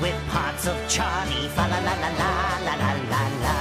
[0.00, 1.48] with parts of Charlie.
[1.54, 2.30] Fa la la la la
[2.66, 3.56] la la la la.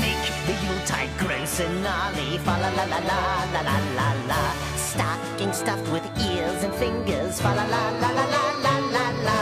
[0.00, 2.38] Make the Yuletide grow so gnarly.
[2.38, 3.20] Fa la la la la
[3.54, 4.42] la la la la.
[4.76, 7.40] Stocking stuffed with ears and fingers.
[7.40, 9.38] Fa la la la la la la la la.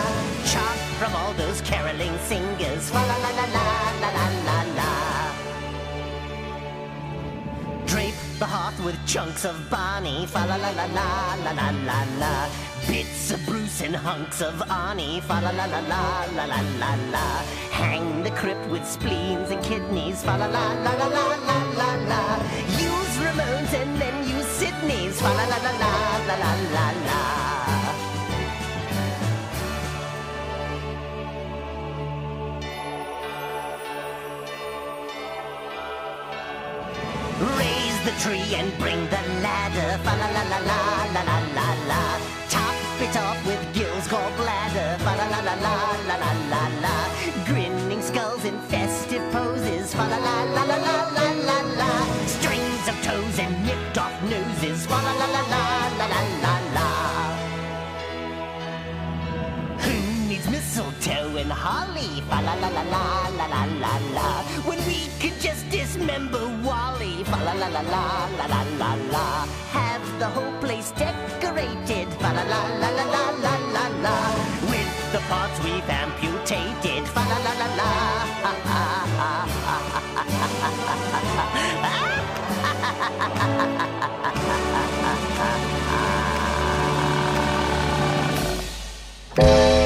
[0.50, 2.90] Chant from all those caroling singers.
[2.90, 3.66] Fa la la la la
[4.02, 4.90] la la la la.
[7.86, 10.26] Drape the hearth with chunks of Barney.
[10.26, 12.69] Fa la la la la la la la la.
[13.80, 15.22] Bits and hunks of Arnie.
[15.22, 17.26] Fa la la la la la la la la.
[17.70, 20.22] Hang the crypt with spleens and kidneys.
[20.22, 22.22] Fa la la la la la la la la.
[22.76, 25.18] Use Ramones and then use Sydney's.
[25.20, 25.92] Fa la la la la
[26.28, 27.20] la la la la.
[37.56, 39.90] Raise the tree and bring the ladder.
[40.04, 40.80] Fa la la la la
[41.14, 42.02] la la la la.
[42.50, 43.69] Top it off with
[45.56, 45.74] la
[46.06, 46.94] la la la la la.
[47.46, 49.94] Grinning skulls in festive poses.
[49.94, 51.90] Fa la la la la la la la la.
[52.26, 54.86] Strings of toes and nipped off noses.
[54.86, 55.62] Fa la la la la
[55.98, 56.88] la la la la.
[59.84, 59.94] Who
[60.28, 62.22] needs mistletoe and holly?
[62.28, 63.04] Fa la la la la
[63.38, 64.28] la la la la.
[64.68, 67.24] When we could just dismember Wally.
[67.24, 68.04] Fa la la la la
[68.38, 69.26] la la la la.
[69.72, 72.08] Have the whole place decorated.
[72.22, 73.49] Fa la la la la la la.
[75.12, 77.08] The parts we've amputated.
[77.08, 77.90] Fa la la la la.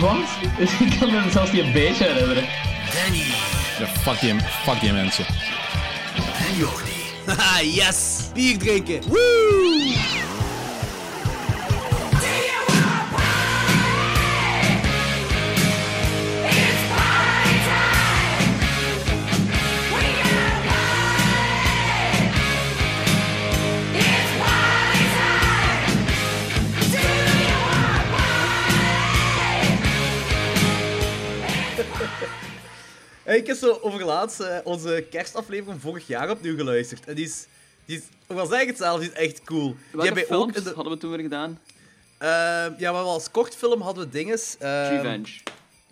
[0.00, 0.16] Wat?
[0.80, 2.44] Ik kan me zelfs niet een beetje herinneren.
[2.94, 3.24] Danny
[3.78, 5.24] Ja, fuck die, fuck die mensen.
[6.48, 6.88] en Jordi.
[7.26, 8.18] Haha, yes!
[8.34, 9.00] Bier drinken!
[9.08, 10.09] Woo!
[33.36, 37.04] Ik heb zo overlaatst eh, onze kerstaflevering vorig jaar opnieuw geluisterd.
[37.06, 37.46] En die is,
[37.84, 39.66] die is ik wil zeggen hetzelfde, die is echt cool.
[39.66, 41.58] Die Welke hebben films ook de, hadden we toen weer gedaan?
[42.18, 42.28] eh,
[42.78, 44.56] ja, maar als kortfilm hadden we dinges.
[44.58, 45.32] eh, Revenge.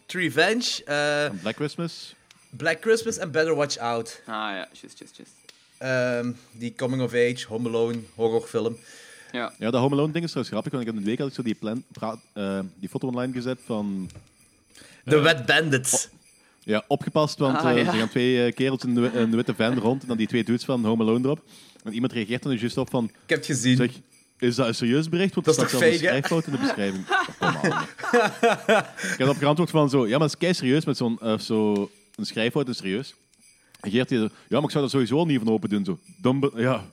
[0.06, 2.14] Revenge, eh, Black Christmas.
[2.50, 4.20] Black Christmas en Better Watch Out.
[4.26, 5.30] Ah ja, just, just, just.
[5.78, 8.76] Ehm, die coming of age, Home Alone, horrorfilm.
[9.32, 9.52] Ja.
[9.58, 11.34] Ja, de Home Alone ding is trouwens grappig, want ik heb een week had ik
[11.34, 14.10] zo die, plan, praat, eh, die foto online gezet van...
[15.04, 16.08] The Wet Bandits.
[16.68, 17.92] Ja, opgepast, want Ah, eh, ja.
[17.92, 20.44] er gaan twee eh, kerels in een, een witte van rond en dan die twee
[20.44, 21.42] dudes van Home Alone erop.
[21.84, 23.76] En iemand reageert dan dus juist op van, Ik heb het gezien.
[23.76, 23.90] zeg,
[24.38, 25.34] is dat een serieus bericht?
[25.34, 27.04] Want er Dat is staat een schrijffout in de beschrijving.
[27.40, 27.86] Oh, kom aan.
[29.12, 31.38] ik heb op geantwoord van zo, ja, maar het is kei serieus met zo'n eh,
[31.38, 33.14] zo, een schrijffout, is serieus.
[33.80, 35.84] En Geert die zo, ja, maar ik zou er sowieso niet van open doen.
[35.84, 36.84] Zo, dumb, ja,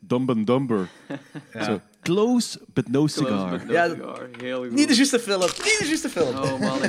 [0.00, 0.88] dumb and dumber.
[1.64, 3.48] Zo, close but no cigar.
[3.48, 4.28] Close but no Ja, cigar.
[4.40, 4.72] Heel goed.
[4.72, 5.40] Niet de juiste film.
[5.40, 6.36] Niet de juiste film.
[6.36, 6.78] Oh man,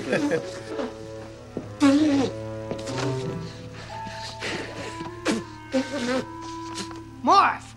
[7.22, 7.76] Morph,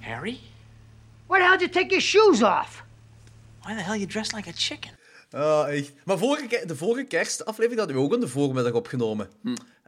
[0.00, 0.40] Harry?
[1.26, 2.82] why the hell did you take your shoes off?
[3.62, 4.90] Why the hell you dressed like a chicken?
[5.68, 5.92] Echt.
[6.04, 9.28] Maar vorige, de vorige kerstaflevering hadden we ook in de voormiddag opgenomen.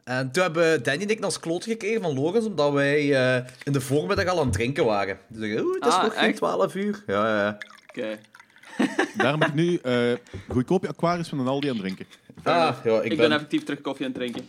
[0.03, 3.71] En toen hebben Danny en ik ons kloot gekregen van Lorenz, omdat wij eh, in
[3.71, 5.17] de voormiddag al aan het drinken waren.
[5.27, 6.37] Dus ik, oeh, het is Ah, nog geen echt?
[6.37, 7.03] 12 uur.
[7.07, 7.57] Ja, ja, ja.
[7.87, 8.19] Oké.
[9.21, 10.13] Daarom ben ik nu eh
[10.47, 12.05] goedkope Aquarius van een Aldi aan het drinken.
[12.43, 14.47] Ah, ja, ik, Ik ben effectief terug koffie aan het drinken.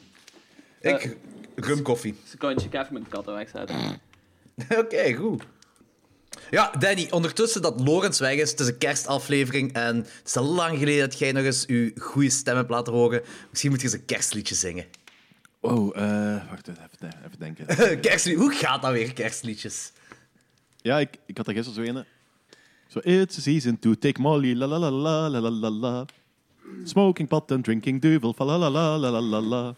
[0.81, 1.17] Ik,
[1.55, 2.15] Rumkoffie.
[2.41, 4.01] je even mijn kat wegzetten.
[4.79, 5.43] Oké, goed.
[6.51, 10.45] Ja, Danny, ondertussen dat Lorenz weg is, het is een kerstaflevering en het is al
[10.45, 13.23] lang geleden dat jij nog eens je goede stem hebt laten horen.
[13.51, 14.85] Misschien moet je eens een kerstliedje zingen.
[15.61, 15.95] Oh,
[16.51, 17.67] wacht even, even denken.
[18.01, 18.43] Kerstliedje?
[18.43, 19.93] hoe gaat dat weer, kerstliedjes?
[20.77, 22.05] Ja, ik, ik had er gisteren zo een.
[22.89, 26.07] So it's a season to take Molly, la la la la la la la.
[26.85, 29.75] Smoking pot and drinking duvel, fa la la la la la la.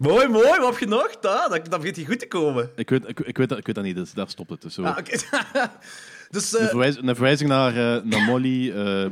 [0.00, 1.10] Mooi, mooi, wat heb je nog?
[1.20, 2.70] Dat, dat begint hier goed te komen.
[2.76, 4.62] Ik weet, ik, ik, weet, dat- ik weet dat niet, dus daar stopt het.
[4.62, 4.82] Dus zo.
[4.82, 4.96] Ah,
[6.30, 9.10] dus een, eh, een verwijzing naar, eh, naar Molly, eh,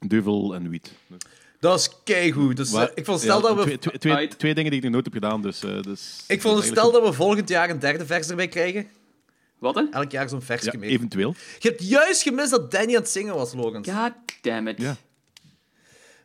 [0.00, 0.92] duvel en wiet.
[1.60, 2.56] dat is keigoed.
[2.56, 3.62] Dus, eh, Maar- ik vond ja, stel dat we...
[3.62, 4.38] twee, twee, twee, Uit.
[4.38, 5.62] twee dingen die ik nog nooit heb gedaan, dus...
[5.64, 8.48] eh, dus Ik vond het dus stel dat we volgend jaar een derde vers erbij
[8.48, 8.86] krijgen.
[9.58, 9.82] Wat, hè?
[9.90, 10.90] Elk jaar zo'n versje Ja, meer.
[10.90, 11.34] eventueel.
[11.58, 13.84] Je hebt juist gemist dat Danny aan het zingen was, Logan.
[13.86, 14.80] God damn it.
[14.80, 14.96] Ja.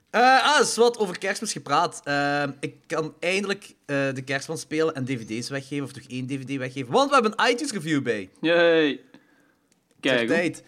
[0.10, 2.02] Eh, ah, is wat over kerstmis gepraat.
[2.04, 6.58] Eh, ik kan eindelijk eh, de kerstman spelen en dvd's weggeven, of toch één dvd
[6.58, 6.92] weggeven.
[6.92, 8.30] Want we hebben een iTunes-review bij.
[8.42, 9.02] Yay.
[10.00, 10.64] Kijk, tijd.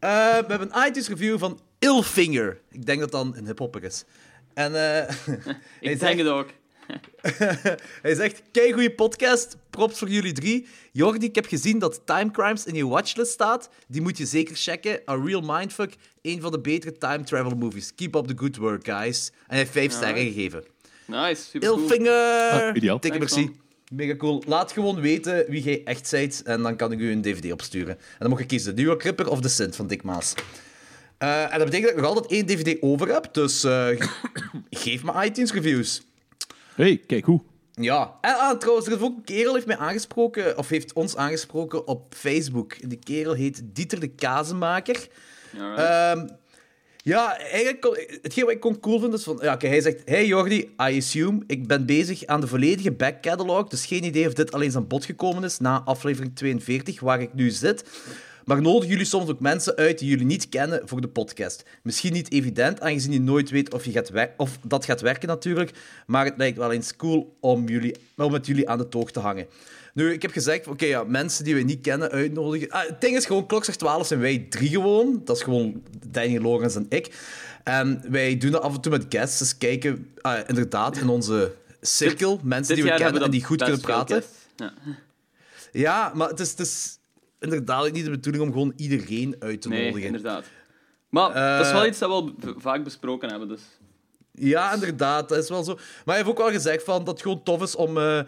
[0.00, 2.60] We hebben een iTunes-review van Illfinger.
[2.70, 4.04] Ik denk dat dat een hiphopper is.
[4.54, 4.72] En
[5.80, 6.48] ik zegt, denk het ook.
[8.02, 10.66] hij zegt, kei goede podcast, props voor jullie drie.
[10.92, 13.70] Jordi, ik heb gezien dat Time Crimes in je watchlist staat.
[13.86, 15.00] Die moet je zeker checken.
[15.08, 15.94] A Real Mindfuck,
[16.34, 17.94] een van de betere time travel movies.
[17.94, 19.30] Keep up the good work, guys.
[19.30, 20.64] En hij heeft vijf sterren gegeven.
[21.04, 21.80] Nice, super cool.
[21.80, 22.50] Ilfinger!
[22.50, 23.00] Ah, ideaal.
[23.00, 23.50] Dikke merci.
[23.92, 24.42] Mega cool.
[24.46, 27.94] Laat gewoon weten wie jij echt bent en dan kan ik u een dvd opsturen.
[27.94, 30.34] En dan mag je kiezen, de New York Ripper of de Sint van Dick Maas.
[31.18, 34.08] Eh, en dat betekent dat ik nog altijd één dvd over heb, dus eh, ge-
[34.70, 36.02] geef me iTunes reviews.
[36.74, 37.40] hey, kijk hoe.
[37.72, 41.16] Ja, en ah, trouwens, er is ook een kerel heeft mij aangesproken, of heeft ons
[41.16, 42.88] aangesproken op Facebook.
[42.88, 45.08] Die kerel heet Dieter de Kazenmaker.
[45.56, 46.28] Ehm,
[46.96, 49.38] ja, eigenlijk, hetgeen wat ik kon cool vind is van...
[49.42, 50.02] Ja, oké, hij zegt...
[50.04, 54.26] Hey Jordi, I assume, ik ben bezig aan de volledige back catalog, dus geen idee
[54.26, 57.84] of dit alleen aan bod gekomen is na aflevering 42, waar ik nu zit.
[58.48, 61.64] Maar nodigen jullie soms ook mensen uit die jullie niet kennen voor de podcast?
[61.82, 65.72] Misschien niet evident, aangezien je nooit weet of, je gaat of dat gaat werken natuurlijk,
[66.06, 69.20] maar het lijkt wel eens cool om, jullie, om met jullie aan de toog te
[69.20, 69.46] hangen.
[69.98, 72.70] Nu, ik heb gezegd, oké, ja, mensen die we niet kennen uitnodigen.
[72.70, 75.20] Ah, het ding is gewoon, klokslag 12 zijn wij drie gewoon.
[75.24, 77.14] Dat is gewoon Danny, Logans en ik.
[77.64, 79.38] En wij doen dat af en toe met guests.
[79.38, 83.80] Dus kijken, ah, inderdaad, in onze cirkel, mensen die we kennen en die goed kunnen
[83.80, 84.22] praten.
[84.56, 84.72] Ja.
[85.72, 86.98] Ja, maar het is, het is
[87.40, 90.06] inderdaad niet de bedoeling om gewoon iedereen uit te Nee, nodigen.
[90.06, 90.44] inderdaad.
[91.08, 93.60] Maar dat is wel Eh, iets dat we al vaak besproken hebben, dus...
[94.32, 95.74] Ja, inderdaad, dat is wel zo.
[95.74, 98.20] Maar hij heeft ook wel gezegd van, dat het gewoon tof is om eh,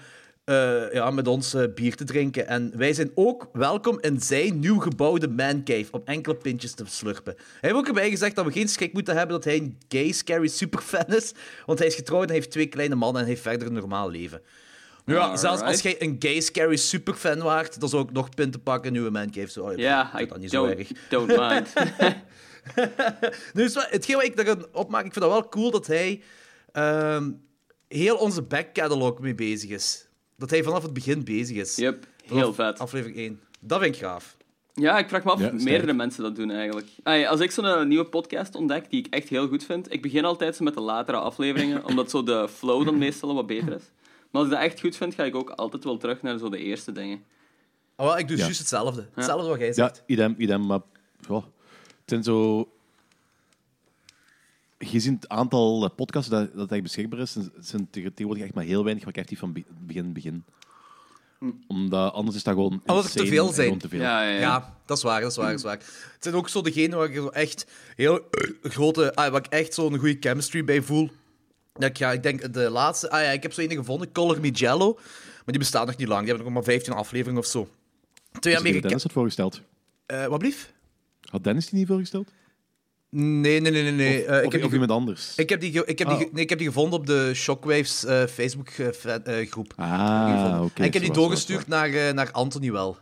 [0.50, 2.47] eh, ja, met ons eh, bier te drinken.
[2.47, 7.35] En wij zijn ook welkom in zijn nieuw gebouwde mancave om enkele pintjes te slurpen.
[7.37, 10.12] Hij heeft ook erbij gezegd dat we geen schrik moeten hebben dat hij een gay,
[10.12, 11.32] scary superfan is.
[11.67, 14.41] Want hij is getrouwd en heeft twee kleine mannen en heeft verder een normaal leven.
[15.06, 18.94] Ja, zelfs als jij een gay, scary superfan waart, dan zou ik nog pinten pakken
[18.94, 19.50] in uw mancave.
[19.50, 20.88] Zo, oh, Ja, I dat niet zo erg.
[21.08, 21.73] don't mind.
[23.55, 26.23] Nu is wel- hetgeen wat ik daarin opmaak, ik vind dat wel cool dat hij
[26.73, 27.31] ehm,
[27.88, 30.08] heel onze back catalog mee bezig is.
[30.40, 31.76] Dat hij vanaf het begin bezig is.
[31.76, 32.78] yep, heel vet.
[32.78, 33.40] Aflevering 1.
[33.60, 34.37] Dat vind ik gaaf.
[34.75, 35.64] Ja, ik vraag me af Ja, of sterk.
[35.64, 36.88] meerdere mensen dat doen eigenlijk.
[37.02, 40.02] Ai, als ik zo'n eh, nieuwe podcast ontdek, die ik echt heel goed vind, ik
[40.02, 43.72] begin altijd zo met de latere afleveringen, omdat zo de flow dan meestal wat beter
[43.75, 43.82] is.
[44.31, 46.48] Maar als ik dat echt goed vind, ga ik ook altijd wel terug naar zo
[46.48, 47.22] de eerste dingen.
[47.96, 48.42] Oh, wel, ik doe Ja.
[48.42, 49.08] juist hetzelfde.
[49.14, 50.02] Hetzelfde wat jij Ja, zegt.
[50.06, 50.81] idem, idem, maar
[51.28, 51.44] ja, het
[52.04, 52.69] zijn zo...
[54.82, 58.85] Gezien het aantal podcasts dat, dat eigenlijk beschikbaar is, zijn- er tegenwoordig echt maar heel
[58.85, 60.44] weinig wat effectief van be- begin begin.
[61.67, 63.79] Omdat anders is dat gewoon er te veel zijn.
[63.79, 64.00] te veel.
[64.00, 64.77] Ja, ja, Ja, ja.
[64.87, 65.77] dat is waar, dat is waar, dat is waar.
[65.79, 67.67] Het zijn ook zo degenen waar ik zo echt
[67.97, 69.15] heel eh, grote...
[69.15, 71.11] Ah, waar ik echt zo'n goede chemistry bij voel.
[71.73, 73.11] Dat ik, ja, ik denk de laatste...
[73.11, 74.94] Ah ja, ik heb zo ene gevonden, Color Me Jello.
[74.94, 76.21] Maar die bestaat nog niet lang.
[76.21, 77.69] Die hebben nog maar 15 afleveringen of zo.
[78.41, 78.83] Twee Dus Amerika...
[78.83, 79.61] Dennis had voorgesteld.
[80.06, 80.73] Eh, wat blief?
[81.31, 82.31] Had Dennis die niet voorgesteld?
[83.11, 83.93] Nee, nee, nee, nee.
[83.93, 84.25] nee.
[84.25, 85.33] Eh, ik, heb die, iemand anders?
[85.37, 86.23] ik, heb die, ik, heb die, Oh.
[86.23, 89.73] ge- nee, ik heb die gevonden op de Shockwaves eh, Facebook-groep.
[89.76, 90.81] Ah, oké.
[90.81, 92.97] en ik heb die doorgestuurd naar, eh, naar Anthony wel.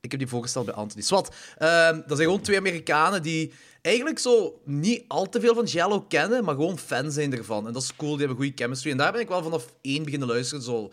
[0.00, 1.02] Ik heb die voorgesteld bij Anthony.
[1.02, 5.64] Swat, ehm, dat zijn gewoon twee Amerikanen die eigenlijk zo niet al te veel van
[5.64, 7.66] Jello kennen, maar gewoon fan zijn ervan.
[7.66, 8.90] En dat is cool, die hebben goede chemistry.
[8.90, 10.64] En daar ben ik wel vanaf één beginnen luisteren.
[10.64, 10.90] Zo.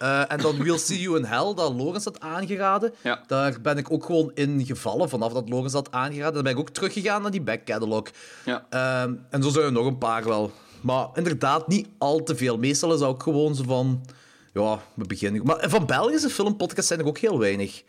[0.00, 2.94] Eh, en dan We'll See You in Hell, dat Lorenz had aangeraden.
[3.02, 3.22] Ja.
[3.26, 6.34] Daar ben ik ook gewoon in gevallen, vanaf dat Lorenz had aangeraden.
[6.34, 8.04] Dan ben ik ook teruggegaan naar die back catalog.
[8.44, 8.66] Ja.
[8.70, 10.52] Ehm, en zo zijn er nog een paar wel.
[10.80, 12.58] Maar inderdaad, niet al te veel.
[12.58, 14.04] Meestal is dat ook gewoon zo van...
[14.52, 15.44] Ja, we beginnen...
[15.44, 17.82] Maar van Belgische filmpodcasts zijn er ook heel weinig.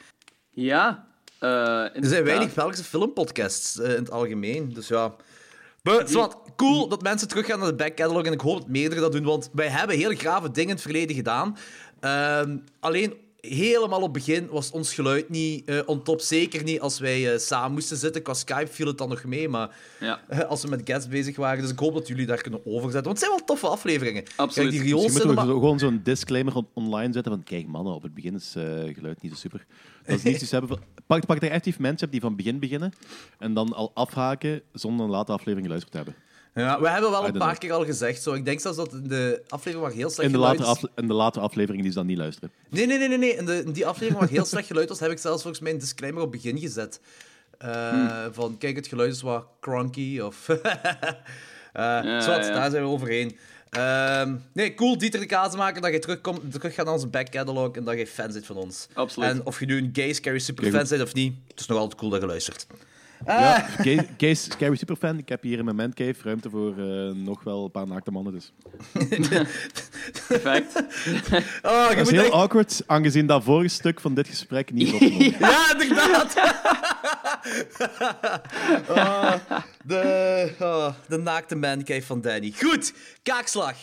[0.49, 1.07] Ja,
[1.39, 1.49] eh,
[1.95, 4.73] Er zijn weinig Belgische filmpodcasts eh, in het algemeen.
[4.73, 5.13] Dus ja...
[5.83, 9.01] Maar, zwart, cool dat mensen teruggaan naar de back catalog en ik hoop dat meerdere
[9.01, 11.57] dat doen, want wij hebben heel grave dingen in het verleden gedaan.
[12.01, 16.21] Ehm, alleen helemaal op het begin was ons geluid niet eh on top.
[16.21, 18.21] Zeker niet als wij eh, samen moesten zitten.
[18.21, 20.21] Qua Skype viel het dan nog mee, maar Ja.
[20.29, 21.61] eh, als we met guests bezig waren.
[21.61, 23.03] Dus ik hoop dat jullie daar kunnen overzetten.
[23.03, 24.23] Want het zijn wel toffe afleveringen.
[24.35, 24.69] Absoluut.
[24.69, 27.93] Kijk, die Misschien moeten we zo- gewoon zo'n disclaimer on- online zetten van kijk mannen,
[27.93, 28.63] op het begin is eh,
[28.95, 29.65] geluid niet zo super.
[30.05, 30.77] Dat is niet hebben
[31.07, 32.91] pak, pak er effectief mensen die van begin beginnen
[33.39, 36.15] en dan al afhaken zonder een late aflevering geluisterd te hebben.
[36.53, 37.57] Ja, we hebben wel een paar know.
[37.59, 38.21] keer al gezegd.
[38.21, 38.33] Zo.
[38.33, 41.07] Ik denk zelfs dat in de aflevering waar heel slecht In de, geluid afle- in
[41.07, 42.51] de late afleveringen die ze dan niet luisteren.
[42.69, 43.17] Nee, nee, nee, nee.
[43.17, 43.35] nee.
[43.35, 45.71] In, de, in die aflevering waar heel slecht geluid was, heb ik zelfs volgens mij
[45.71, 46.99] een disclaimer op begin gezet.
[47.57, 50.47] Eh, Van, kijk, het geluid is wat cronky, of...
[51.73, 52.53] Eh Ja, zwart, ja.
[52.53, 53.37] daar zijn we overheen.
[53.69, 57.71] Ehm, nee, cool, Dieter de Kazemaker, dat je terugkomt, terug gaat naar onze back catalog
[57.75, 58.87] en dat je fan bent van ons.
[58.93, 59.29] Absoluut.
[59.29, 60.89] En of je nu een gay Scary Super Oké, fan goed.
[60.89, 62.67] bent of niet, het is nog altijd cool dat je luistert.
[63.25, 65.17] Ja, Kees, Kees, Scary Superfan.
[65.17, 68.33] Ik heb hier in mijn mancave ruimte voor eh, nog wel een paar naakte mannen.
[68.33, 68.51] Dus.
[70.27, 70.73] Perfect.
[71.61, 75.35] Oh, Dat is heel echt- awkward, aangezien dat vorige stuk van dit gesprek niet opgenomen.
[75.39, 76.35] Ja, inderdaad!
[78.89, 79.33] oh,
[79.85, 82.53] de, oh, de naakte mancave van Danny.
[82.57, 83.75] Goed, kaakslag.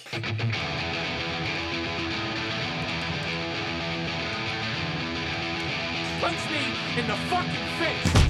[6.21, 8.27] Punch me in the fucking face!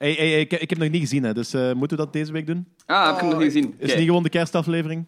[0.00, 2.12] Hey, hey, hey, ik, ik heb nog niet gezien, hè, dus eh, moeten we dat
[2.12, 2.66] deze week doen?
[2.86, 3.64] Ah, heb ik hem nog niet gezien.
[3.64, 3.86] Is Oké.
[3.86, 5.06] het niet gewoon de kerstaflevering?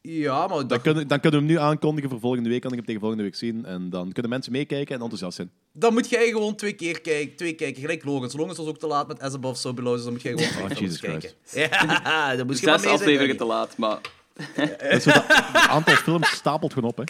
[0.00, 2.60] Ja, maar Dan dat, kunnen, dan kunnen we hem nu aankondigen voor volgende week.
[2.60, 3.64] Kan ik hem tegen volgende week zien.
[3.64, 5.50] En dan kunnen mensen meekijken en enthousiast zijn.
[5.72, 7.36] dan moet jij gewoon twee keer kijken.
[7.36, 8.30] Twee kijken, gelijk Logan.
[8.30, 9.94] Zolang het was ook te laat met As Above, So Below.
[9.94, 11.30] Dus dan moet jij gewoon twee Oh, films Jesus kijken.
[11.52, 13.54] Ja, dan moet je Zes maar mee zijn, afleveringen te Danny.
[13.54, 13.98] laat, maar...
[14.92, 16.96] Dus dat, het aantal films stapelt gewoon op.
[16.96, 17.02] Hè.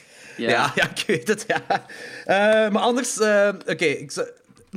[0.42, 0.48] Ja.
[0.50, 1.86] Ja, ja, ik weet het, ja.
[2.24, 3.18] Eh, maar anders...
[3.20, 4.26] eh, Oké, ik zou-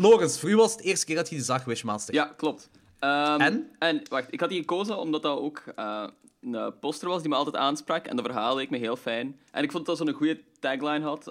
[0.02, 2.14] Logans, voor u was het de eerste keer dat je die zag, Wishmaster.
[2.14, 2.70] Ja, klopt.
[3.00, 3.70] Ehm, En?
[3.80, 6.08] En wacht, ik had die gekozen omdat dat ook eh,
[6.42, 8.06] een poster was die me altijd aansprak.
[8.06, 9.40] En de verhaal leek me heel fijn.
[9.52, 11.24] En ik vond dat zo'n goede tagline had.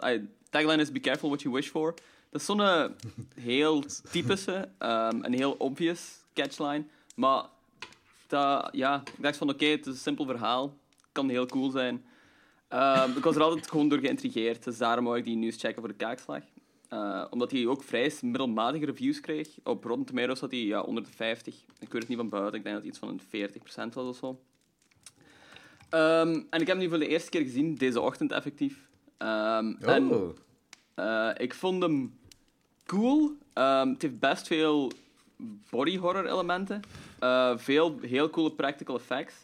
[0.50, 1.94] Tagline is Be careful what you wish for.
[2.30, 2.84] Dat is zo'n eh,
[3.50, 6.00] heel typische ehm, en heel obvious
[6.34, 6.84] catchline.
[7.14, 7.44] Maar
[8.26, 10.76] dat, ja, ik dacht van oké, het is een simpel verhaal.
[11.12, 12.04] Kan heel cool zijn.
[12.68, 14.64] Ehm, ik was er altijd gewoon door geïntrigeerd.
[14.64, 16.42] Dus daarom wou ik die nieuws checken voor de kaakslag.
[16.90, 19.48] Eh, omdat hij ook vrij middelmatige reviews kreeg.
[19.62, 21.54] Op Rotten Tomatoes had hij ja, onder de 50.
[21.54, 22.54] Ik weet het niet van buiten.
[22.54, 24.40] Ik denk dat iets van een 40% was of zo.
[25.88, 28.88] Ehm, en ik heb hem nu voor de eerste keer gezien, deze ochtend effectief.
[29.16, 30.34] Ehm, En
[30.94, 32.18] eh, ik vond hem
[32.86, 33.32] cool.
[33.52, 34.92] Ehm, het heeft best veel
[35.70, 36.80] body horror elementen.
[37.18, 39.34] Eh, veel heel coole practical effects.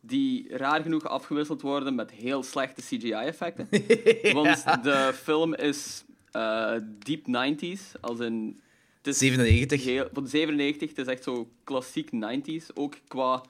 [0.00, 3.68] Die raar genoeg afgewisseld worden met heel slechte CGI-effecten.
[4.42, 6.04] Want de film is
[6.38, 8.00] eh deep 90s.
[8.00, 8.60] Als in,
[8.96, 9.84] het is 97.
[9.84, 10.88] Heel, van 97.
[10.88, 12.66] Het is echt zo klassiek 90s.
[12.74, 13.42] Ook qua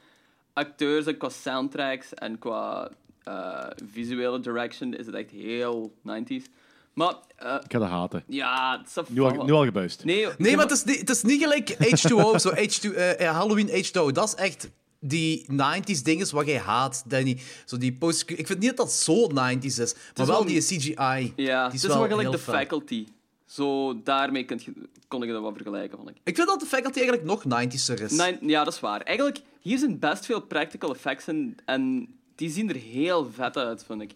[0.53, 2.91] acteurs en qua soundtracks en qua
[3.23, 6.45] eh, visuele direction is het echt heel 90s.
[6.93, 8.23] Maar eh, Ik ga dat haten.
[8.27, 10.05] ja, het is Nu al, nu al gebuist.
[10.05, 13.35] Nee, Nee, maar het is niet, het is niet gelijk H2O, zo H2, eh, eh,
[13.37, 14.13] Halloween H2O.
[14.13, 17.39] Dat is echt die 90s dingen wat jij haat, Danny.
[17.65, 20.61] Zo die post ik vind niet dat dat zo 90s is, maar wel wel- die
[20.61, 20.93] CGI.
[20.95, 23.07] Ja, die het is wel gelijk de faculty.
[23.47, 24.73] Zo, daarmee kun je,
[25.09, 26.17] kon ik dat wel vergelijken, vond ik.
[26.25, 28.13] Ik vind dat de faculty eigenlijk nog 90ser is.
[28.13, 29.01] Nee, ja, dat is waar.
[29.01, 33.85] Eigenlijk, hier zijn best veel practical effects in en die zien er heel vet uit,
[33.85, 34.11] vind ik.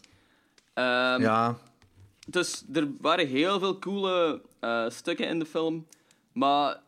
[0.74, 1.58] Ehm, Ja.
[2.26, 5.86] Dus er waren heel veel coole eh, stukken in de film,
[6.32, 6.80] maar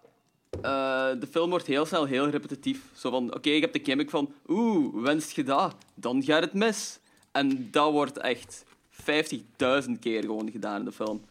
[0.62, 2.80] eh, de film wordt heel snel heel repetitief.
[2.94, 5.74] Zo van, oké, ik heb de gimmick van, oeh, wenst je dat?
[5.94, 6.98] Dan gaat het mis.
[7.32, 11.22] En dat wordt echt 50.000 keer gewoon gedaan in de film.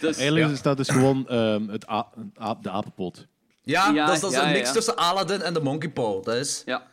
[0.00, 0.52] Dus, Eigenlijk Ja.
[0.52, 2.08] is dat dus gewoon ehm, het a-
[2.40, 3.26] a- de apenpoot.
[3.62, 4.72] Ja, Ja, dat is, dat is ja, een mix ja.
[4.74, 6.24] tussen Aladdin en de Monkey Paw.
[6.24, 6.62] Dat is...
[6.66, 6.86] Ja.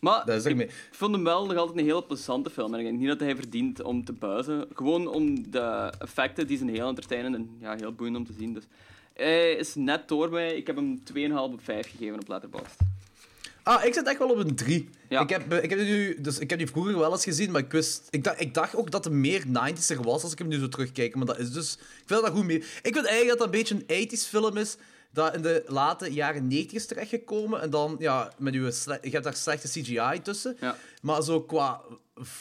[0.00, 2.72] Maar Dat is ik vond hem wel nog altijd een hele plezante film.
[2.74, 4.66] En ik denk niet dat hij verdient om te buizen.
[4.74, 8.54] Gewoon om de effecten, die zijn heel entertainend en ja, heel boeiend om te zien.
[8.54, 8.64] Dus
[9.14, 10.56] hij is net door mij.
[10.56, 12.76] Ik heb hem 2,5 op 5 gegeven op Letterboxd.
[13.62, 14.88] Ah, ik zit echt wel op een 3.
[15.08, 15.20] Ja.
[15.20, 17.60] Ik, heb, eh, ik, heb nu, dus ik heb die vroeger wel eens gezien, maar
[17.60, 20.48] ik, wist, ik, dacht, ik dacht ook dat het meer 90s was als ik hem
[20.48, 21.14] nu zo terugkijk.
[21.14, 21.74] Maar dat is dus...
[21.74, 22.56] Ik vind dat goed mee.
[22.56, 24.76] Ik vind eigenlijk dat dat een beetje een 80s film is
[25.10, 27.60] dat in de late jaren 90 is terechtgekomen.
[27.60, 30.56] En dan, ja, met uw je hebt daar slechte CGI tussen.
[30.60, 30.76] Ja.
[31.02, 31.80] Maar zo qua...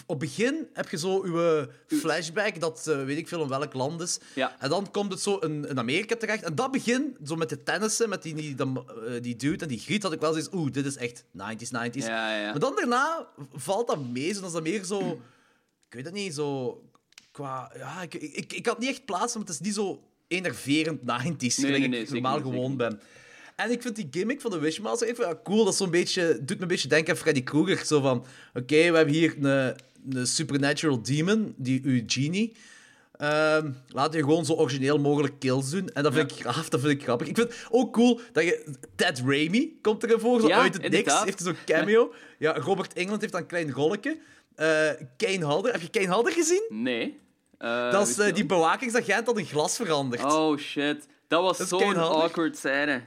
[0.06, 4.02] Op begin heb je zo uw flashback, dat eh, weet ik veel in welk land
[4.02, 4.20] is.
[4.36, 4.56] Ja.
[4.60, 6.44] En dan komt het zo in, in Amerika terecht.
[6.44, 9.68] En dat begin, zo met de tennissen, met die, die, die, eh, die dude en
[9.68, 12.06] die griet, had ik wel zoiets oeh, dit is echt 90s, 90s.
[12.06, 12.50] Ja, ja.
[12.50, 15.22] Maar dan daarna valt dat mee, zo dan is dat meer zo...
[15.88, 16.82] Ik weet het niet, zo...
[17.32, 17.72] Qua...
[17.78, 21.06] Ja, ik, ik, ik, had niet echt plaatsen, maar het is niet zo enerverend 90s,
[21.06, 23.02] gelijk nee, nee, ik normaal gewoon zeker ben.
[23.56, 25.66] En ik vind die gimmick van de Wishmaster even ja, cool.
[25.66, 27.86] Dat zo'n beetje, doet me een beetje denken aan Freddy Krueger.
[27.86, 29.76] Zo van, oké, we hebben hier een,
[30.10, 32.56] een supernatural demon, die uw genie.
[33.18, 35.90] Ehm laat je gewoon zo origineel mogelijk kills doen.
[35.90, 37.28] En dat vind ik graaf, dat vind ik grappig.
[37.28, 38.76] Ik vind het ook cool dat je...
[38.96, 41.24] Ted Raimi komt erin voor, zo Ja, uit het niks.
[41.24, 42.14] Heeft zo'n cameo.
[42.40, 44.18] Ja, Robert England heeft dan een klein rolletje.
[44.56, 45.72] Eh Kane Halder.
[45.72, 46.64] Heb je Kane Halder gezien?
[46.70, 47.20] Nee.
[47.58, 50.24] Eh, dat is eh, die bewakingsagent dat in glas verandert.
[50.24, 51.08] Oh shit.
[51.28, 53.04] Dat was zo'n awkward scène.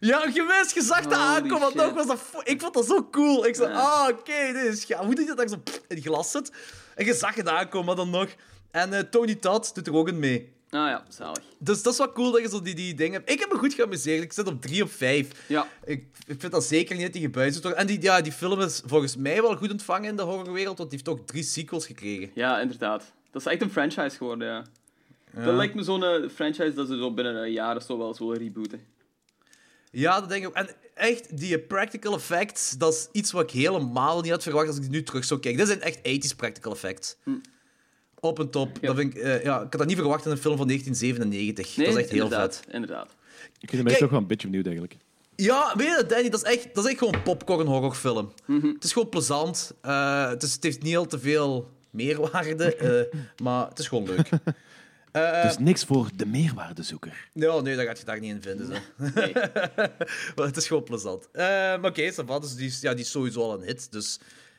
[0.00, 1.60] Ja, je wist, je zag dat aankomen.
[1.60, 1.94] want shit.
[1.94, 3.46] was dat ik vond dat zo cool.
[3.46, 3.78] Ik zei, Ja.
[3.80, 5.04] ah, oké, dit is gaaf.
[5.04, 6.52] Hoe doe je dat zo pff, in glas zit?
[6.94, 8.28] En je zag het aankomen, maar dan nog.
[8.70, 10.52] En eh, Tony Todd doet er ook in mee.
[10.70, 11.42] Ah ja, zalig.
[11.58, 13.30] Dus dat is wel cool dat je zo die, die dingen hebt.
[13.30, 14.22] Ik heb me goed geamuseerd.
[14.22, 15.28] Ik zit op 3 op 5.
[15.46, 15.66] Ja.
[15.84, 17.78] Ik, ik vind dat zeker niet die gebuist wordt.
[17.78, 20.90] En die, ja, die film is volgens mij wel goed ontvangen in de horrorwereld, want
[20.90, 22.30] die heeft ook drie sequels gekregen.
[22.34, 23.12] Ja, inderdaad.
[23.30, 24.64] Dat is echt een franchise geworden, ja.
[25.44, 28.14] Dat lijkt me zo'n eh, franchise dat ze zo binnen een jaar of zo wel
[28.14, 28.80] zullen rebooten.
[29.94, 30.54] Ja, dat denk ik ook.
[30.54, 34.76] En echt, die practical effects, dat is iets wat ik helemaal niet had verwacht als
[34.76, 35.66] ik die nu terug zou kijken.
[35.66, 35.98] Dit zijn echt
[36.32, 37.16] 80s practical effects.
[38.20, 38.78] Op en top.
[38.80, 38.86] Ja.
[38.86, 41.76] Dat vind ik, eh, ja, ik had dat niet verwacht in een film van 1997.
[41.76, 42.74] Nee, dat is echt heel inderdaad, vet.
[42.74, 43.06] Inderdaad.
[43.60, 44.96] Ik vind de meeste Kijk- ook wel een beetje benieuwd eigenlijk.
[45.36, 48.32] Ja, weet je, dat, Danny, dat is echt, dat is echt gewoon een popcorn horrorfilm.
[48.46, 48.66] Mhm.
[48.66, 49.72] Het is gewoon plezant.
[49.80, 52.74] Eh, het, is, het heeft niet al te veel meerwaarde,
[53.12, 54.28] eh, maar het is gewoon leuk.
[55.42, 57.28] Dus niks voor de meerwaardezoeker.
[57.32, 58.66] Ja, nee, dat gaat je daar niet in vinden.
[58.66, 58.72] Zo.
[59.14, 59.32] Nee.
[60.36, 61.28] maar het is gewoon plezant.
[61.32, 63.92] Eh, maar oké, va, dus die, is- ja, die is sowieso al een hit.
[63.92, 64.18] Dus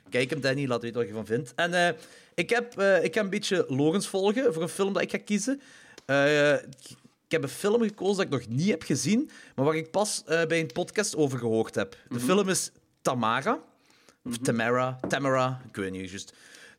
[0.10, 1.54] kijk hem, Danny, laat weten wat je ervan vindt.
[1.56, 1.94] En eh,
[2.36, 5.18] ik, heb, eh, ik ga een beetje Logans volgen voor een film dat ik ga
[5.26, 5.62] kiezen.
[6.06, 9.92] Eh, ik heb een film gekozen dat ik nog niet heb gezien, maar waar ik
[9.92, 11.98] pas eh, bij een podcast over gehoord heb.
[12.10, 12.72] De film is
[13.02, 13.60] Tamara.
[14.24, 15.00] Of Tamara.
[15.08, 16.34] Tamara, ik weet niet juist.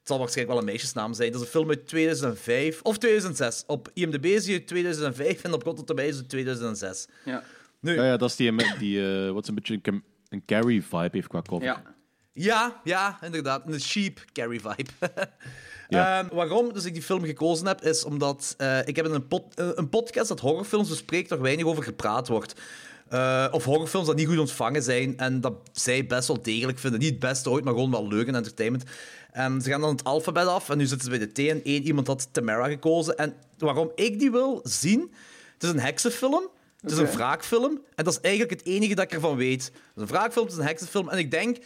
[0.06, 1.32] Het zal waarschijnlijk wel een meisjesnaam zijn.
[1.32, 3.64] Dat is een film uit 2005 of 2006.
[3.66, 7.06] Op IMDb hij uit 2005 en op Rotten Tomatoes is het 2006.
[7.24, 7.42] Ja.
[7.80, 11.26] Nu, Ja, ja, dat is die, met die eh, wat een beetje een, Carrie-vibe heeft
[11.28, 11.66] qua cover.
[11.66, 11.82] Ja.
[12.32, 13.62] Ja, ja, inderdaad.
[13.66, 14.90] Een sheep carry vibe.
[15.88, 16.18] Ja.
[16.18, 19.26] Ehm, waarom dus ik die film gekozen heb, is omdat eh, ik heb in een,
[19.28, 22.60] pod- eh, een podcast dat horrorfilms bespreekt, waar weinig over gepraat wordt.
[23.08, 27.00] Eh, of horrorfilms dat niet goed ontvangen zijn en dat zij best wel degelijk vinden.
[27.00, 28.84] Niet het beste ooit, maar gewoon wel leuk en entertainment.
[29.36, 31.64] En ze gaan dan het alfabet af en nu zitten ze bij de T en
[31.64, 33.16] één iemand had Tamara gekozen.
[33.16, 35.12] En waarom ik die wil zien,
[35.52, 36.48] het is een heksenfilm.
[36.80, 37.80] Het is een wraakfilm.
[37.94, 39.64] En dat is eigenlijk het enige dat ik ervan weet.
[39.64, 41.08] Het is een wraakfilm, het is een heksenfilm.
[41.08, 41.56] En ik denk,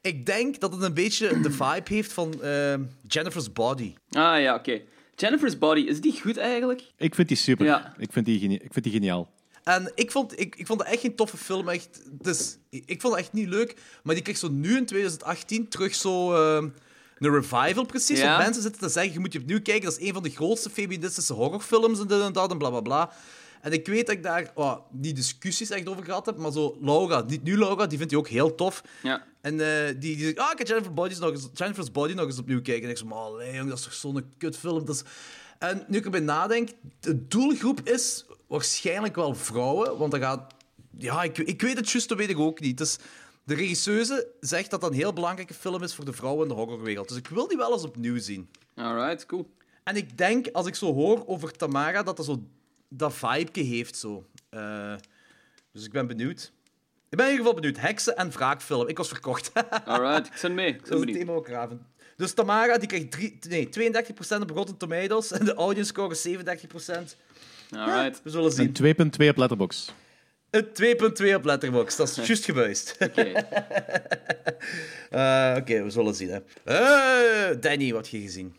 [0.00, 2.74] ik denk dat het een beetje de vibe heeft van eh,
[3.06, 3.94] Jennifer's Body.
[4.10, 4.80] Ah ja, oké.
[5.14, 6.82] Jennifer's Body, is die goed eigenlijk?
[6.96, 7.66] Ik vind die super.
[7.66, 7.94] Ja.
[7.98, 9.30] Ik, vind die ik vind die geniaal.
[9.64, 11.68] En ik vond, ik, ik vond het echt geen toffe film.
[11.68, 13.76] Echt, dus, ik vond het echt niet leuk.
[14.02, 16.64] Maar die kreeg zo nu in 2018 terug zo eh,
[17.20, 18.18] een revival precies.
[18.18, 18.38] Ja.
[18.38, 19.84] Mensen zitten te zeggen, je moet je opnieuw kijken.
[19.84, 22.80] Dat is een van de grootste feministische horrorfilms en dit en dat en bla bla
[22.80, 23.12] bla.
[23.60, 26.76] En ik weet dat ik daar oh, niet discussies echt over gehad heb, maar zo
[26.80, 28.82] Laura, niet nu Laura, die vindt die ook heel tof.
[29.02, 29.24] Ja.
[29.40, 32.26] En eh, die, die zegt, ah, ik ga Jennifer Body's nog eens, Jennifer's Body nog
[32.26, 32.84] eens opnieuw kijken.
[32.84, 34.84] En ik zeg, maar jong, dat is toch zo'n kutfilm.
[34.84, 35.02] Dat is...
[35.58, 36.68] En nu ik erbij nadenk,
[37.00, 40.54] de doelgroep is waarschijnlijk wel vrouwen, want dat gaat...
[40.98, 42.78] Ja, ik, ik weet het juist, dat weet ik ook niet.
[42.78, 42.98] Dus
[43.50, 46.60] de regisseuse zegt dat dat een heel belangrijke film is voor de vrouwen in de
[46.60, 47.08] horrorwereld.
[47.08, 48.48] Dus ik wil die wel eens opnieuw zien.
[48.74, 49.50] Alright, cool.
[49.84, 52.42] En ik denk, als ik zo hoor over Tamara, dat dat zo
[52.88, 53.96] dat vibe heeft.
[53.96, 54.24] Zo.
[54.48, 54.94] Eh,
[55.72, 56.52] dus ik ben benieuwd.
[57.08, 57.80] Ik ben in ieder geval benieuwd.
[57.80, 58.88] Heksen en wraakfilm.
[58.88, 59.52] Ik was verkocht.
[59.84, 60.68] Alright, ik ben mee.
[60.68, 61.18] Ik Dat ben is het benieuwd.
[61.26, 61.86] thema ook graven.
[62.16, 63.68] Dus Tamara die krijgt drie, nee,
[64.38, 67.16] 32% op Rotten Tomatoes en de audience score is 37%.
[67.70, 68.22] Alright.
[68.22, 68.74] We zullen zien.
[68.96, 69.94] En 2.2 op Letterboxd.
[70.50, 70.66] Een
[71.30, 71.96] 2.2 op Letterboxd.
[71.96, 72.96] Dat is juist gebuist.
[73.00, 73.32] Oké.
[75.10, 76.28] Eh, Oké, we zullen zien.
[76.28, 76.38] Hè.
[76.64, 78.54] Eh, Danny, wat heb je gezien?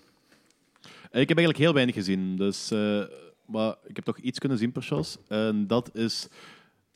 [1.12, 3.04] Ik heb eigenlijk heel weinig gezien, dus, eh,
[3.46, 5.18] maar ik heb toch iets kunnen zien per shows.
[5.28, 6.28] En dat is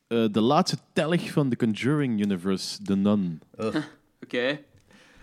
[0.07, 3.41] eh, de laatste tellig van The Conjuring Universe, The Nun.
[4.21, 4.37] Oké.
[4.37, 4.59] Eh,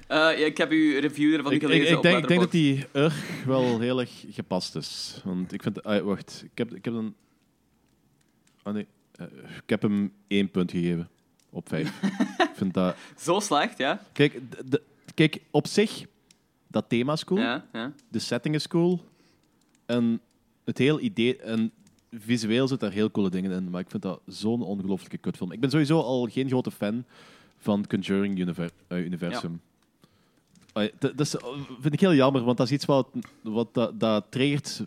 [0.09, 2.51] ja, ik heb uw review ervan Ik, gelezen ik, ik op denk, ik denk dat
[2.51, 5.21] die erg wel heel erg gepast is.
[5.25, 5.83] Want ik vind...
[5.83, 7.15] ah, wacht, ik heb, ik heb een...
[8.63, 8.87] Ah nee,
[9.63, 11.09] ik heb hem één punt gegeven.
[11.51, 12.03] Op vijf.
[12.49, 12.97] ik vind dat...
[13.19, 14.01] Zo slecht, ja?
[14.13, 14.83] Kijk, de-
[15.15, 16.05] kijk, op zich,
[16.69, 17.41] dat thema is cool.
[17.41, 17.93] Ja, ja.
[18.09, 19.01] De setting is cool.
[19.87, 20.21] En
[20.65, 21.37] het hele idee...
[21.37, 21.71] En
[22.11, 23.71] visueel zit daar heel coole dingen in.
[23.71, 25.53] Maar ik vind dat zo'n ongelooflijke kutfilm.
[25.53, 27.05] Ik ben sowieso al geen grote fan
[27.59, 29.61] van Conjuring univer- eh, universum.
[30.73, 31.35] Ah, Dat, dat is,
[31.81, 33.09] vind ik heel jammer, want dat is iets wat,
[33.43, 34.83] wat dat, dat triggert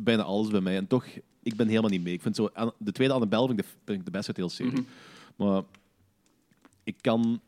[0.00, 0.76] bijna alles bij mij.
[0.76, 1.06] En toch,
[1.42, 2.12] ik ben helemaal niet mee.
[2.12, 4.86] Ik vind zo, de tweede Annabelle vind ik de, vind ik de beste de serie.
[5.36, 5.62] Maar
[6.84, 7.40] ik kan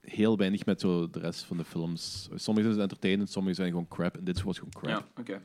[0.00, 2.28] heel weinig met zo de rest van de films.
[2.34, 4.16] Sommige zijn entertainend, sommige zijn gewoon crap.
[4.16, 4.90] En dit was gewoon crap.
[4.90, 5.40] Ja, oké.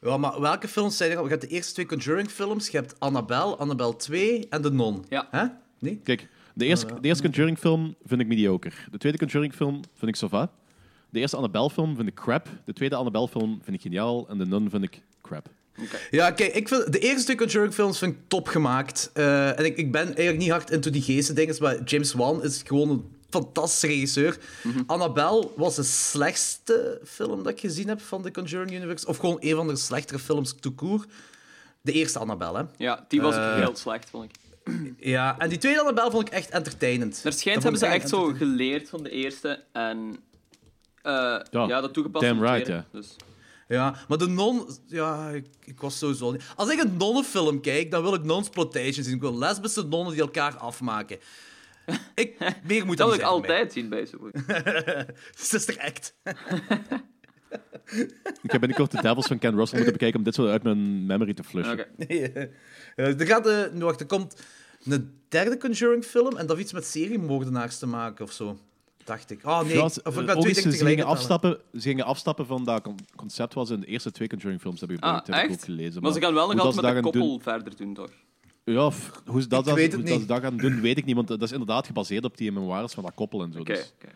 [0.00, 1.22] Ja, maar welke films zijn er?
[1.22, 2.68] Je hebt de eerste twee Conjuring-films.
[2.68, 5.04] Je hebt Annabelle, Annabelle 2 en The Non.
[5.08, 5.28] Ja.
[5.30, 5.44] Hè?
[5.78, 5.96] Nee?
[5.96, 8.72] Kijk, de eerste, de eerste Conjuring film vind ik mediocre.
[8.90, 10.52] De tweede Conjuring film vind ik sova.
[11.10, 12.48] De eerste Annabelle film vind ik crap.
[12.64, 14.28] De tweede Annabelle film vind ik geniaal.
[14.28, 15.50] En de Nun vind ik crap.
[16.10, 19.10] Ja, kijk, ik vind de eerste twee Conjuring-films vind ik top gemaakt.
[19.12, 22.62] Eh, en ik, ik ben eigenlijk niet hard into die geesten maar James Wan is
[22.66, 24.38] gewoon een fantastische regisseur.
[24.86, 29.06] Annabelle was de slechtste film dat ik gezien heb van de Conjuring Universe.
[29.06, 31.08] Of gewoon een van de slechtere films tout court.
[31.82, 32.64] De eerste Annabelle, hè.
[32.76, 34.30] Ja, die was ook Eh, heel slecht, vond ik.
[34.98, 37.20] Ja, en die tweede Annabelle vond ik echt entertainend.
[37.24, 40.16] Er schijnt Dat hebben ze echt zo geleerd van de eerste en
[41.02, 41.80] eh, ja.
[41.80, 42.84] dat toegepast damn right, tweede.
[42.92, 42.98] ja.
[42.98, 43.16] Dus,
[43.70, 44.68] Ja, maar de non...
[44.86, 46.42] Ja, ik, ik was sowieso niet...
[46.56, 49.14] Als ik een nonnenfilm kijk, dan wil ik nonsploitation zien.
[49.14, 51.18] Ik wil lesbische nonnen die elkaar afmaken.
[52.14, 54.32] Ik, meer moet Dat dat wil ik altijd zien bij zo'n
[55.34, 56.14] Sister Act.
[58.42, 61.06] Ik heb binnenkort de Devils van Ken Russell moeten bekijken om dit zo uit mijn
[61.06, 61.72] memory te flushen.
[61.72, 62.50] Oké.
[63.20, 63.72] er gaat...
[63.72, 64.42] nu, wacht, er komt
[64.84, 68.58] een derde Conjuring film en dat heeft iets met seriemoordenaars te maken of zo.
[69.10, 69.40] Dacht ik.
[69.44, 72.64] Oh nee, of ik ben twee dingen ze, tegelijk gingen afstappen, ze gingen afstappen van
[72.64, 75.28] dat con- concept wat ze in de eerste twee Conjuring films hebben gebruikt.
[75.28, 76.02] Ah, heb ik ook gelezen.
[76.02, 78.10] Maar ze gaan wel nog altijd met een koppel verder doen, toch?
[78.64, 78.90] Ja,
[79.26, 81.14] hoe ze dat, Ik dat, hoe dat dat gaan doen, weet ik niet.
[81.14, 83.62] Want dat is inderdaad gebaseerd op die memoires van dat koppel en zo.
[83.62, 84.12] Dus, oké.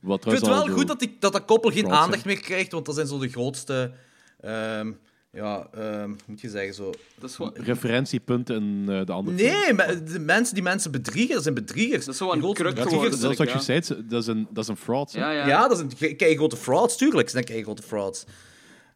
[0.00, 2.34] wat Ik vind het trouwens wel goed dat, die, dat dat koppel geen aandacht zijn.
[2.34, 3.92] meer krijgt, want dat zijn zo de grootste...
[4.40, 4.92] ehm,
[5.32, 5.65] ja,
[6.26, 6.90] moet je zeggen, zo...
[7.18, 9.52] Dat is, referentiepunten in eh, de andere films.
[9.64, 12.04] Nee, me- de mensen die mensen bedriegen, dat zijn bedriegers.
[12.04, 13.20] dat is zo een kruk geworden.
[13.20, 13.54] dat is wat ja.
[13.54, 15.12] je zei, ze- dat is een, dat is een fraud.
[15.12, 15.46] Ja, ja.
[15.46, 17.28] Ja, dat zijn kei grote frauds, tuurlijk.
[17.28, 18.24] zijn grote frauds.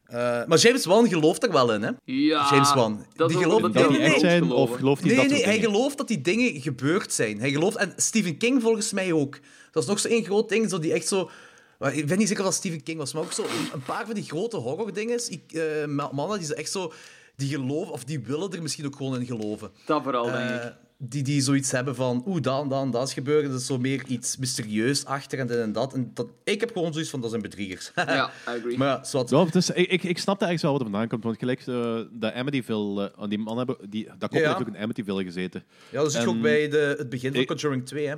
[0.06, 0.16] Eh,
[0.46, 1.90] maar James Wan gelooft er wel in, hè?
[2.04, 3.06] Ja, James Wan.
[3.14, 4.72] Dat Die is gelooft- Dat die nee, echt zijn, geloven.
[4.72, 5.70] of gelooft hij Nee, dat nee, hij dingen?
[5.70, 7.40] gelooft dat die dingen gebeurd zijn.
[7.40, 7.76] Hij gelooft...
[7.76, 9.38] En Stephen King volgens mij ook.
[9.70, 11.30] Dat is nog zo één groot ding, zo die echt zo...
[11.78, 14.06] maar Ik ben niet zeker of dat Stephen King was, maar ook zo een paar
[14.06, 15.20] van die grote horror-dingen.
[15.52, 16.92] eh, ma- mannen die ze echt zo...
[17.40, 19.70] Die geloven, of die willen er misschien ook gewoon in geloven.
[19.87, 20.72] Dat vooral, denk Eh, ik.
[20.96, 23.44] die, die zoiets hebben van, oeh, dat en dat en dat is gebeurd.
[23.48, 25.94] Er is zo meer iets mysterieus achter en dit en dat.
[25.94, 27.92] En dat, ik heb gewoon zoiets van, dat zijn bedriegers.
[27.94, 28.79] Ja, I agree.
[28.79, 29.31] maar ja, zwart.
[29.31, 31.24] Ja, dus, ik, ik, ik snapte eigenlijk wel wat er vandaan komt.
[31.24, 34.46] Want gelijk uh, de Amityville, uh, die man hebben, die, dat koppel Ja.
[34.57, 35.62] heeft ook in Amityville gezeten.
[35.90, 38.14] Ja, dat zit ook bij de, het begin van Ik- Conjuring 2, hè.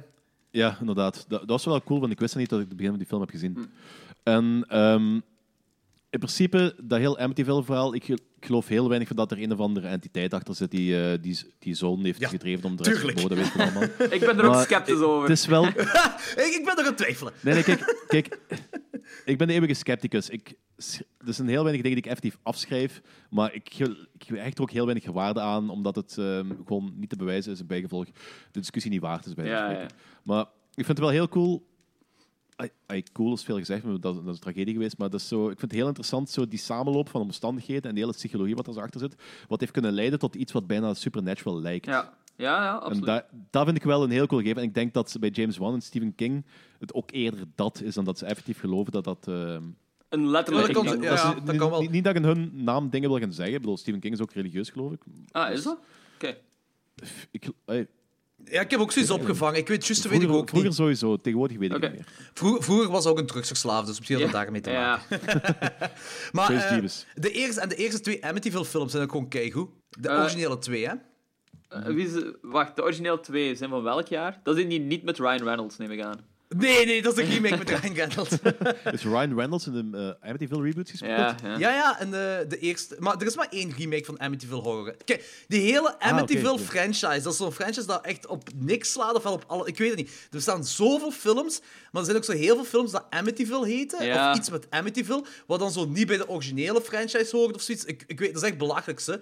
[0.51, 1.15] Ja, inderdaad.
[1.29, 3.09] Dat, dat was wel cool, want ik wist niet dat ik het begin van die
[3.09, 3.71] film heb gezien.
[4.23, 5.21] En ehm,
[6.13, 9.53] in principe, dat heel Amityville-verhaal, ik, ge- ik geloof heel weinig van dat er een
[9.53, 12.83] of andere entiteit achter zit die die, die, die zoon heeft Ja, gedreven om de
[12.83, 13.83] rest te weet ik allemaal.
[14.17, 15.29] Ik ben er ook Maar sceptisch over.
[15.29, 15.67] Het is wel...
[16.47, 17.33] Ik, ben nog aan het twijfelen.
[17.41, 18.39] Nee, nee, kijk, kijk.
[19.25, 20.29] Ik ben de eeuwige scepticus.
[20.29, 20.55] Ik,
[21.27, 24.63] er zijn heel weinig dingen die ik effectief afschrijf, maar ik, ge- ik hecht er
[24.63, 28.05] ook heel weinig waarde aan, omdat het ehm, gewoon niet te bewijzen is en bijgevolg
[28.51, 29.87] de discussie niet waard is bij ja, ja.
[30.23, 30.43] Maar
[30.75, 31.71] ik vind het wel heel cool.
[33.13, 34.99] Cool is veel gezegd, maar dat, dat is een tragedie geweest.
[34.99, 37.95] Maar dat is zo, ik vind het heel interessant, zo die samenloop van omstandigheden en
[37.95, 39.15] de hele psychologie wat er zo achter zit,
[39.49, 41.87] wat heeft kunnen leiden tot iets wat bijna supernatural lijkt.
[41.87, 43.05] Ja, ja, ja En absoluut.
[43.07, 44.63] dat, dat vind ik wel een heel cool gegeven.
[44.63, 46.45] En ik denk dat ze bij James Wan en Stephen King
[46.79, 49.29] het ook eerder dat is dan dat ze effectief geloven dat dat...
[49.29, 49.63] ehm,
[50.09, 50.67] Een letterlijk...
[50.67, 51.05] Ja, dat kan- ding.
[51.05, 51.11] ja.
[51.11, 51.81] dat ze- dat niet- kan wel.
[51.81, 53.55] Niet, niet dat ik in hun naam dingen wil gaan zeggen.
[53.55, 55.01] Ik bedoel, Stephen King is ook religieus, geloof ik.
[55.31, 55.79] Ah, is dat?
[56.15, 56.37] Oké.
[57.31, 57.49] ik
[58.45, 59.59] Ja, ik heb ook zoiets opgevangen.
[59.59, 60.79] Ik weet juist, weet ik vroeger, ook vroeger niet.
[60.79, 62.07] sowieso, tegenwoordig weet ik niet meer.
[62.35, 65.21] Vroeger, vroeger was ook een drugsverslaafd, dus misschien had dat daarmee te maken.
[65.27, 65.91] Ja.
[66.33, 66.83] Maar eh,
[67.15, 69.69] de, eerste, en de eerste twee Amityville-films zijn ook gewoon keigoed.
[69.89, 70.95] De Eh, originele twee, hè?
[71.69, 74.41] Eh, wie is, wacht, de origineel twee zijn van welk jaar?
[74.43, 76.21] Dat is die niet met Ryan Reynolds, neem ik aan.
[76.57, 78.31] Nee, nee, dat is een remake met Ryan Reynolds.
[78.97, 81.19] Is Ryan Reynolds in de uh, Amityville reboots gespeeld?
[81.19, 81.59] Ja, ja.
[81.59, 82.97] Ja, ja, en de, de eerste...
[82.99, 84.95] Maar er is maar één remake van Amityville Horror.
[85.05, 86.63] Kijk, die hele Amityville Ah, oké.
[86.63, 89.67] franchise, dat is zo'n franchise dat echt op niks slaat, of wel op alle...
[89.67, 90.09] Ik weet het niet.
[90.09, 94.05] Er bestaan zoveel films, maar er zijn ook zo heel veel films dat Amityville heten,
[94.05, 94.31] Ja.
[94.31, 97.85] of iets met Amityville, wat dan zo niet bij de originele franchise hoort of zoiets.
[97.85, 99.15] Ik, ik weet, dat is echt belachelijk, hè.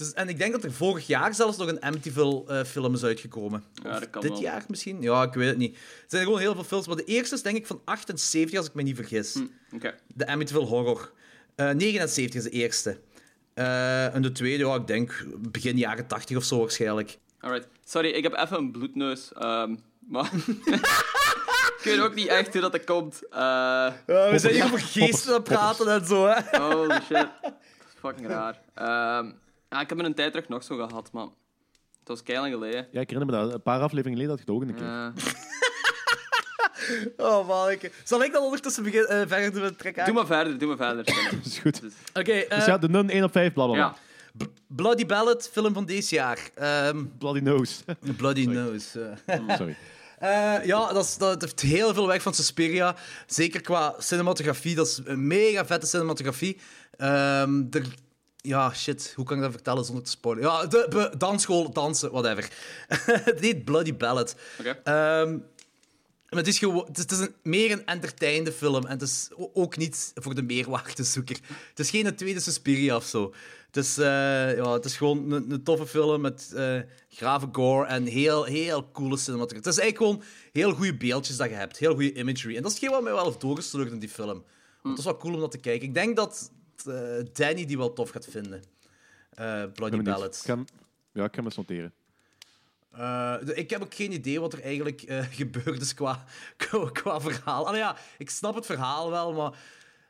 [0.00, 3.64] Dus, en ik denk dat er vorig jaar zelfs nog een Amityville-film is uitgekomen.
[3.82, 4.40] Ja, dat kan dit wel.
[4.40, 5.02] jaar misschien?
[5.02, 5.74] Ja, ik weet het niet.
[5.76, 8.66] Er zijn gewoon heel veel films, maar de eerste is denk ik van 78, als
[8.66, 9.36] ik me niet vergis.
[9.74, 9.94] Oké.
[10.14, 11.12] De Amityville Horror.
[11.54, 12.98] Eh 79 is de eerste.
[13.54, 17.18] Eh, en de tweede, ja, ik denk begin jaren 80 of zo waarschijnlijk.
[17.40, 17.68] Alright.
[17.84, 19.32] Sorry, ik heb even een bloedneus.
[19.32, 19.74] ehm,
[20.08, 20.30] maar...
[21.78, 23.22] ik weet ook niet echt hoe dat er komt.
[23.30, 26.58] Eh, we zijn hier over geesten aan het praten en zo, hè.
[26.58, 27.10] holy shit.
[27.42, 27.52] Dat
[27.86, 28.60] is fucking raar.
[28.74, 29.30] Ehm,
[29.70, 31.34] ja, ik heb me een tijd terug nog zo gehad, man.
[31.98, 32.88] Het was keilang geleden.
[32.92, 33.52] Ja, ik herinner me dat.
[33.54, 34.86] Een paar afleveringen geleden had je het ook een keer.
[34.86, 35.38] Eh,
[37.16, 37.70] Oh, man.
[37.70, 40.04] ik- Zal ik dan ondertussen begin, eh, verder doen met trekken?
[40.04, 41.04] doe maar verder, doe maar verder.
[41.30, 41.80] Dat is goed.
[42.14, 43.82] Oké, eh, Dus ja, de Nun 1 op 5, bla bla bla.
[43.84, 43.96] ja.
[44.66, 46.50] Bloody Ballad, film van deze jaar.
[46.54, 47.74] Ehm, Bloody nose.
[48.16, 49.16] Bloody Nose.
[49.26, 49.56] eh.
[49.56, 49.76] Sorry.
[50.18, 52.96] Eh, ja, dat, is, dat heeft heel veel weg van Suspiria.
[53.26, 54.74] Zeker qua cinematografie.
[54.74, 56.58] Dat is een mega vette cinematografie.
[56.96, 57.86] Ehm, er,
[58.42, 59.12] ja, shit.
[59.16, 60.44] Hoe kan ik dat vertellen zonder te spoilen?
[60.44, 62.48] Ja, de, be- dansschool, dansen, whatever.
[63.30, 64.34] Het heet Bloody Ballad.
[64.58, 64.80] Oké.
[64.84, 65.38] Ehm,
[66.28, 68.84] maar het is, gewoon, het is, een, meer een entertainende film.
[68.84, 71.38] En het is ook niet voor de meerwaardezoeker.
[71.68, 73.34] Het is geen tweede Suspiria of zo.
[73.66, 74.04] Het is, eh,
[74.56, 78.90] ja, het is gewoon een, een toffe film met eh grave gore en heel, heel
[78.92, 79.68] coole cinematografie.
[79.70, 81.78] Het is eigenlijk gewoon heel goede beeldjes dat je hebt.
[81.78, 82.56] Heel goede imagery.
[82.56, 84.26] En dat is hetgeen wat mij wel heeft doorgesloten in die film.
[84.26, 84.44] Want
[84.82, 85.88] het is wel cool om dat te kijken.
[85.88, 86.50] Ik denk dat
[87.32, 88.62] Danny die wel tof gaat vinden.
[89.30, 90.04] Eh, Bloody Ik ben benieuwd.
[90.04, 90.36] Ballad.
[90.36, 90.68] Ik kan,
[91.12, 91.92] ja, ik kan me noteren.
[92.90, 96.24] Eh, ik heb ook geen idee wat er eigenlijk eh, gebeurd is qua,
[96.56, 97.66] qua, qua verhaal.
[97.66, 99.58] Allee, ja, ik snap het verhaal wel, maar...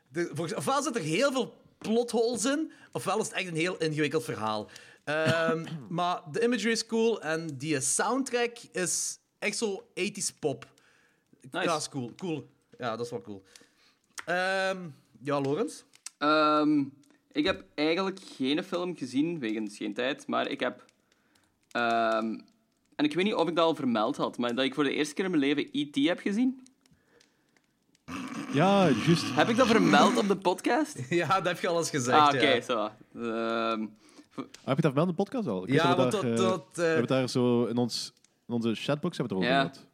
[0.07, 3.77] De, volgens, ofwel zit er heel veel plotholes in, ofwel is het echt een heel
[3.77, 4.69] ingewikkeld verhaal.
[5.03, 10.65] Ehm, maar de imagery is cool en die soundtrack is echt zo 80s pop.
[11.51, 11.65] Nice.
[11.65, 12.11] Ja, is cool.
[12.15, 12.49] cool.
[12.77, 13.43] Ja, dat is wel cool.
[14.25, 14.89] Ehm,
[15.21, 15.81] ja, Lorenz?
[16.21, 16.83] Ehm,
[17.31, 20.85] ik heb eigenlijk geen film gezien, wegens geen tijd, maar ik heb...
[21.71, 22.39] ehm,
[22.95, 24.93] en ik weet niet of ik dat al vermeld had, maar dat ik voor de
[24.93, 25.95] eerste keer in mijn leven E.T.
[26.07, 26.63] heb gezien.
[28.53, 29.35] Ja, juist.
[29.35, 30.99] Heb ik dat vermeld op de podcast?
[31.09, 32.17] Ja, dat heb je al eens gezegd.
[32.19, 32.61] ah, oké, ja.
[32.61, 32.89] zo.
[33.15, 33.85] Ehm,
[34.63, 35.63] Heb je dat vermeld in de podcast al?
[35.63, 37.65] Ik Ja, want dat we dat- daar, eh, dat, eh, we hebben het daar zo
[37.65, 38.13] in, ons,
[38.47, 39.73] in onze chatbox hebben we het erover Ja.
[39.73, 39.85] gehad.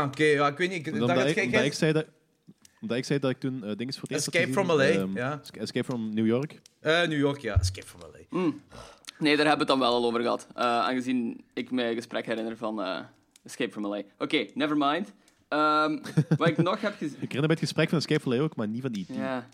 [0.00, 0.24] Ah, oké.
[0.24, 0.86] Ja, ik weet niet.
[0.86, 2.06] Ik, dat ik, ik zei dat...
[2.84, 5.16] Omdat ik zei dat ik toen eh dingen voor het eerst Escape from LA, ehm,
[5.16, 5.40] ja.
[5.52, 6.60] Escape from New York.
[6.80, 7.58] Eh, New York, ja.
[7.60, 8.38] Escape from LA.
[9.18, 10.46] nee, daar hebben we het dan wel al over gehad.
[10.54, 12.98] Eh, aangezien ik me een gesprek herinner van eh,
[13.44, 14.02] Escape from LA.
[14.18, 15.12] Oké, never mind.
[15.48, 15.98] Ehm,
[16.36, 17.14] wat ik nog heb gezien...
[17.14, 19.08] Ik herinner me het gesprek van Escape from LA ook, maar niet van E.T.
[19.08, 19.48] Ja, Maar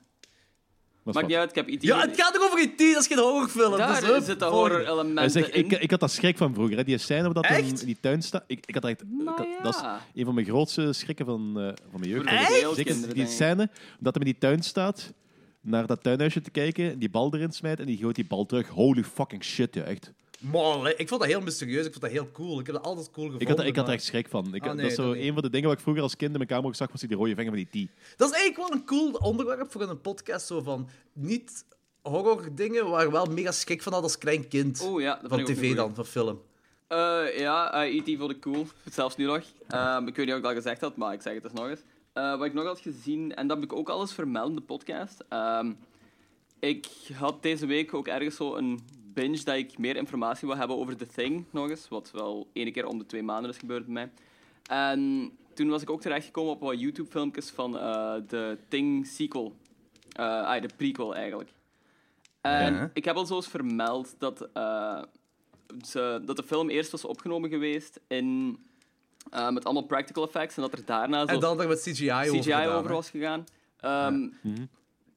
[1.02, 1.82] maakt niet uit, ik heb E.T.
[1.82, 2.10] Ja, gezien.
[2.10, 3.76] het gaat toch over E.T., dat is geen horrorfilm.
[3.76, 5.64] Daar dus, zitten horror-elementen in.
[5.64, 6.76] ik, ik had dat schrik van vroeger.
[6.76, 6.84] Hè.
[6.84, 8.44] Die scène waar dat in die tuin staat.
[8.46, 9.62] Ik, ik had dat, echt, ik had- ja.
[9.62, 9.80] Dat is
[10.14, 12.74] een van mijn grootste schrikken van, eh, van mijn jeugd.
[12.76, 15.12] Zeker die scène dat hij in die tuin staat,
[15.60, 18.68] naar dat tuinhuisje te kijken, die bal erin smijt en die gooit die bal terug.
[18.68, 20.12] Holy fucking shit, ja, echt.
[20.52, 21.86] Hè, ik vond dat heel mysterieus.
[21.86, 22.60] Ik vond dat heel cool.
[22.60, 23.48] Ik heb dat altijd cool gevonden.
[23.48, 24.54] Ik had, ik had er echt schrik van.
[24.54, 25.24] Ik, Ah, nee, dat is zo dat niet.
[25.24, 27.00] een van de dingen wat ik vroeger als kind in mijn kamer ook zag, was
[27.00, 27.90] die rode vinger van die T.
[28.16, 30.46] Dat is eigenlijk wel een cool onderwerp voor een podcast.
[30.46, 31.64] Zo van niet
[32.02, 34.80] horror dingen, waar ik wel mega schrik van had als klein kind.
[34.80, 36.40] Oh ja, van tv dan, van film.
[36.86, 38.18] Eh, ja, eh, E.T.
[38.18, 38.66] vond ik cool.
[38.90, 39.42] Zelfs nu nog.
[39.68, 41.68] Ehm, ik weet niet of ik dat gezegd had, maar ik zeg het dus nog
[41.68, 41.80] eens.
[42.12, 44.60] Eh, wat ik nog had gezien, en dat heb ik ook alles vermeld in de
[44.60, 45.24] podcast.
[45.28, 45.72] Ehm,
[46.58, 48.80] ik had deze week ook ergens zo een
[49.14, 51.88] binge dat ik meer informatie wil hebben over The Thing nog eens.
[51.88, 54.10] Wat wel ene keer om de twee maanden is gebeurd bij mij.
[54.62, 59.54] En toen was ik ook terechtgekomen op wat YouTube-filmpjes van eh, de Thing sequel.
[60.12, 61.50] Ah, de prequel eigenlijk.
[62.40, 62.90] En Ja.
[62.94, 65.02] ik heb al zo eens vermeld dat, eh,
[65.86, 68.58] ze, dat de film eerst was opgenomen geweest in,
[69.30, 72.42] met allemaal practical effects en dat er daarna zo En dan er met CGI, over
[72.42, 73.44] gedaan, over was gegaan.
[73.80, 74.28] Ehm,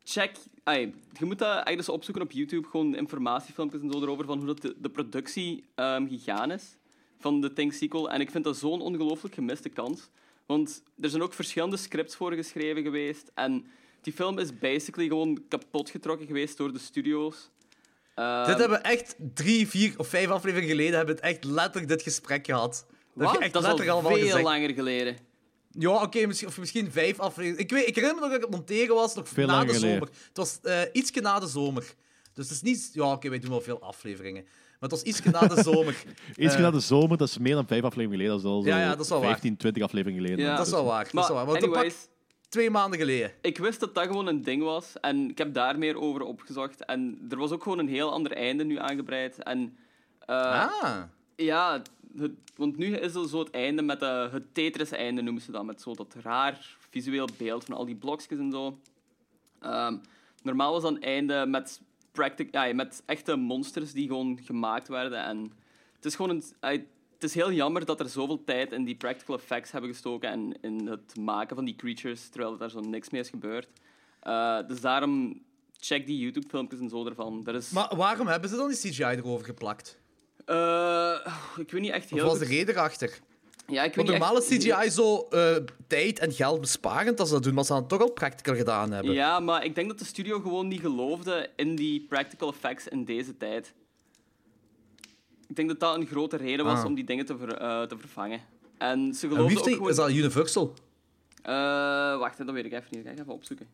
[0.03, 0.35] Check,
[0.65, 4.47] je moet dat eigenlijk eens opzoeken op YouTube, gewoon informatiefilmpjes en zo erover van hoe
[4.47, 6.77] dat de, de productie ehm, gegaan is
[7.19, 8.09] van de Thing sequel.
[8.09, 10.09] En ik vind dat zo'n ongelooflijk gemiste kans.
[10.45, 13.31] Want er zijn ook verschillende scripts voor geschreven geweest.
[13.33, 13.65] En
[14.01, 17.49] die film is basically gewoon kapot getrokken geweest door de studio's.
[18.15, 21.43] Ehm, Dit hebben we echt drie, vier of vijf afleveringen geleden hebben we het echt
[21.43, 22.71] letterlijk dit gesprek gehad.
[22.71, 23.33] Dat heb wat?
[23.33, 24.43] je echt dat is al veel gezegd.
[24.43, 25.17] langer geleden.
[25.79, 27.63] Ja, oké, misschien, of misschien vijf afleveringen.
[27.63, 29.73] Ik, weet, ik herinner me nog dat ik het monteren was, nog Veel na de
[29.73, 29.89] geleden.
[29.89, 30.07] zomer.
[30.27, 31.93] Het was eh ietsje na de zomer.
[32.33, 32.89] Dus het is niet...
[32.93, 34.43] Ja, oké, wij doen wel veel afleveringen.
[34.43, 35.95] Maar het was ietsje na de zomer.
[36.35, 38.41] Eh, na de zomer, dat is meer dan vijf afleveringen geleden.
[38.41, 39.29] Dat is al zo Ja, ja, dat is wel waar.
[39.29, 40.45] 15, 20 afleveringen geleden.
[40.45, 40.55] Ja.
[40.55, 41.09] Dat is wel waar.
[41.11, 41.45] Dat is wel waar.
[41.45, 42.09] Want dat anyways, pakt
[42.49, 43.31] twee maanden geleden.
[43.41, 44.93] ik wist dat dat gewoon een ding was.
[45.01, 46.85] En ik heb daar meer over opgezocht.
[46.85, 49.43] En er was ook gewoon een heel ander einde nu aangebreid.
[49.43, 49.77] En
[50.19, 50.35] eh,
[50.81, 51.01] ah.
[51.35, 51.81] ja,
[52.55, 55.65] want nu is er zo het einde met eh, het Tetris-einde, noemen ze dat.
[55.65, 58.79] Met zo dat raar visueel beeld van al die blokjes en zo.
[59.59, 59.97] Ehm,
[60.43, 65.23] normaal was dat een einde met, practic ja, met echte monsters die gewoon gemaakt werden.
[65.23, 65.51] En
[65.95, 69.71] het is gewoon het is heel jammer dat er zoveel tijd in die practical effects
[69.71, 73.29] hebben gestoken en in het maken van die creatures, terwijl er zo niks mee is
[73.29, 73.67] gebeurd.
[74.19, 75.41] Eh, dus daarom
[75.79, 77.47] check die YouTube-filmpjes en zo ervan.
[77.73, 80.01] Maar waarom hebben ze dan die CGI erover geplakt?
[80.45, 81.15] Eh,
[81.57, 83.19] ik weet niet echt Wat heel was de reden erachter?
[83.67, 85.55] Ja, ik weet Want normaal echt- is CGI zo eh,
[85.87, 88.55] tijd en geld besparend als ze dat doen, maar ze hadden het toch al practical
[88.55, 89.13] gedaan hebben.
[89.13, 93.05] Ja, maar ik denk dat de studio gewoon niet geloofde in die practical effects in
[93.05, 93.73] deze tijd.
[95.47, 96.85] Ik denk dat dat een grote reden was Ah.
[96.85, 98.39] om die dingen te, ver- eh, te vervangen.
[98.77, 99.89] En ze En geloofden heeft ook die, gewoon...
[99.89, 100.73] is dat Universal?
[101.41, 101.53] Eh,
[102.17, 102.99] wacht, dat weet ik even niet.
[103.05, 103.67] Ik ga even opzoeken.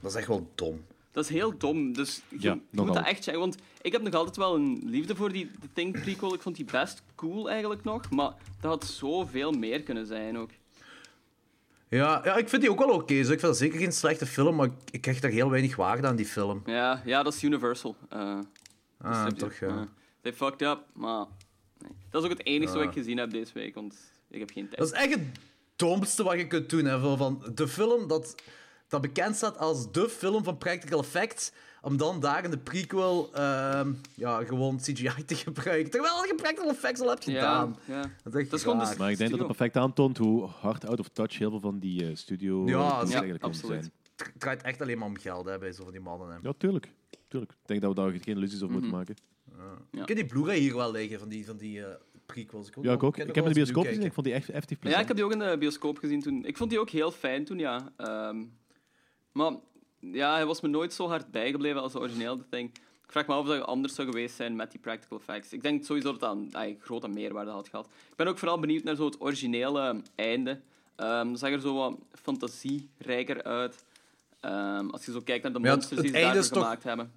[0.00, 0.84] Dat is echt wel dom.
[1.16, 2.84] Dat is heel dom, dus je, Ja, je nogal.
[2.86, 3.40] moet dat echt checken.
[3.40, 6.34] Want ik heb nog altijd wel een liefde voor die The Thing prequel.
[6.34, 10.50] Ik vond die best cool eigenlijk nog, maar dat had zoveel meer kunnen zijn ook.
[11.88, 13.14] Ja, ja, ik vind die ook wel oké.
[13.14, 16.06] dus ik vind dat zeker geen slechte film, maar ik, krijg daar heel weinig waarde
[16.06, 16.62] aan die film.
[16.66, 17.96] Ja, ja dat is Universal.
[18.08, 18.38] Eh,
[19.00, 19.66] Ah, dus toch, ja.
[19.66, 19.82] eh,
[20.20, 21.26] they fucked up, maar...
[21.78, 21.90] Nee.
[22.10, 23.94] Dat is ook het enige wat ik gezien heb deze week, want
[24.30, 24.78] ik heb geen tijd.
[24.78, 25.24] Dat is echt het
[25.76, 26.84] domste wat je kunt doen.
[26.84, 28.34] Hè, van de film dat,
[28.88, 33.34] dat bekend staat als de film van practical effects, om dan daar in de prequel
[33.34, 35.90] ehm, ja, gewoon CGI te gebruiken.
[35.90, 37.76] Terwijl je practical effects al hebt gedaan.
[37.86, 38.00] Ja, ja.
[38.22, 40.44] Dat is echt Dat is gewoon dus- Maar ik denk dat het perfect aantoont hoe
[40.46, 42.76] hard out of touch heel veel van die eh, studio Ja,
[43.08, 43.66] ja, absoluut.
[43.66, 43.92] zijn.
[44.16, 46.28] Het draait echt alleen maar om geld hè, bij zo van die mannen.
[46.28, 46.36] Hè.
[46.42, 46.88] Ja, tuurlijk.
[47.28, 47.52] tuurlijk.
[47.52, 48.74] Ik denk dat we daar geen illusies over Mhm.
[48.74, 49.16] moeten maken.
[49.92, 50.02] Ja.
[50.02, 51.94] Ik heb die Blu-ray hier wel liggen van die, van die eh,
[52.26, 52.68] prequels.
[52.80, 53.16] Ja, ik ook.
[53.16, 54.02] Ik wel heb in de bioscoop gezien.
[54.02, 56.44] Ik vond die echt heftig Ja, ik heb die ook in de bioscoop gezien toen.
[56.44, 57.92] Ik vond die ook heel fijn toen, ja.
[57.96, 58.44] Ehm,
[59.36, 59.52] maar
[60.00, 62.70] ja, hij was me nooit zo hard bijgebleven als de origineel Thing.
[63.04, 65.52] Ik vraag me af of dat anders zou geweest zijn met die practical effects.
[65.52, 67.86] Ik denk sowieso dat dat een ay, grote meerwaarde had gehad.
[67.86, 70.60] Ik ben ook vooral benieuwd naar zo het originele einde.
[70.96, 73.84] Ehm dat zag er zo wat fantasierijker uit.
[74.40, 76.82] Ehm, als je zo kijkt naar de ja, monsters het die ze daarvoor toch- gemaakt
[76.82, 77.12] hebben.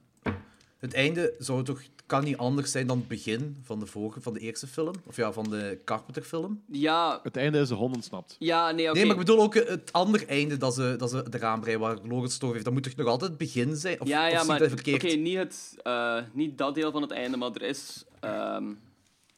[0.77, 4.33] Het einde zou toch, kan niet anders zijn dan het begin van de, vorige, van
[4.33, 4.93] de eerste film.
[5.05, 6.63] Of ja, van de Carpenter-film.
[6.67, 8.35] Ja, Het einde is de hond ontsnapt.
[8.39, 8.93] ja nee, oké.
[8.97, 11.97] Nee, maar ik bedoel ook het andere einde dat ze, dat ze eraan breien, waar
[12.03, 12.65] Lorenz het over heeft.
[12.65, 14.01] Dat moet toch nog altijd het begin zijn?
[14.01, 17.11] Of, ja, of ja, zie maar oké, niet, het, eh, niet dat deel van het
[17.11, 18.63] einde, maar er is ehm,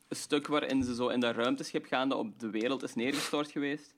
[0.07, 3.93] een stuk waarin ze zo in dat ruimteschip gaande op de wereld is neergestort geweest.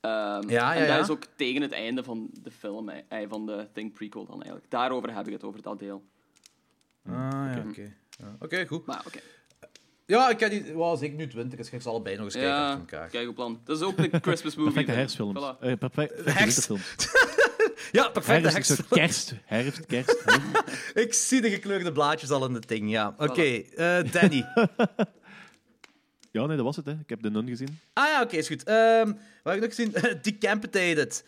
[0.00, 0.98] Ehm, Ja, ja, en dat ja.
[0.98, 4.34] is ook tegen het einde van de film, eh, eh, van de Thing prequel dan
[4.42, 4.70] eigenlijk.
[4.70, 6.02] Daarover heb ik het, over dat deel.
[7.06, 7.12] Ah,
[7.54, 7.92] ja, oké.
[8.10, 8.86] Ja, Oké, goed.
[8.86, 9.18] Maar oké.
[10.06, 10.62] Ja, ik heb die...
[10.62, 12.80] Well, als ik nu 20 is, ga ik ze allebei nog eens kijken Ja, achter
[12.80, 13.08] elkaar.
[13.08, 13.60] kijk op plan.
[13.64, 14.72] Dat is ook een Christmas movie.
[14.72, 15.40] Perfecte herfstfilms.
[15.40, 15.58] Voilà.
[15.60, 16.66] Eh, perfecte Herfst.
[16.68, 17.08] winterfilms.
[17.92, 18.52] Ja, perfect.
[18.52, 19.34] Herfst, zo kerst.
[19.44, 20.24] Herfst, kerst.
[21.04, 23.14] Ik zie de gekleurde blaadjes al in het ding, ja.
[23.18, 24.44] Oké, eh, Danny.
[26.30, 26.84] Ja, nee, dat was het.
[26.86, 26.92] Hè.
[26.92, 27.78] Ik heb de nun gezien.
[27.92, 28.62] Ah ja, oké, is goed.
[28.64, 29.06] Ehm
[29.42, 30.18] wat heb ik nog gezien?
[30.22, 31.24] Decapitated.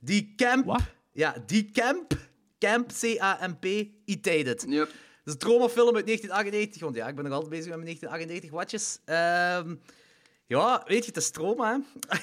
[0.00, 0.64] Decamp...
[0.64, 0.80] Wat?
[1.12, 2.12] Ja, Decamp...
[2.58, 4.64] Camp, C-A-M-P-itated.
[4.68, 4.86] Yep.
[4.88, 6.82] Dat is een traumafilm uit 1998.
[6.82, 8.98] Want ja, ik ben nog altijd bezig met mijn 1998 watjes.
[9.04, 9.74] Ehm,
[10.46, 12.16] ja, weet je, het is trauma, hè.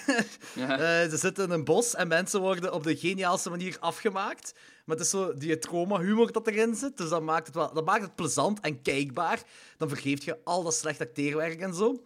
[0.62, 0.80] Ja.
[0.80, 4.54] Eh, ze zitten in een bos en mensen worden op de geniaalste manier afgemaakt.
[4.86, 6.98] Maar het is zo die trauma-humor dat erin zit.
[6.98, 9.44] Dus dat maakt, het wel, dat maakt het plezant en kijkbaar.
[9.78, 12.04] Dan vergeeft je al dat slecht acteerwerk en zo.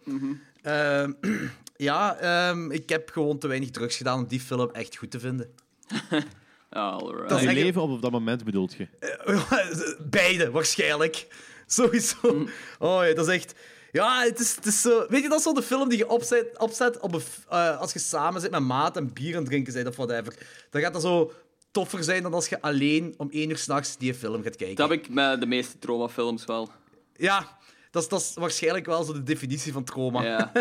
[0.62, 1.12] Ehm,
[1.76, 5.20] ja, ehm, ik heb gewoon te weinig drugs gedaan om die film echt goed te
[5.20, 5.54] vinden.
[6.70, 7.28] Alright.
[7.28, 8.86] Dat is Je leven op dat moment bedoelt je.
[10.10, 11.26] Beide, waarschijnlijk.
[11.66, 12.46] Sowieso.
[12.78, 13.54] Oh ja, dat is echt...
[13.92, 15.06] Ja, het is, het is zo...
[15.08, 17.78] Weet je, dat is zo de film die je opzet, opzet op een, f- eh,
[17.80, 20.34] als je samen zit met maat en bier aan het drinken bent of whatever.
[20.70, 21.32] Dan gaat dat zo
[21.70, 24.76] toffer zijn dan als je alleen om één uur s'nachts die film gaat kijken.
[24.76, 26.70] Dat heb ik met de meeste traumafilms wel.
[27.16, 27.58] Ja,
[27.90, 30.22] dat is, dat is waarschijnlijk wel zo de definitie van trauma.
[30.22, 30.52] Ja.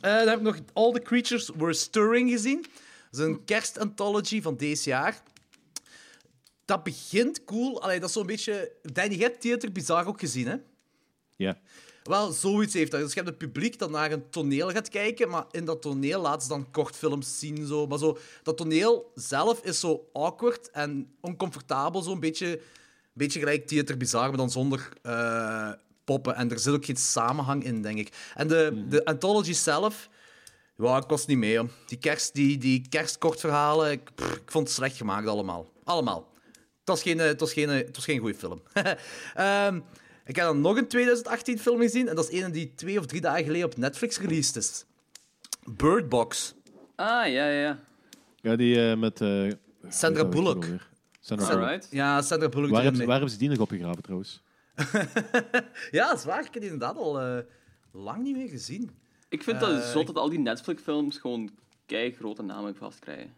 [0.00, 2.66] Eh, dan heb ik nog All the Creatures Were Stirring gezien.
[3.10, 5.22] Een kerstanthology van deze jaar.
[6.64, 7.82] Dat begint cool.
[7.82, 8.72] Allee, dat is zo'n beetje...
[8.82, 10.56] Danny, je hebt Theater Bizarre ook gezien, hè?
[11.36, 11.58] Ja.
[12.02, 13.00] Wel, zoiets heeft dat.
[13.00, 16.20] Dus je hebt het publiek dat naar een toneel gaat kijken, maar in dat toneel
[16.20, 17.66] laten ze dan kortfilms zien.
[17.66, 17.86] Zo.
[17.86, 22.02] Maar zo, dat toneel zelf is zo awkward en oncomfortabel.
[22.02, 22.60] Zo een beetje,
[23.12, 25.72] beetje gelijk Theater Bizarre, maar dan zonder eh,
[26.04, 26.34] poppen.
[26.34, 28.12] En er zit ook geen samenhang in, denk ik.
[28.34, 30.08] En de, de anthology zelf...
[30.82, 31.68] Ja, ik was niet mee, joh.
[31.86, 35.72] Die, kerst, die, die kerstkortverhalen, ik, pff, ik vond het slecht gemaakt allemaal.
[35.84, 36.32] Allemaal.
[36.52, 38.62] Het was geen, eh, het was geen, eh, het was geen goede film.
[39.34, 39.76] Ehm,
[40.24, 42.08] ik heb dan nog een 2018 film gezien.
[42.08, 44.84] En dat is een die twee of drie dagen geleden op Netflix released is.
[45.64, 46.54] Bird Box.
[46.94, 47.80] Ah, ja, ja, ja.
[48.40, 49.20] Ja, die eh, met...
[49.20, 49.52] eh,
[49.88, 50.66] Sandra Bullock.
[51.20, 51.62] Sandra Bullock.
[51.62, 51.88] Alright.
[51.90, 52.70] Ja, Sandra Bullock.
[52.70, 54.42] Waar hebben, waar hebben ze die nog opgegraven trouwens?
[55.90, 56.38] Ja, dat is waar.
[56.44, 57.44] Ik heb die inderdaad al
[57.92, 58.90] lang niet meer gezien.
[59.28, 61.50] Ik vind dat Eh, zot dat al die Netflix-films gewoon
[61.86, 63.32] kei grote namen vastkrijgen.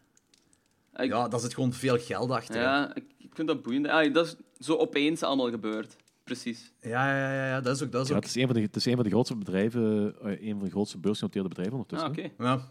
[0.97, 2.61] Ik- Ja, daar zit gewoon veel geld achter.
[2.61, 3.89] ja, ik, ik vind dat boeiend.
[3.89, 5.97] Ah, dat is zo opeens allemaal gebeurd.
[6.25, 6.73] Precies.
[6.81, 7.93] Ja, ja, ja, ja, dat is ook...
[7.93, 8.23] Dat is Ja, ook...
[8.23, 10.65] het, is een van de, het is een van de grootste bedrijven, eh, een van
[10.65, 12.09] de grootste beursgenoteerde bedrijven Ah, ondertussen.
[12.27, 12.35] oké.
[12.43, 12.51] hè.
[12.51, 12.69] Ja.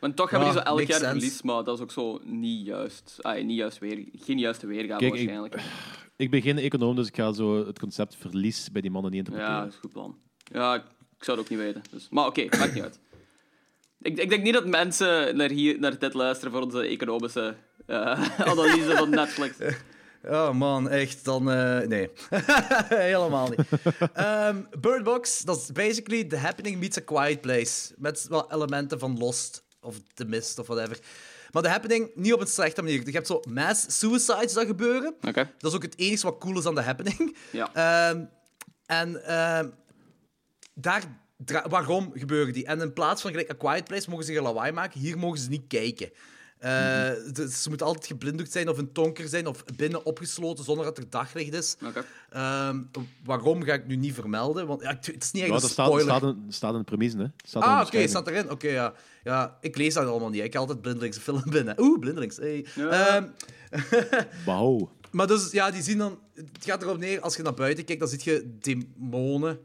[0.00, 1.04] Want toch hebben die Ja, zo elk jaar sense.
[1.12, 3.18] verlies, maar dat is ook zo niet juist.
[3.20, 5.60] Ah, niet juist weer, geen juiste weergave Kijk, waarschijnlijk.
[6.16, 9.26] Ik ben geen econoom, dus ik ga zo het concept verlies bij die mannen niet
[9.26, 9.60] Ja, interpreteren.
[9.64, 10.18] dat is een goed plan.
[10.42, 10.84] Ja,
[11.20, 11.82] ik, zou het ook niet weten.
[11.90, 12.06] Dus.
[12.10, 12.98] Maar oké, maakt niet uit.
[14.02, 17.56] Ik, ik denk niet dat mensen naar, hier, naar dit luisteren voor onze economische
[17.86, 19.56] eh, analyse van Netflix.
[20.28, 21.50] Oh man, echt, dan...
[21.50, 22.10] eh, nee.
[23.10, 23.66] Helemaal niet.
[24.12, 27.94] Ehm Bird Box, dat is basically The Happening meets A Quiet Place.
[27.96, 30.98] Met wel elementen van Lost, of The Mist, of whatever.
[31.50, 33.02] Maar The Happening, niet op een slechte manier.
[33.04, 35.14] Je hebt zo mass suicides dat gebeuren.
[35.28, 35.50] Oké.
[35.58, 37.36] Dat is ook het enige wat cool is aan The Happening.
[37.50, 37.70] Ja.
[37.74, 38.24] Ehm,
[38.86, 39.68] en ehm,
[40.80, 41.04] daar,
[41.68, 42.66] waarom gebeuren die?
[42.66, 45.38] En in plaats van gelijk A Quiet Place mogen ze geen lawaai maken, hier mogen
[45.38, 46.10] ze niet kijken.
[46.60, 50.84] Eh, dus ze moeten altijd geblinddoekt zijn of een tonker zijn of binnen opgesloten zonder
[50.84, 51.76] dat er daglicht is.
[51.86, 52.04] Oké.
[52.30, 52.82] Ehm,
[53.24, 54.66] waarom ga ik nu niet vermelden?
[54.66, 56.16] Want ja, het is niet echt Ja, een dat staat, spoiler.
[56.16, 57.26] staat, in, staat in de premisse, hè.
[57.44, 58.50] Staat ah, oké, staat erin.
[58.50, 58.92] Oké, ja.
[59.24, 59.58] ja.
[59.60, 60.42] Ik lees dat allemaal niet.
[60.42, 61.80] Ik heb altijd blindelings een film binnen.
[61.80, 62.36] Oeh, blindelings.
[62.36, 62.66] Hey.
[62.74, 62.88] Ja.
[62.90, 63.26] Ehm,
[64.46, 64.90] Wauw.
[65.10, 66.18] maar dus, ja, die zien dan...
[66.34, 69.58] Het gaat erop neer, als je naar buiten kijkt, dan zie je demonen.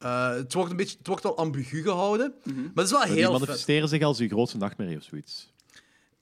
[0.00, 2.34] Eh, het, wordt een beetje, het wordt wel ambigu gehouden.
[2.44, 3.40] Maar het is wel Maar die heel vet.
[3.40, 5.52] manifesteren zich als je grootste nachtmerrie of zoiets.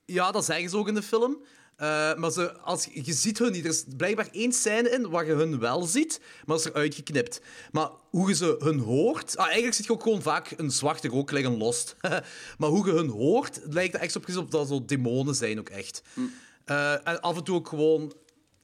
[0.05, 1.37] Ja, dat zeggen ze ook in de film.
[1.75, 3.63] Eh, maar ze, als, je- ziet hun niet.
[3.63, 6.95] Er is blijkbaar één scène in waar je hun wel ziet, maar dat is eruit
[6.95, 7.41] geknipt.
[7.71, 9.37] Maar hoe je ze hun hoort...
[9.37, 11.95] Ah, eigenlijk zit je ook gewoon vaak een zwarte rook liggen lost.
[12.57, 15.69] maar hoe je hun hoort, lijkt er echt op, op dat zo demonen zijn ook
[15.69, 16.01] echt.
[16.65, 18.13] Eh, en af en toe ook gewoon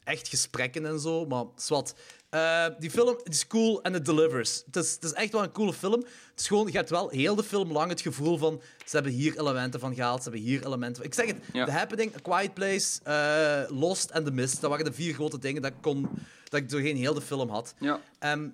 [0.03, 1.93] echt gesprekken en zo, maar zwart.
[2.36, 4.63] Eh, die film is cool en het delivers.
[4.65, 5.99] Het is, het is echt wel een coole film.
[5.99, 8.61] Het is gewoon, je hebt wel heel de film lang het gevoel van...
[8.86, 11.05] Ze hebben hier elementen van gehaald, ze hebben hier elementen van...
[11.05, 11.65] Ik zeg het, Ja.
[11.65, 14.61] The Happening, A Quiet Place, eh, Lost en The Mist.
[14.61, 16.09] Dat waren de vier grote dingen dat ik, kon,
[16.49, 17.73] dat ik doorheen heel de film had.
[17.79, 17.99] Ja.
[18.19, 18.47] Ehm,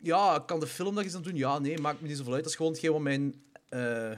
[0.00, 1.36] ja, kan de film daar iets aan doen?
[1.36, 2.42] Ja, nee, maakt me niet zoveel uit.
[2.42, 3.42] Dat is gewoon hetgeen wat mijn...
[3.68, 4.10] eh,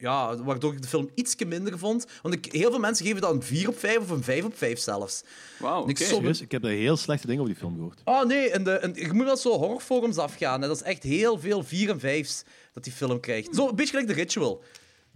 [0.00, 2.06] ja, waardoor ik de film ietsje minder vond.
[2.22, 4.56] Want ik, heel veel mensen geven dat een 4 op 5 of een 5 op
[4.56, 5.24] 5 zelfs.
[5.58, 6.04] Wauw, oké.
[6.04, 8.00] Serieus, ik heb daar heel slechte dingen over die film gehoord.
[8.04, 10.60] Oh nee, en de, en, je moet wel zo horrorforums afgaan.
[10.60, 10.66] Hè.
[10.66, 13.54] Dat is echt heel veel 4 en 5's dat die film krijgt.
[13.54, 14.62] Zo, een beetje gelijk The Ritual.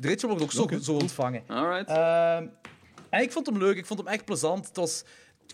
[0.01, 1.43] The Ritual wordt ook zo, zo ontvangen.
[1.47, 1.89] Alright.
[1.89, 2.47] Ehm,
[3.09, 4.66] en ik vond hem leuk, ik vond hem echt plezant.
[4.66, 5.05] Het was,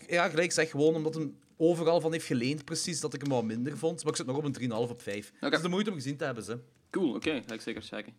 [0.07, 3.43] ja, gelijk zeg, gewoon omdat hem overal van heeft geleend, precies, dat ik hem wat
[3.43, 4.03] minder vond.
[4.03, 5.31] Maar ik zit nog op een 3,5 op 5.
[5.39, 6.59] Het is de moeite om gezien te hebben, ze.
[6.89, 7.41] Cool, oké.
[7.47, 8.13] Ga ik zeker checken.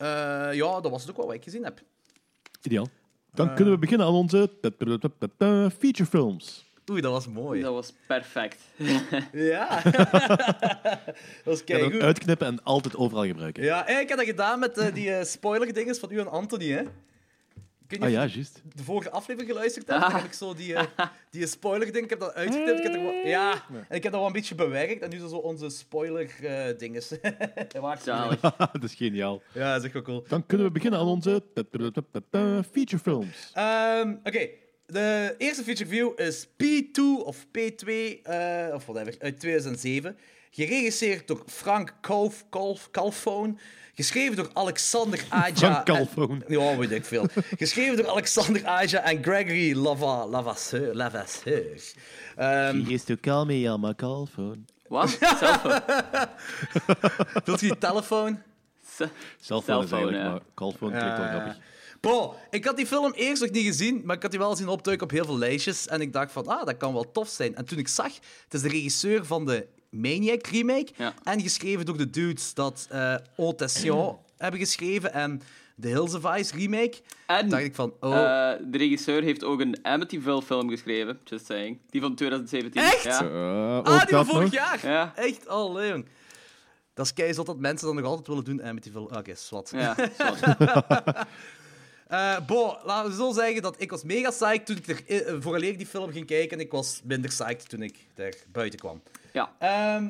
[0.00, 1.80] Eh, ja, dat was het ook wel wat ik gezien heb.
[2.62, 2.88] Ideaal.
[3.34, 4.50] Dan kunnen we beginnen aan onze
[5.78, 6.68] featurefilms.
[6.90, 7.60] Oei, dat was mooi.
[7.62, 8.58] Dat was perfect.
[9.32, 9.80] Ja.
[9.82, 12.00] dat was keigoed.
[12.00, 13.62] uitknippen en altijd overal gebruiken.
[13.62, 16.68] Ja, en ik heb dat gedaan met eh, die eh, spoiler-dinges van u en Anthony,
[16.70, 16.82] hè.
[17.98, 18.62] Ah ja, juist.
[18.74, 22.34] de vorige aflevering geluisterd hebt, heb ik zo die, eh, die spoiler-ding, ik heb dat
[22.34, 23.52] uitgeknipt, ik heb er wel- ja,
[23.88, 27.08] en ik heb dat wel een beetje bewerkt, en nu zo onze spoiler-dinges.
[28.02, 28.40] Zalig.
[28.72, 29.42] dat is geniaal.
[29.52, 30.24] Ja, dat is echt wel cool.
[30.28, 31.42] Dan kunnen we beginnen aan onze
[32.72, 33.50] featurefilms.
[33.54, 34.48] Ehm, Oké,
[34.86, 40.16] de eerste feature review is P2 of P2, eh, of whatever, uit 2007.
[40.50, 43.58] Geregisseerd door Frank Kalf, Kalf, Kalfoon.
[44.00, 45.84] Geschreven door Alexander Aja.
[45.84, 47.26] En- Ja, weet ik veel.
[47.58, 50.94] Geschreven door Alexander Aja en Gregory Lava, Lavasseur.
[50.94, 51.82] Lavasseur.
[52.36, 54.58] Ehm, He is to call me on my call phone.
[54.88, 55.08] Wat?
[55.38, 55.82] Cellphone.
[57.44, 58.42] wilt je die telefoon?
[58.96, 59.08] Ce-
[59.40, 60.30] Cellphone is eigenlijk, ja.
[60.30, 61.58] maar callphone klinkt wel Eh, grappig.
[62.00, 64.68] Bro, ik had die film eerst nog niet gezien, maar ik had die wel zien
[64.68, 65.86] opduiken op heel veel lijstjes.
[65.86, 67.54] En ik dacht van, ah, dat kan wel tof zijn.
[67.56, 68.12] En toen ik zag,
[68.44, 70.88] het is de regisseur van de Maniac remake.
[70.96, 71.14] Ja.
[71.22, 75.42] En geschreven door de dudes dat eh Autation hebben geschreven en
[75.74, 76.94] de Hills of Ice remake.
[77.26, 78.14] En dacht ik van, oh...
[78.14, 81.78] eh, de regisseur heeft ook een Amityville film geschreven, just saying.
[81.90, 82.82] Die van 2017.
[82.82, 83.04] Echt?
[83.04, 83.20] Ja.
[83.20, 84.52] Eh, ah, die van vorig nog.
[84.52, 84.86] jaar!
[84.86, 85.12] Ja.
[85.16, 86.06] Echt, oh, leuk.
[86.94, 89.16] Dat is keizot dat mensen dat nog altijd willen doen, Amityville.
[89.16, 89.70] Oké, zwart.
[89.70, 89.96] Ja.
[92.10, 95.76] Eh, bo, laten we zo zeggen dat ik was mega psyched toen ik er, vooraleer
[95.76, 96.58] die film ging kijken.
[96.58, 99.02] En ik was minder psyched toen ik er buiten kwam.
[99.32, 99.52] Ja.
[99.58, 100.08] Ehm,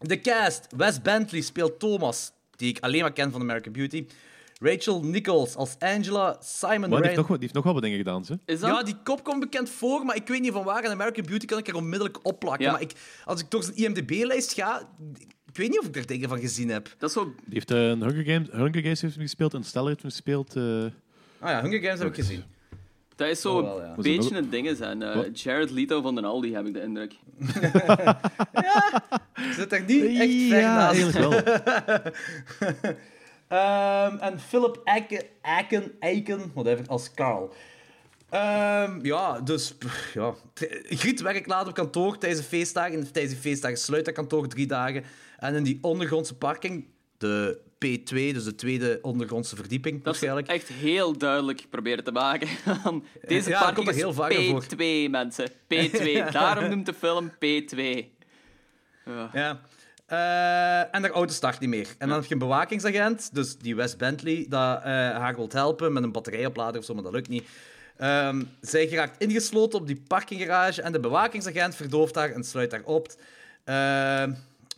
[0.00, 0.66] de cast.
[0.76, 4.06] Wes Bentley speelt Thomas, die ik alleen maar ken van American Beauty.
[4.60, 6.36] Rachel Nichols als Angela.
[6.40, 8.38] Simon Maar die heeft, nog, die heeft nog wel wat dingen gedaan, ze.
[8.44, 8.70] Is dat?
[8.70, 10.84] Ja, die kop komt bekend voor, maar ik weet niet van waar.
[10.84, 12.64] In American Beauty kan ik er onmiddellijk opplakken.
[12.64, 12.72] Ja.
[12.72, 12.92] Maar ik,
[13.24, 14.88] als ik door zijn IMDb-lijst ga,
[15.46, 16.94] ik weet niet of ik er dingen van gezien heb.
[16.98, 17.24] Dat is zo...
[17.24, 20.10] Die heeft eh, een Hunger Games, Hunger Games heeft hem gespeeld, een Stellar heeft hem
[20.10, 20.56] gespeeld.
[20.56, 20.62] eh,
[21.38, 22.44] Ah ja, Hunger Games heb ik gezien.
[23.22, 23.88] Dat is zo Oh, wel, ja.
[23.96, 25.02] een beetje een ding zijn.
[25.02, 25.40] eh, Wat?
[25.40, 27.12] Jared Leto van de Aldi, heb ik de indruk.
[29.34, 31.00] Ik zit er niet echt ver ja, naast.
[31.00, 32.92] eigenlijk wel.
[33.48, 37.52] Ehm, en Philip Eiken, Eiken, Eiken whatever, als Carl.
[38.30, 40.34] Ehm, ja, dus pff, ja.
[40.88, 42.98] Griet werkt laat op kantoor tijdens de feestdagen.
[42.98, 45.04] En tijdens de feestdagen sluit dat kantoor drie dagen.
[45.38, 46.84] En in die ondergrondse parking,
[47.18, 52.48] de P2, dus de tweede ondergrondse verdieping Dat is echt heel duidelijk proberen te maken.
[53.26, 54.64] Deze Ja, parking komt is heel voor.
[54.64, 55.50] P2, mensen.
[55.74, 56.30] P2.
[56.30, 58.04] Daarom noemt de film P2.
[59.04, 59.30] Ja.
[59.32, 59.60] Ja.
[60.12, 61.88] Eh, en de auto start niet meer.
[61.98, 65.92] En dan heb je een bewakingsagent, dus die Wes Bentley, dat eh, haar wilt helpen
[65.92, 67.48] met een batterijoplader of zo, maar dat lukt niet.
[67.96, 72.82] Ehm, zij geraakt ingesloten op die parkinggarage en de bewakingsagent verdooft haar en sluit haar
[72.84, 73.08] op.
[73.64, 74.32] Ehm,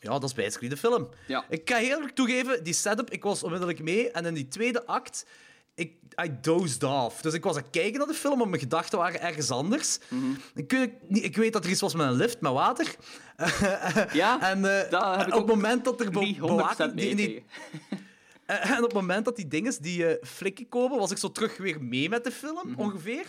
[0.04, 1.08] ja, dat is basically de film.
[1.26, 1.44] Ja.
[1.48, 4.10] Ik kan heel erg toegeven, die setup, ik was onmiddellijk mee.
[4.10, 5.26] En in die tweede act,
[5.74, 5.92] ik,
[6.24, 7.20] I dozed off.
[7.20, 9.98] Dus ik was aan het kijken naar de film, maar mijn gedachten waren ergens anders.
[10.08, 10.24] Mhm.
[10.54, 12.94] ik, weet, niet- ik weet dat er iets was met een lift, met water.
[14.12, 16.94] Ja, en eh, ik op het moment dat er niet 100% bewaking...
[16.94, 18.04] mee die- die- tegen.
[18.72, 21.56] en op het moment dat die dinges, die eh, flikken komen, was ik zo terug
[21.56, 22.80] weer mee met de film, Mhm.
[22.80, 23.24] ongeveer.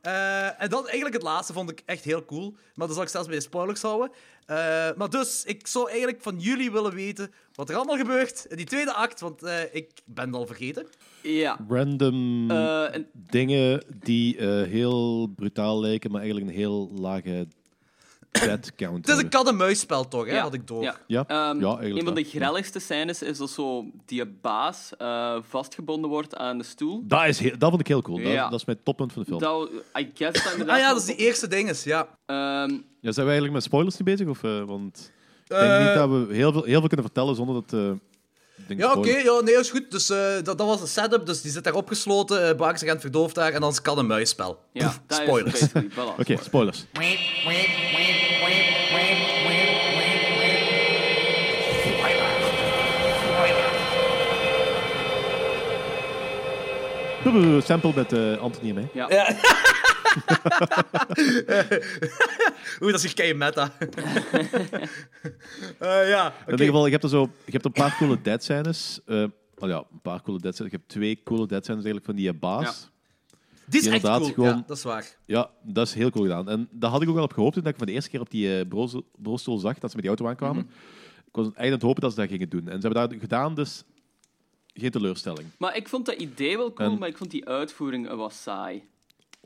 [0.00, 2.56] Eh, en dat eigenlijk het laatste vond ik echt heel cool.
[2.74, 4.10] Maar dat zal ik zelfs bij de spoilers houden.
[4.46, 4.56] Eh,
[4.96, 8.66] maar dus, ik zou eigenlijk van jullie willen weten wat er allemaal gebeurt in die
[8.66, 10.86] tweede act, want eh, ik ben het al vergeten.
[11.22, 11.58] Ja.
[11.68, 17.46] Random Eh, en dingen die eh, heel brutaal lijken, maar eigenlijk een heel lage
[18.30, 20.82] dead count Het is een kat-en-muisspel toch, hè, Ja, had ik door.
[20.82, 20.96] Ja.
[21.06, 25.36] Ja, Ehm, ja, eigenlijk een van de grelligste scènes is dat zo die baas eh,
[25.48, 27.02] vastgebonden wordt aan de stoel.
[27.06, 28.16] Dat, is heel, dat vond ik heel cool.
[28.22, 28.48] Dat, Ja.
[28.48, 29.40] dat is mijn toppunt van de film.
[29.40, 32.08] Dat, I guess dat inderdaad Ah ja, dat is die eerste dinges, ja.
[32.26, 32.70] Ehm,
[33.00, 34.28] Ja, zijn we eigenlijk met spoilers niet bezig?
[34.28, 35.12] Of, eh, want
[35.44, 37.98] ik denk Eh, niet dat we heel veel, heel veel kunnen vertellen zonder dat...
[38.60, 39.24] eh, denk Ja, oké, spoilers.
[39.24, 39.90] ja, nee, is goed.
[39.90, 41.26] Dus eh, dat, dat was de setup.
[41.26, 44.58] Dus die zit daar opgesloten, uh, Baakagent verdooft daar en dan is het een muisspel.
[44.72, 45.62] Ja, dat spoilers.
[46.18, 46.84] Oké, spoilers.
[57.22, 58.88] Brrr, Sample met eh, Anthony en mij.
[58.92, 59.08] Ja.
[62.80, 63.72] Oeh, dat is hier kei meta.
[65.78, 66.34] Eh, ja.
[66.46, 69.00] In ieder geval, je hebt, er zo, je hebt een paar coole dead scènes.
[69.06, 69.24] Eh,
[69.58, 70.72] oh ja, een paar coole dead scènes.
[70.72, 72.90] Je hebt twee coole dead scènes eigenlijk van die eh, baas.
[73.66, 74.32] Die is echt inderdaad cool.
[74.32, 75.16] gewoon- Ja, dat is waar.
[75.26, 76.48] Ja, dat is heel cool gedaan.
[76.48, 78.30] En daar had ik ook wel op gehoopt toen ik van de eerste keer op
[78.30, 80.62] die bureaustoel- bureaustoel zag, dat ze met die auto aankwamen.
[81.26, 82.68] Ik was eigenlijk aan het hopen dat ze dat gingen doen.
[82.68, 83.84] En ze hebben dat gedaan, dus
[84.74, 85.48] geen teleurstelling.
[85.58, 88.88] Maar ik vond dat idee wel cool, En- maar ik vond die uitvoering was saai.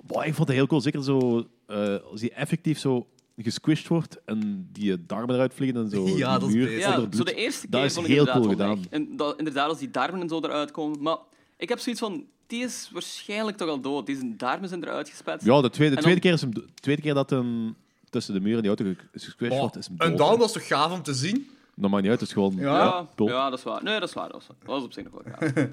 [0.03, 0.81] Boah, ik vond het heel cool.
[0.81, 5.91] Zeker zo, eh, als die effectief zo gesquished wordt en die darmen eruit vliegen en
[5.91, 6.07] zo.
[6.17, 6.79] Ja, dat is.
[6.81, 7.17] Ja, onder bloed.
[7.17, 8.85] zo de eerste Dat keer is vond ik heel inderdaad cool gedaan.
[8.91, 11.03] En dat, inderdaad, als die darmen en zo eruit komen.
[11.03, 11.17] Maar
[11.57, 14.07] ik heb zoiets van, die is waarschijnlijk toch al dood.
[14.07, 15.47] Die zijn darmen zijn eruit gespetst.
[15.47, 17.75] Ja, de tweede, En tweede, dan- keer is hem, de tweede keer dat hem
[18.11, 20.19] tussen de muur en die auto ge- is gesquished Oh, wordt, is hem en dood.
[20.19, 21.49] dan, dat is toch gaaf om te zien?
[21.77, 22.55] Dat maakt niet uit, het is gewoon...
[22.57, 23.07] Ja.
[23.17, 23.83] Ja, dat is waar.
[23.83, 24.29] Nee, dat is waar.
[24.29, 25.53] Dat is, dat was op zich nog wel gaaf.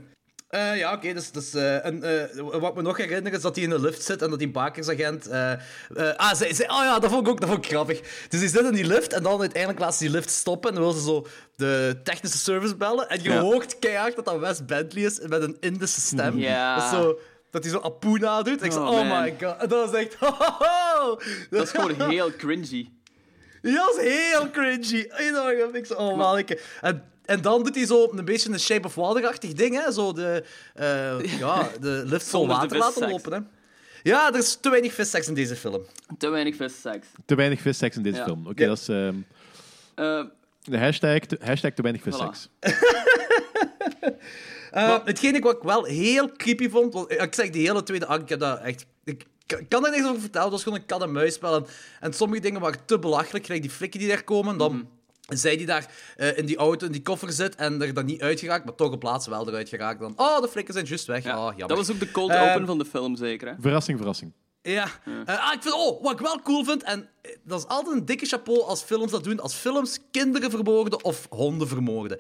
[0.52, 1.14] Eh, ja, oké.
[1.14, 3.80] dus, dus, eh, en, eh, wat ik me nog herinner is dat hij in de
[3.80, 5.30] lift zit en dat die bakersagent...
[6.16, 8.00] ah, zij, zij, oh ja, dat vond ik ook dat vond ik grappig.
[8.30, 10.76] Dus die zit in die lift en dan uiteindelijk laat ze die lift stoppen en
[10.76, 13.10] dan wil ze zo de technische service bellen.
[13.10, 13.40] En je Ja.
[13.40, 16.38] hoort keihard dat dat Wes Bentley is met een Indische stem.
[16.38, 16.76] Ja.
[16.76, 17.20] Dat, zo,
[17.52, 18.64] dat hij zo Apuna doet.
[18.64, 19.22] Ik Oh, oh man.
[19.22, 19.58] my god.
[19.58, 20.16] En dat is echt...
[20.16, 21.20] ho, ho, ho.
[21.50, 22.90] Dat is gewoon heel cringy.
[23.62, 25.10] Ja, dat is heel cringy.
[25.18, 25.76] Enorm.
[25.76, 26.38] Ik zo, oh man.
[26.38, 29.92] ik- En, en dan doet hij zo een beetje een Shape of Water-achtig ding, hè.
[29.92, 33.40] Zo de, eh, ja, de lift vol water laten lopen, hè.
[34.04, 35.82] Ja, er is te weinig visseks in deze film.
[36.18, 37.08] Te weinig visseks.
[37.26, 38.24] Te weinig visseks in deze Ja.
[38.24, 38.48] film.
[38.48, 38.68] Oké, Ja.
[38.68, 39.16] dat is ehm,
[39.96, 40.24] Eh,
[40.64, 42.48] de hashtag te, hashtag te weinig visseks.
[44.72, 48.06] Eh, hetgeen ik wat ik wel heel creepy vond, want ik zeg die hele tweede
[48.06, 48.86] act, ik heb dat echt...
[49.04, 49.26] Ik
[49.60, 51.56] ik kan er niks over vertellen, het was gewoon een kat-en-muisspel.
[51.56, 51.66] En,
[52.00, 54.72] en sommige dingen waren te belachelijk, gelijk die flikken die daar komen, dan...
[54.76, 54.84] Mhm.
[55.38, 58.22] Zij die daar eh, in die auto, in die koffer zit en er dan niet
[58.22, 60.00] uitgeraakt, maar toch op plaats wel eruit geraakt.
[60.00, 61.24] Dan, oh, de flikken zijn juist weg.
[61.24, 61.38] ja.
[61.38, 61.68] Oh, jammer.
[61.68, 63.48] dat was ook de cold open van de film, zeker.
[63.48, 63.54] Hè?
[63.60, 64.32] Verrassing, verrassing.
[64.62, 64.88] Ja.
[65.26, 67.96] Eh, ah, ik vind, oh, wat ik wel cool vind, en eh, dat is altijd
[67.96, 72.18] een dikke chapeau als films dat doen, als films kinderen vermoorden of honden vermoorden.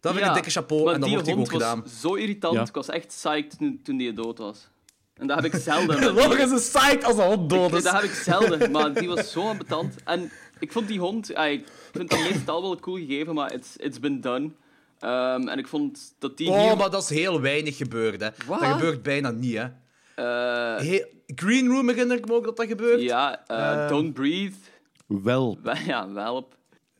[0.00, 1.82] Dat vind ik Ja, een dikke chapeau en dat die wordt ook hond gedaan.
[1.82, 2.54] was zo irritant.
[2.54, 2.62] Ja.
[2.62, 4.68] Ik was echt psyched toen, toen die dood was.
[5.14, 6.12] En dat heb ik zelden.
[6.14, 7.84] Logan is psyched als een hond dood Nee, is.
[7.84, 9.94] dat heb ik zelden, maar die was zo ambetant.
[10.04, 10.30] En
[10.60, 14.00] ik vond die hond, ah, ik vind dat meestal wel cool gegeven, maar it's, it's
[14.00, 14.50] been done.
[14.98, 16.76] Ehm, en ik vond dat die Oh, hier...
[16.76, 18.28] maar dat is heel weinig gebeurd, hè.
[18.46, 19.64] Dat gebeurt bijna niet, hè.
[20.14, 21.04] eh, He-
[21.34, 23.00] Green Room herinner ik me ook dat dat gebeurt.
[23.00, 24.56] ja, eh, Eh, Don't Breathe.
[25.06, 25.58] Wel.
[25.62, 26.56] Wel- Ja, welp.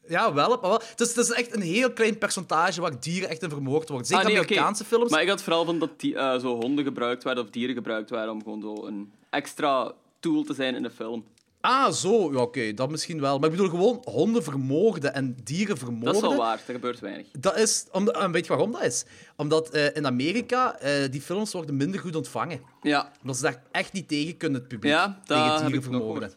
[0.08, 0.80] Ja, wel, maar wel.
[0.90, 4.06] Het is, het is echt een heel klein percentage waar dieren echt in vermoord worden.
[4.06, 4.38] Zeker Ah, nee.
[4.40, 5.10] Amerikaanse films.
[5.10, 8.10] Maar ik had vooral van dat die, eh, zo honden gebruikt werden of dieren gebruikt
[8.10, 11.24] werden om gewoon zo een extra tool te zijn in de film.
[11.60, 12.32] Ah, zo.
[12.32, 13.38] Ja, oké, dat misschien wel.
[13.38, 16.12] Maar ik bedoel gewoon honden vermoorden en dieren vermoorden.
[16.12, 17.26] Dat is wel waar, er gebeurt weinig.
[17.32, 19.04] Dat is, om, en weet je waarom dat is?
[19.36, 22.60] Omdat eh, in Amerika eh, die films worden minder goed ontvangen.
[22.82, 24.92] Ja, Omdat ze daar echt niet tegen kunnen, het publiek.
[24.92, 26.32] ja tegen dieren vermoorden.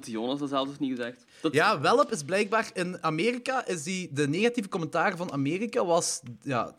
[0.00, 1.24] Jonas dat zelfs niet gezegd.
[1.40, 6.20] Dat, Ja, Welp is blijkbaar in Amerika is die de negatieve commentaar van Amerika was
[6.42, 6.74] ja,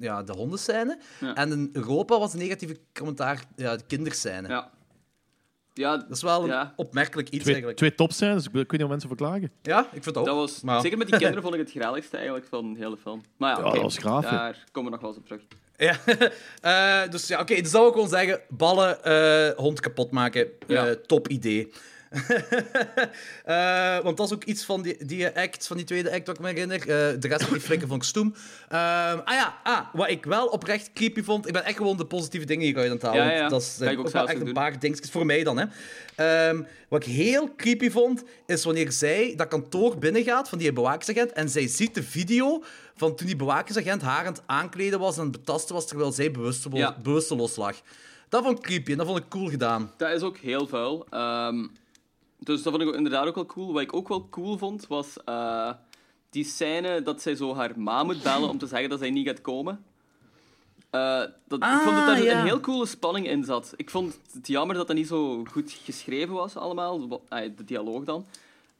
[0.00, 0.98] ja, de hondenscène.
[1.20, 1.34] Ja.
[1.34, 4.48] En in Europa was de negatieve commentaar ja, de kinderscène.
[4.48, 4.70] Ja.
[5.74, 6.72] Ja, Dat is wel een Ja.
[6.76, 7.76] opmerkelijk iets Twee, eigenlijk.
[7.78, 9.50] twee tops zijn, dus ik weet niet of mensen verklagen.
[9.62, 10.24] Ja, ik vind dat ook.
[10.24, 12.96] dat was, Maar- zeker met die kinderen vond ik het grelligste eigenlijk van de hele
[12.96, 13.20] film.
[13.36, 15.42] Maar ja, dat was graaf, daar komen we nog wel eens op terug.
[15.76, 15.96] Ja.
[16.60, 18.40] Eh, dus ja, oké, dus dat wil ik gewoon zeggen.
[18.48, 20.48] Ballen, eh, hond kapot maken.
[20.66, 21.72] eh, top idee.
[23.44, 26.36] Eh, want dat is ook iets van die, die act, van die tweede act, wat
[26.36, 26.80] ik me herinner.
[26.80, 26.86] Eh,
[27.20, 28.34] de rest van die flikken vond ik stoem.
[28.68, 31.46] Ehm, ah ja, ah, wat ik wel oprecht creepy vond.
[31.46, 33.24] Ik ben echt gewoon de positieve dingen hieruit aan het halen.
[33.24, 33.48] Ja, ja.
[33.48, 35.58] Dat is eh, ook ook wel echt een paar dingetjes voor mij dan.
[35.58, 35.64] Hè.
[36.14, 41.32] Ehm, wat ik heel creepy vond, is wanneer zij dat kantoor binnengaat van die bewakingsagent
[41.32, 42.62] en zij ziet de video
[42.96, 46.12] van toen die bewakingsagent haar aan het aankleden was en aan het betasten was terwijl
[46.12, 46.96] zij bewusteloos, Ja.
[47.02, 47.76] bewusteloos lag.
[48.28, 49.90] Dat vond ik creepy en dat vond ik cool gedaan.
[49.96, 51.06] Dat is ook heel vuil.
[51.10, 51.66] Ehm,
[52.40, 53.72] dus dat vond ik inderdaad ook wel cool.
[53.72, 55.70] Wat ik ook wel cool vond, was eh,
[56.30, 59.26] die scène dat zij zo haar ma moet bellen om te zeggen dat zij niet
[59.26, 59.84] gaat komen.
[60.90, 61.18] Eh,
[61.48, 62.38] dat, ik vond dat Ah, daar ja.
[62.40, 63.72] een heel coole spanning in zat.
[63.76, 68.04] Ik vond het jammer dat dat niet zo goed geschreven was allemaal, ah, de dialoog
[68.04, 68.26] dan.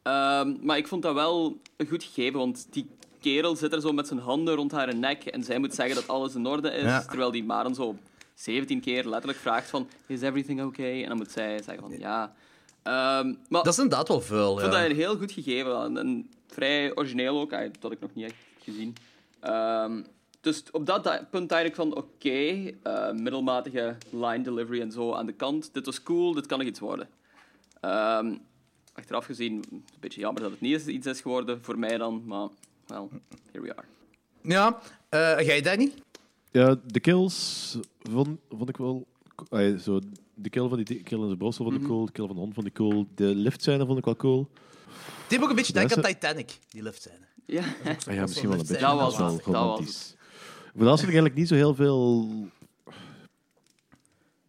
[0.03, 2.91] Ehm, maar ik vond dat wel een goed gegeven, want die
[3.21, 6.09] kerel zit er zo met zijn handen rond haar nek en zij moet zeggen dat
[6.09, 7.03] alles in orde is, Ja.
[7.05, 7.97] terwijl die Maren zo
[8.35, 11.03] 17 keer letterlijk vraagt van is everything okay?
[11.03, 12.35] En dan moet zij zeggen van ja.
[12.83, 14.53] Ehm, maar Dat is inderdaad wel vuil.
[14.55, 14.81] ik vond Ja.
[14.81, 18.15] dat een heel goed gegeven en, en vrij origineel ook, ah, dat had ik nog
[18.15, 18.95] niet echt gezien.
[19.41, 20.03] Ehm,
[20.41, 22.29] dus op dat da- punt dacht ik van, oké,
[22.83, 25.75] eh, middelmatige line delivery en zo aan de kant.
[25.75, 27.09] Dit was cool, dit kan nog iets worden.
[27.81, 28.35] Ehm,
[28.95, 32.49] achteraf gezien, een beetje jammer dat het niet iets is geworden voor mij dan, maar,
[32.87, 33.09] well,
[33.53, 33.87] here we are.
[34.43, 35.93] Ja, eh jij, Danny?
[36.51, 37.77] Ja, de kills
[38.11, 39.07] vond, vond ik wel...
[39.49, 40.01] Ay, zo,
[40.43, 41.91] de kill van die kill in zijn borstel vond ik Mhm.
[41.93, 42.05] cool.
[42.07, 43.07] De kill van de hond vond ik cool.
[43.15, 44.49] De liftscène vond ik wel cool.
[45.29, 47.19] Die heb ook een beetje denken is aan Titanic, die lift zijn.
[47.47, 47.63] Ja,
[48.09, 48.83] Ah, ja, misschien wel een beetje.
[48.83, 50.15] Dat was wel het, dat was romantisch.
[50.75, 52.29] Voor dat was eigenlijk niet zo heel veel...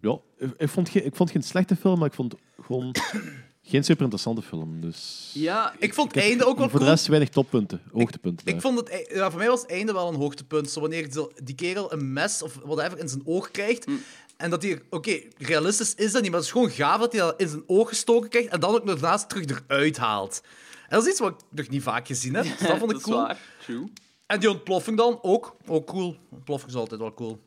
[0.02, 2.96] Ja, ik, ik vond geen, ik vond geen slechte film, maar ik vond gewoon
[3.64, 4.82] geen super interessante film.
[4.82, 5.32] Dus...
[5.34, 8.48] ja Ik vond het einde ook wel Voor de rest weinig toppunten, hoogtepunten.
[8.48, 10.70] Ik vond het, e- ja, voor mij was het einde wel een hoogtepunt.
[10.70, 11.10] Zo wanneer
[11.44, 13.88] die kerel een mes of whatever in zijn oog krijgt.
[13.88, 14.00] Mm.
[14.42, 17.22] En dat hij, oké, realistisch is dat niet, maar het is gewoon gaaf dat hij
[17.22, 20.42] dat in zijn oog gestoken krijgt en dan ook nog daarnaast terug eruit haalt.
[20.82, 22.44] En dat is iets wat ik nog niet vaak gezien heb.
[22.44, 23.18] Dus dat vond ik is cool.
[23.18, 23.92] waar, true.
[24.26, 25.56] En die ontploffing dan ook.
[25.68, 26.18] Ook cool.
[26.30, 27.42] Ontploffing is altijd wel cool.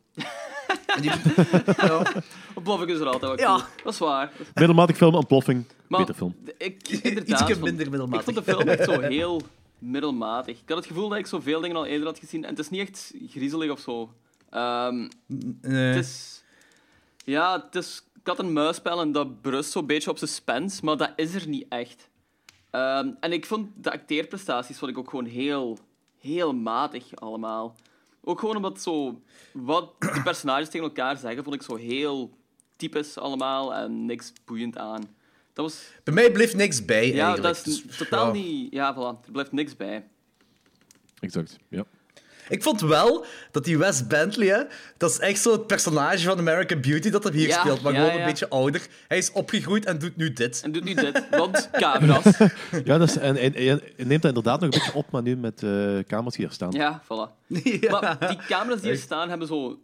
[0.87, 1.11] en die,
[1.77, 2.11] ja.
[2.53, 3.55] Ontploffing is er altijd wel Ja.
[3.55, 3.67] cool.
[3.83, 4.31] Dat is waar.
[4.53, 6.35] Middelmatig film, ontploffing, Maar beter film.
[6.57, 8.27] Ik, inderdaad, Ietsje van- minder middelmatig.
[8.27, 9.41] Ik vond de film echt zo heel
[9.79, 10.57] middelmatig.
[10.61, 12.43] Ik had het gevoel dat ik zoveel dingen al eerder had gezien.
[12.43, 14.13] En het is niet echt griezelig of zo.
[14.49, 15.07] Ehm,
[15.61, 15.95] Nee.
[15.95, 16.43] het is...
[17.25, 21.11] Ja, het is kat en muisspel en dat berust zo'n beetje op suspense, maar dat
[21.15, 22.09] is er niet echt.
[22.69, 25.77] Ehm, en ik vond de acteerprestaties vond ik ook gewoon heel,
[26.19, 27.75] heel matig allemaal.
[28.23, 29.21] Ook gewoon omdat zo...
[29.53, 32.37] Wat de personages tegen elkaar zeggen, vond ik zo heel
[32.75, 35.01] typisch allemaal en niks boeiend aan.
[35.53, 35.91] Dat was...
[36.03, 37.55] Bij mij bleef niks bij, Ja, eigenlijk.
[37.55, 38.31] dat is Dus, totaal ja.
[38.41, 38.73] niet...
[38.73, 39.25] Ja, voilà.
[39.25, 40.07] Er blijft niks bij.
[41.19, 41.85] Exact, ja.
[42.49, 44.63] Ik vond wel dat die Wes Bentley, hè,
[44.97, 47.93] dat is echt zo het personage van American Beauty dat er hier Ja, speelt, maar
[47.93, 48.19] ja, gewoon ja.
[48.19, 48.87] een beetje ouder.
[49.07, 50.61] Hij is opgegroeid en doet nu dit.
[50.63, 52.37] En doet nu dit, want camera's.
[52.85, 55.21] ja dat is, en, en, en hij neemt dat inderdaad nog een beetje op, maar
[55.21, 56.71] nu met eh kamers die er staan.
[56.71, 57.47] Ja, voilà.
[57.63, 57.99] Ja.
[57.99, 59.79] Maar die camera's die er staan, hebben zo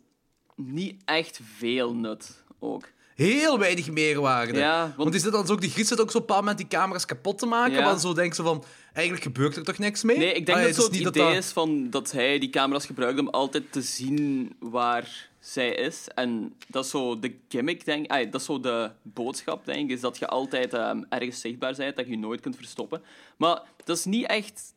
[0.55, 2.87] niet echt veel nut ook.
[3.21, 4.59] Heel weinig meerwaarde.
[4.59, 5.11] Ja, want- want...
[5.11, 7.37] die zit dan zo, die Griet zit ook zo op een moment die camera's kapot
[7.37, 7.81] te maken, Ja.
[7.85, 8.63] maar zo denken ze van,
[8.93, 10.17] eigenlijk gebeurt er toch niks mee?
[10.17, 11.33] Nee, ik denk Ah, dat het is niet idee dat...
[11.35, 16.07] is van dat hij die camera's gebruikt om altijd te zien waar zij is.
[16.15, 18.11] En dat is zo de gimmick, denk ik.
[18.11, 21.73] Ah, dat is zo de boodschap, denk ik, is dat je altijd ehm, ergens zichtbaar
[21.77, 23.01] bent, dat je je nooit kunt verstoppen.
[23.37, 24.73] Maar dat is niet echt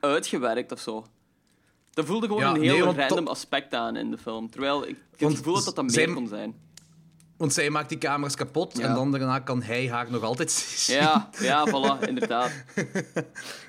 [0.00, 1.06] uitgewerkt of zo.
[1.90, 4.50] Dat voelde gewoon Ja, een heel nee, random aspect aan in de film.
[4.50, 6.54] Terwijl ik het Want gevoel had dat dat meer kon zijn.
[7.36, 8.84] Want zij maakt die camera's kapot Ja.
[8.88, 10.96] en dan daarna kan hij haar nog altijd zien.
[10.96, 12.50] Ja, ja, voilà, inderdaad.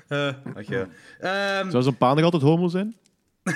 [0.07, 0.88] Eh, ach ja.
[1.20, 2.95] Ehm, Zou zo'n pa nog altijd homo zijn?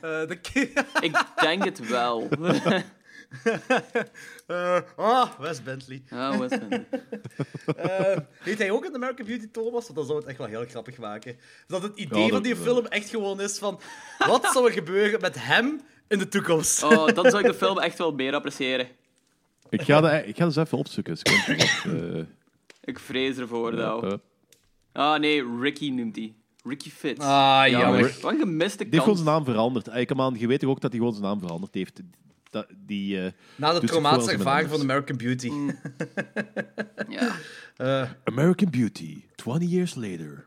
[0.00, 2.28] eh, de ki- Ik denk het wel.
[4.46, 6.02] Eh, ah, Wes Bentley.
[6.10, 6.86] Ja, Wes Bentley.
[7.76, 9.82] Eh, heet hij ook in American Beauty Thomas?
[9.84, 11.36] Want dan zou het echt wel heel grappig maken.
[11.66, 13.80] Dat het idee Ja, van dat- die film echt gewoon is van...
[14.18, 16.82] Wat zou er gebeuren met hem in de toekomst?
[16.82, 18.88] Oh, dan zou ik de film echt wel meer appreciëren.
[19.68, 21.16] Ik ga dat, ik ga dat eens even opzoeken.
[21.16, 21.64] seconde.
[22.18, 22.24] Eh,
[22.84, 24.18] Ik vrees ervoor, nou.
[24.92, 26.34] Ah, nee, Ricky noemt hij.
[26.64, 27.24] Ricky Fitz.
[27.24, 28.16] Ah, jammer.
[28.20, 29.18] Wat een gemiste die heeft gewoon kans.
[29.18, 30.40] zijn naam veranderd.
[30.40, 32.00] Je weet toch ook dat hij gewoon zijn naam veranderd heeft.
[32.50, 35.48] Dat, die, eh, Na de traumatische ervaring van American Beauty.
[35.48, 35.70] Mm.
[37.08, 37.36] Ja.
[37.76, 40.44] Eh, American Beauty, 20 years later.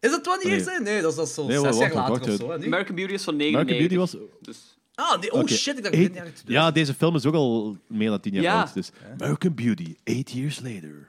[0.00, 0.76] is het 20 years Nee.
[0.76, 0.82] in?
[0.82, 2.66] Nee, dat is, dat is zo Nee, zes wacht, jaar wacht, later wacht, of zo.
[2.66, 3.78] American Beauty is van American 99.
[3.78, 4.16] Beauty was...
[4.40, 7.34] Dus, Ah, nee, oh shit, ik dacht eight- dat ik Ja, deze film is ook
[7.34, 8.58] al meer dan 10 jaar Ja.
[8.60, 8.74] oud.
[8.74, 8.90] Dus
[9.20, 11.08] American Beauty, 8 years later.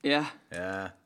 [0.00, 0.30] ja.
[0.50, 0.96] Ja.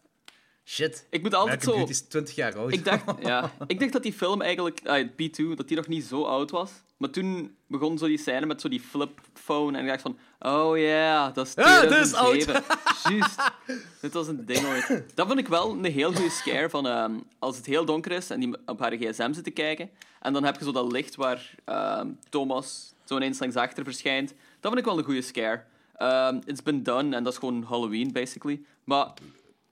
[0.68, 1.06] Shit.
[1.10, 1.76] Ik moet altijd American zo...
[1.76, 2.72] Beauty is 20 jaar oud.
[2.72, 6.04] Ik dacht, ja, ik dacht dat die film eigenlijk, ah, P2, dat die nog niet
[6.04, 6.70] zo oud was.
[6.96, 10.18] Maar toen begon zo die scène met zo die flip phone en ik dacht van,
[10.38, 12.62] oh ja, dat is Ja, dat is 2007.
[13.08, 13.52] Juist.
[14.00, 15.04] Dit was een ding ooit.
[15.14, 18.30] Dat vond ik wel een heel goede scare van ehm, als het heel donker is
[18.30, 19.90] en die op haar gsm zit te kijken.
[20.20, 24.28] En dan heb je zo dat licht waar ehm, Thomas zo ineens langs achter verschijnt.
[24.28, 25.62] Dat vond ik wel een goede scare.
[25.96, 28.60] Ehm, it's been done en dat is gewoon Halloween, basically.
[28.84, 29.12] Maar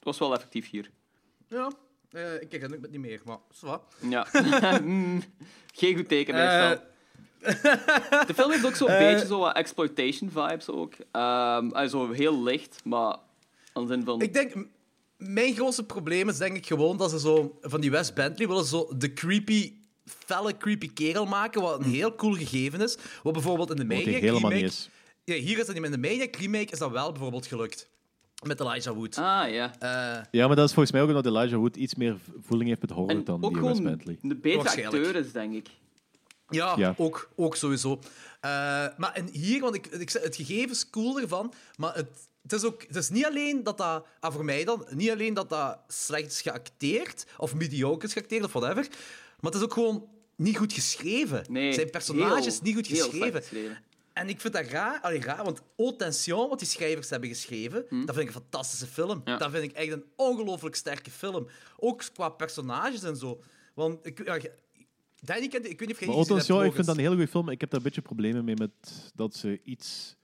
[0.05, 0.91] was wel effectief hier.
[1.49, 1.73] Ja,
[2.11, 3.83] eh, ik herinner me het niet meer, maar wat.
[4.09, 4.27] Ja.
[4.83, 5.23] Mm,
[5.73, 6.87] Geen goed teken Eh, meestal.
[8.27, 10.93] De film heeft ook zo'n beetje zo wat exploitation vibes ook.
[11.13, 13.17] Ehm, ah, zo heel licht, maar
[13.73, 14.21] aan de zin van...
[14.21, 14.55] Ik denk,
[15.17, 18.65] mijn grootste probleem is denk ik gewoon dat ze zo van die Wes Bentley willen
[18.65, 19.73] zo de creepy,
[20.05, 22.97] felle creepy kerel maken, wat een heel cool gegeven is.
[23.23, 24.63] Wat bijvoorbeeld in de Wat hij Maniac helemaal remake...
[24.65, 24.89] niet is.
[25.25, 27.89] Ja, hier is dat niet, maar in de Maniac remake is dat wel bijvoorbeeld gelukt.
[28.47, 29.19] Met Elijah Wood.
[29.19, 29.75] Ah, ja.
[29.79, 32.81] Eh, Ja, maar dat is volgens mij ook omdat Elijah Wood iets meer voeling heeft
[32.81, 34.19] met horror En dan ook die Wes gewoon Bentley.
[34.23, 35.05] een betere Waarschijnlijk.
[35.07, 35.69] acteur is, denk ik.
[36.49, 36.95] Ja, Ja.
[36.97, 37.99] Ook, ook sowieso.
[38.41, 38.51] Eh,
[38.97, 42.09] maar en hier, want ik, ik, zeg, het gegeven is cool ervan, maar het,
[42.43, 45.35] het, is ook, het is niet alleen dat dat, ah, voor mij dan, niet alleen
[45.35, 48.87] dat dat slecht is geacteerd, of mediocre is geacteerd, of whatever,
[49.41, 50.05] maar het is ook gewoon
[50.37, 51.45] niet goed geschreven.
[51.51, 53.41] Nee, Zijn personages heel- niet goed heel slecht geschreven.
[53.43, 53.79] geschreven.
[54.15, 57.85] En ik vind dat raar, allee, raar want Haute Tension, wat die schrijvers hebben geschreven,
[57.89, 58.05] Hm.
[58.05, 59.21] dat vind ik een fantastische film.
[59.25, 59.37] Ja.
[59.37, 61.47] Dat vind ik echt een ongelooflijk sterke film.
[61.79, 63.43] Ook qua personages en zo.
[63.75, 64.39] Want ik, ja,
[65.21, 67.15] Danny kent, ik weet niet of jij Maar Otto hebt, ik vind dat een hele
[67.15, 67.49] goede film.
[67.49, 68.71] Ik heb daar een beetje problemen mee met
[69.15, 70.17] dat ze iets...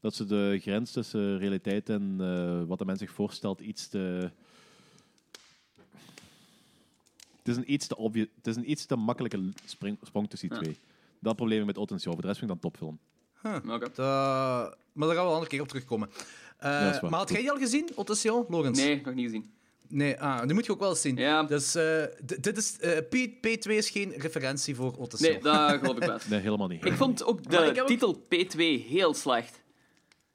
[0.00, 4.30] Dat ze de grens tussen realiteit en eh, wat de mens zich voorstelt iets te...
[7.38, 10.48] Het is een iets te, obvious, het is een iets te makkelijke spring- sprong tussen
[10.48, 10.64] die Ja.
[10.64, 10.78] twee.
[11.20, 12.98] Dat probleem ik met Otto Voor de rest vind ik dat een
[13.52, 13.86] maar daar
[14.94, 16.10] gaan we een andere keer op terugkomen.
[16.58, 18.78] Eh, maar had jij die al gezien, Otto Logans?
[18.78, 19.52] Nee, nog niet gezien.
[19.88, 21.16] Nee, ah, die moet je ook wel eens zien.
[21.16, 21.42] Ja.
[21.42, 22.02] Dus eh,
[22.40, 23.14] dit is, eh, P,
[23.46, 26.28] P2 is geen referentie voor Otto Nee, dat geloof ik best.
[26.28, 26.84] Nee, helemaal niet.
[26.84, 28.56] Ik vond ook de ook- titel P2
[28.88, 29.62] heel slecht.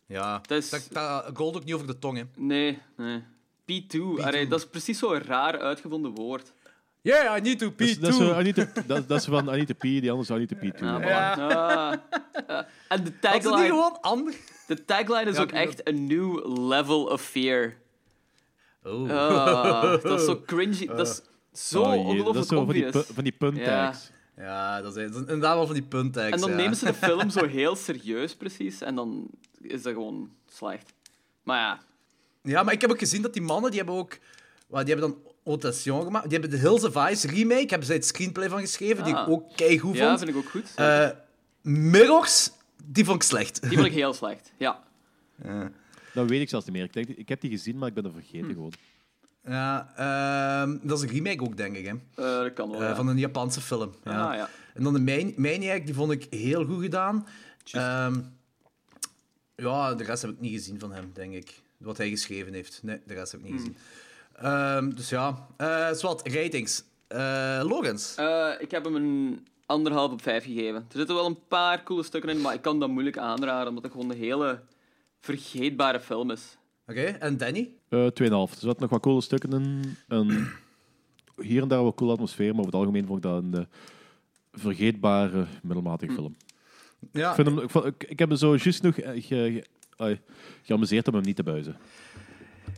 [0.06, 2.24] Ja, Dat is- dat, dat gold ook niet over de tong, hè.
[2.36, 3.24] Nee, nee.
[3.66, 6.52] P2, Allee, dat is precies zo'n raar uitgevonden woord.
[7.02, 7.76] Yeah, I need to P2.
[7.78, 10.80] Dat is, dat, is Anita, dat, dat is van Anita P, die anders Anita P2.
[10.80, 11.36] Ja, Ja.
[11.38, 11.56] voilà.
[11.56, 11.94] Ah.
[12.48, 12.64] Ah.
[12.88, 14.36] en de Had ze niet tagline, gewoon anders?
[14.68, 17.76] de tagline is Ja, ook echt a new level of fear.
[18.84, 19.10] Oh.
[19.12, 20.86] Ah, dat is zo cringy.
[20.96, 21.22] Dat is
[21.72, 24.12] zo Oh, jee, dat is ongelooflijk zo van die, van die punttags.
[24.38, 26.32] Ja, dat is, dat is inderdaad wel van die punttags.
[26.32, 26.56] En dan ja.
[26.56, 28.82] nemen ze de film zo heel serieus, precies.
[28.82, 29.28] En dan
[29.62, 30.94] is dat gewoon slecht.
[31.44, 31.80] Maar ja,
[32.44, 34.10] Ja, maar ik heb ook gezien dat die mannen, die hebben ook...
[34.70, 35.18] Die hebben dan
[35.50, 36.30] Autation gemaakt.
[36.30, 39.22] Die hebben de Hills of Ice remake, hebben zij het screenplay van geschreven, die Ah.
[39.22, 40.18] ik ook keigoed ja vond.
[40.20, 40.72] vind ik ook goed.
[40.76, 41.10] Eh,
[41.62, 42.52] Mirrors,
[42.84, 43.62] die vond ik slecht.
[43.62, 44.52] Die vond ik heel slecht.
[44.58, 44.84] Ja.
[46.14, 46.84] Dat weet ik zelfs niet meer.
[46.84, 48.16] Ik, denk, ik heb die gezien, maar ik ben er Hm.
[48.18, 48.74] vergeten gewoon.
[49.44, 51.92] Ja, ehm, dat is een remake ook, denk ik, hè.
[51.92, 52.82] Eh, dat kan wel.
[52.82, 52.96] Eh, ja.
[52.96, 53.94] Van een Japanse film.
[54.04, 54.28] Ja.
[54.30, 54.50] Ah, ja.
[54.74, 57.28] En dan de Man- Maniac, die vond ik heel goed gedaan.
[57.72, 58.20] Ehm,
[59.56, 61.62] ja, de rest heb ik niet gezien van hem, denk ik.
[61.78, 62.80] Wat hij geschreven heeft.
[62.84, 63.78] Nee, de rest heb ik niet gezien.
[64.42, 65.48] Ehm, dus ja.
[65.58, 66.84] Eh Zwat, ratings.
[67.08, 68.16] Eh Logans.
[68.16, 70.76] Eh, ik heb hem een anderhalf op vijf gegeven.
[70.76, 73.84] Er zitten wel een paar coole stukken in, maar ik kan dat moeilijk aanraden, omdat
[73.84, 74.60] het gewoon een hele
[75.20, 76.58] vergeetbare film is.
[76.88, 77.70] Oké, en Danny?
[77.90, 78.52] Eh 2,5.
[78.54, 79.96] Er zaten nog wat coole stukken in.
[80.08, 80.52] En
[81.42, 83.68] hier en daar wat coole atmosfeer, maar over het algemeen vond ik dat een
[84.52, 86.36] vergeetbare, middelmatige film.
[87.12, 89.64] Ja, Ik, vind hem, ik, vond- ik, ik heb me zo juist nog ge, ge,
[89.98, 90.20] ai,
[90.64, 91.78] geamuseerd om hem niet te buizen.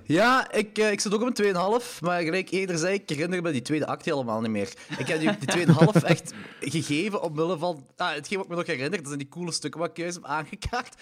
[0.05, 2.01] Ja ik, eh, ik zit ook op een 2,5.
[2.01, 4.73] Maar gelijk eerder zei, ik herinner me die tweede act helemaal niet meer.
[4.97, 7.87] Ik heb die, die 2,5 echt gegeven omwille van...
[7.95, 10.15] Ah, hetgeen wat ik me nog herinner, dat zijn die coole stukken wat ik juist
[10.15, 10.95] heb aangekaart.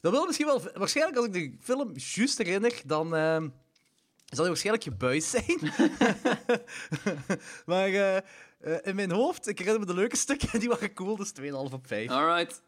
[0.00, 0.62] Dat wil misschien wel...
[0.74, 3.14] Waarschijnlijk als ik de film juist herinner, dan...
[3.14, 3.48] ehm,
[4.28, 5.72] zal hij waarschijnlijk gebuist zijn.
[7.66, 8.22] maar eh, eh,
[8.82, 11.86] in mijn hoofd, ik herinner me de leuke stukken, die waren cool, dus 2,5 op
[11.86, 12.10] 5.
[12.10, 12.62] Alright.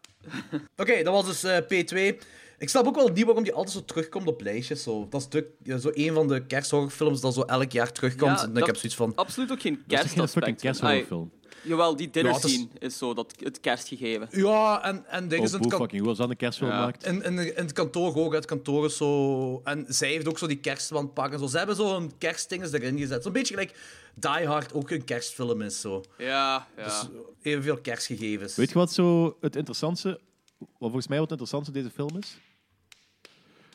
[0.77, 2.19] Oké, dat was dus eh, P2.
[2.61, 4.83] Ik snap ook wel niet waarom die altijd zo terugkomt op lijstjes.
[4.83, 5.07] Zo.
[5.11, 8.39] Dat is de, zo een van de kersthorrorfilms dat zo elk jaar terugkomt.
[8.39, 9.13] Ja, en ik dat- heb zoiets van...
[9.15, 10.61] Absoluut ook geen Dat is toch geen kerstaspect.
[10.61, 11.31] kersthorrorfilm?
[11.63, 14.29] Jawel, die dinner Ja, is- scene is zo dat, het kerstgegeven.
[14.31, 16.77] Ja, en, en dingen Oh, het boe, kan- fucking, hoe was dat een kerstfilm Ja.
[16.77, 17.05] gemaakt?
[17.07, 18.33] in, in, in het kantoor ook.
[18.35, 19.61] Het kantoor is zo...
[19.65, 21.39] En zij heeft ook zo die kerstwand pakken.
[21.39, 21.47] Zo.
[21.47, 23.23] Ze hebben zo hun kerstdingen erin gezet.
[23.23, 23.79] Zo'n beetje gelijk
[24.15, 25.81] Die Hard ook een kerstfilm is.
[25.81, 26.03] Zo.
[26.19, 26.85] Ja, ja.
[26.85, 27.07] Dus
[27.43, 28.57] evenveel kerstgegevens.
[28.57, 30.21] Weet je wat zo het interessantste,
[30.59, 32.37] wat volgens mij wat het interessantste deze film is?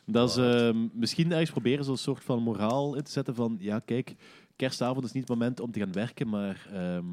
[0.06, 3.78] Dat ze ehm, misschien ergens proberen zo'n soort van moraal in te zetten van, ja
[3.78, 4.14] kijk,
[4.56, 7.04] kerstavond is niet het moment om te gaan werken, maar ehm,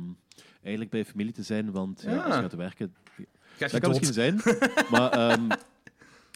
[0.62, 2.12] eigenlijk bij je familie te zijn, want ja.
[2.12, 2.24] Ja.
[2.24, 2.94] als je gaat werken...
[3.58, 4.02] Gaat je Dat kan dood?
[4.02, 4.42] misschien zijn,
[4.92, 5.48] maar ehm,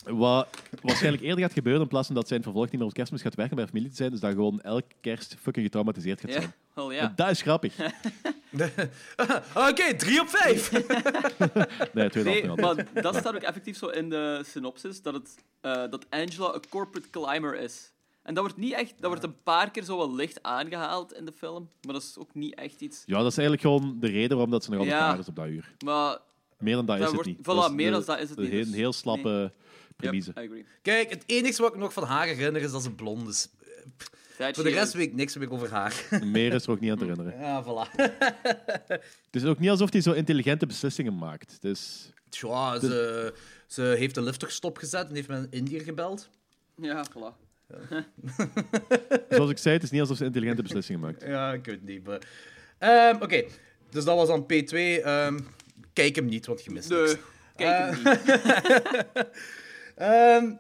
[0.10, 0.48] wat
[0.82, 3.36] waarschijnlijk eerder gaat gebeuren, in plaats van dat zijn vervolg niet meer op kerstmis gaat
[3.36, 6.54] werken bij familie te zijn, is dat gewoon elke kerst fucking getraumatiseerd gaat Ja, zijn.
[6.74, 7.76] wel dat is grappig.
[9.70, 10.72] Oké, 3 op 5.
[11.94, 12.56] Nee, tweede Nee, aflevering.
[12.94, 16.70] maar dat staat ook effectief zo in de synopsis, dat, het, eh, dat Angela een
[16.70, 17.92] corporate climber is.
[18.24, 18.94] En dat wordt niet echt...
[19.00, 22.16] Dat wordt een paar keer zo wel licht aangehaald in de film, maar dat is
[22.18, 23.04] ook niet echt iets...
[23.06, 25.06] Ja, dat is eigenlijk gewoon de reden waarom dat ze nog altijd Ja.
[25.08, 25.74] klaar is op dat uur.
[25.86, 26.18] Maar...
[26.58, 27.48] Meer dan dat, Dat is wordt- het niet.
[27.48, 29.52] voilà, is meer de- dan dat is het de niet, Een dus- heel slappe
[29.98, 30.32] premise.
[30.36, 30.66] Yep, I agree.
[30.82, 33.50] Kijk, het enige wat ik nog van haar herinner is dat ze blond is.
[34.38, 34.94] That Voor de rest is.
[34.94, 36.04] weet ik niks meer over haar.
[36.26, 37.40] Meer is er ook niet aan te herinneren.
[37.40, 37.92] Ja, voilà.
[38.88, 41.58] Het is ook niet alsof hij zo intelligente beslissingen maakt.
[41.62, 42.12] Is...
[42.30, 43.34] Tja, ze,
[43.68, 46.30] ze heeft de lift toch stopgezet en heeft met een Indiër gebeld.
[46.76, 47.46] Ja, voilà.
[49.30, 51.22] Zoals ik zei, het is niet alsof ze intelligente beslissingen maakt.
[51.24, 52.04] Ja, ik weet het niet.
[52.06, 52.22] maar-
[52.78, 53.44] Ehm, Oké,
[53.90, 54.76] dus dat was dan P2.
[55.04, 55.40] Ehm,
[55.94, 57.14] kijk hem niet, want je mist niks.
[57.14, 57.22] Nee,
[57.56, 59.26] kijk hem niet.
[59.98, 60.52] Ehm,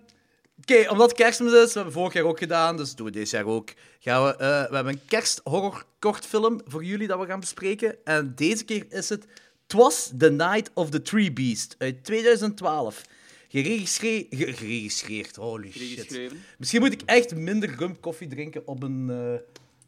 [0.61, 3.45] Oké, omdat kerstmis is, we hebben vorig jaar ook gedaan, dus doen we dit jaar
[3.45, 3.69] ook.
[3.99, 4.37] Gaan we, eh,
[4.69, 7.95] we hebben een kersthorror kortfilm voor jullie dat we gaan bespreken.
[8.03, 9.25] En deze keer is het
[9.67, 13.01] 'Twas the Night of the Tree Beast uit 2012.
[13.49, 14.25] Geregistreerd...
[14.29, 16.31] ge- geregistreerd, holy shit.
[16.57, 19.33] Misschien moet ik echt minder rum koffie drinken op een eh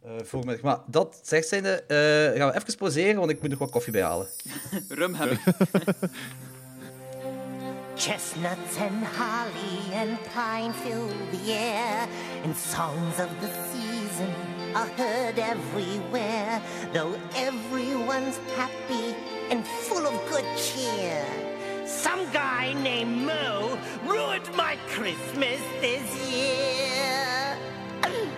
[0.04, 0.62] eh, voormiddag.
[0.64, 3.94] Maar dat zegt zijnde, eh gaan we even pauzeren, want ik moet nog wat koffie
[3.94, 4.28] bijhalen.
[4.90, 5.40] Rum heb ik.
[8.00, 12.08] Chestnuts and holly and pine fill the air,
[12.46, 14.34] and songs of the season
[14.74, 16.62] are heard everywhere.
[16.94, 19.18] Though everyone's happy
[19.50, 21.26] and full of good cheer,
[21.86, 27.58] some guy named Mo ruined my Christmas this year.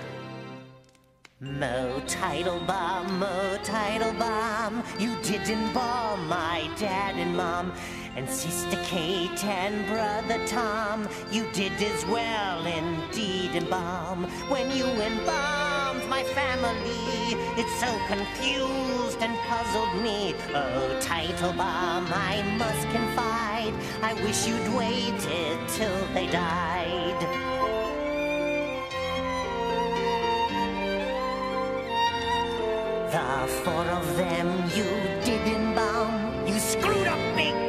[1.39, 7.73] Mo Title Bomb, Mo Title Bomb, you didn't bomb my dad and mom,
[8.15, 11.07] and Sister Kate and Brother Tom.
[11.31, 14.25] You did as well, indeed, embalm.
[14.49, 20.35] When you embalmed my family, it so confused and puzzled me.
[20.53, 27.19] Oh, Title Bomb, I must confide, I wish you'd waited till they died.
[33.11, 34.85] The four of them you
[35.25, 36.47] did embalm.
[36.47, 37.60] You screwed up big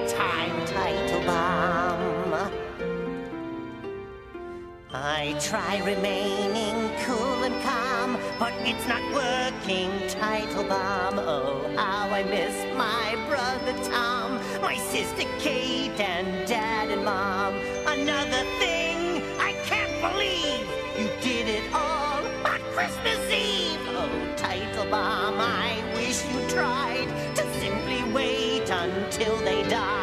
[4.95, 11.19] I try remaining cool and calm, but it's not working, title bomb.
[11.19, 17.55] Oh, how I miss my brother Tom, my sister Kate, and dad and mom.
[17.87, 20.69] Another thing I can't believe
[20.99, 23.81] you did it all on Christmas Eve.
[23.89, 30.02] Oh, title bomb, I wish you tried to simply wait until they died.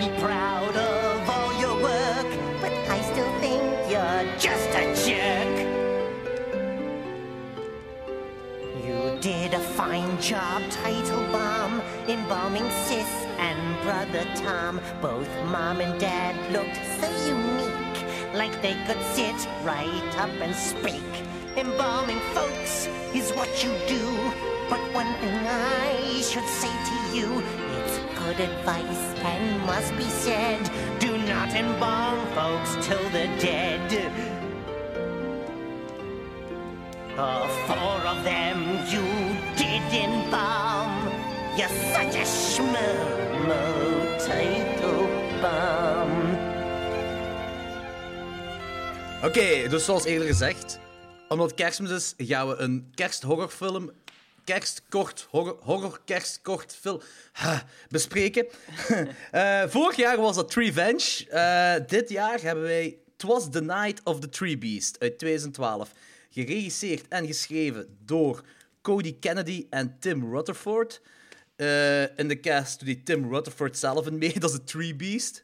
[0.00, 2.26] Be proud of all your work,
[2.62, 5.54] but I still think you're just a jerk.
[8.82, 14.80] You did a fine job, Title Bomb, embalming Sis and Brother Tom.
[15.02, 21.10] Both Mom and Dad looked so unique, like they could sit right up and speak.
[21.58, 24.04] Embalming folks is what you do,
[24.70, 27.42] but one thing I should say to you,
[28.30, 30.62] good advice and must be said.
[31.00, 33.90] Do not embalm folks till they're dead.
[37.16, 38.58] Uh, four of them
[38.92, 39.04] you
[39.56, 40.92] did embalm.
[41.56, 42.90] You're such a schmo,
[44.26, 45.08] title
[45.42, 46.38] bomb.
[49.24, 50.78] Oké, dus zoals eerder gezegd,
[51.28, 53.90] omdat kerstmis is, gaan we een kersthorrorfilm,
[54.44, 56.78] kerstkort, horror, horror kerstkort
[57.32, 58.46] ha, bespreken.
[59.30, 61.26] Eh, vorig jaar was dat Revenge.
[61.30, 65.92] Eh dit jaar hebben wij Twas the Night of the Tree Beast uit 2012.
[66.30, 68.44] Geregisseerd en geschreven door
[68.82, 71.00] Cody Kennedy en Tim Rutherford.
[71.56, 74.94] Eh, in de cast doet die Tim Rutherford zelf in mee, dat is de Tree
[74.94, 75.42] Beast.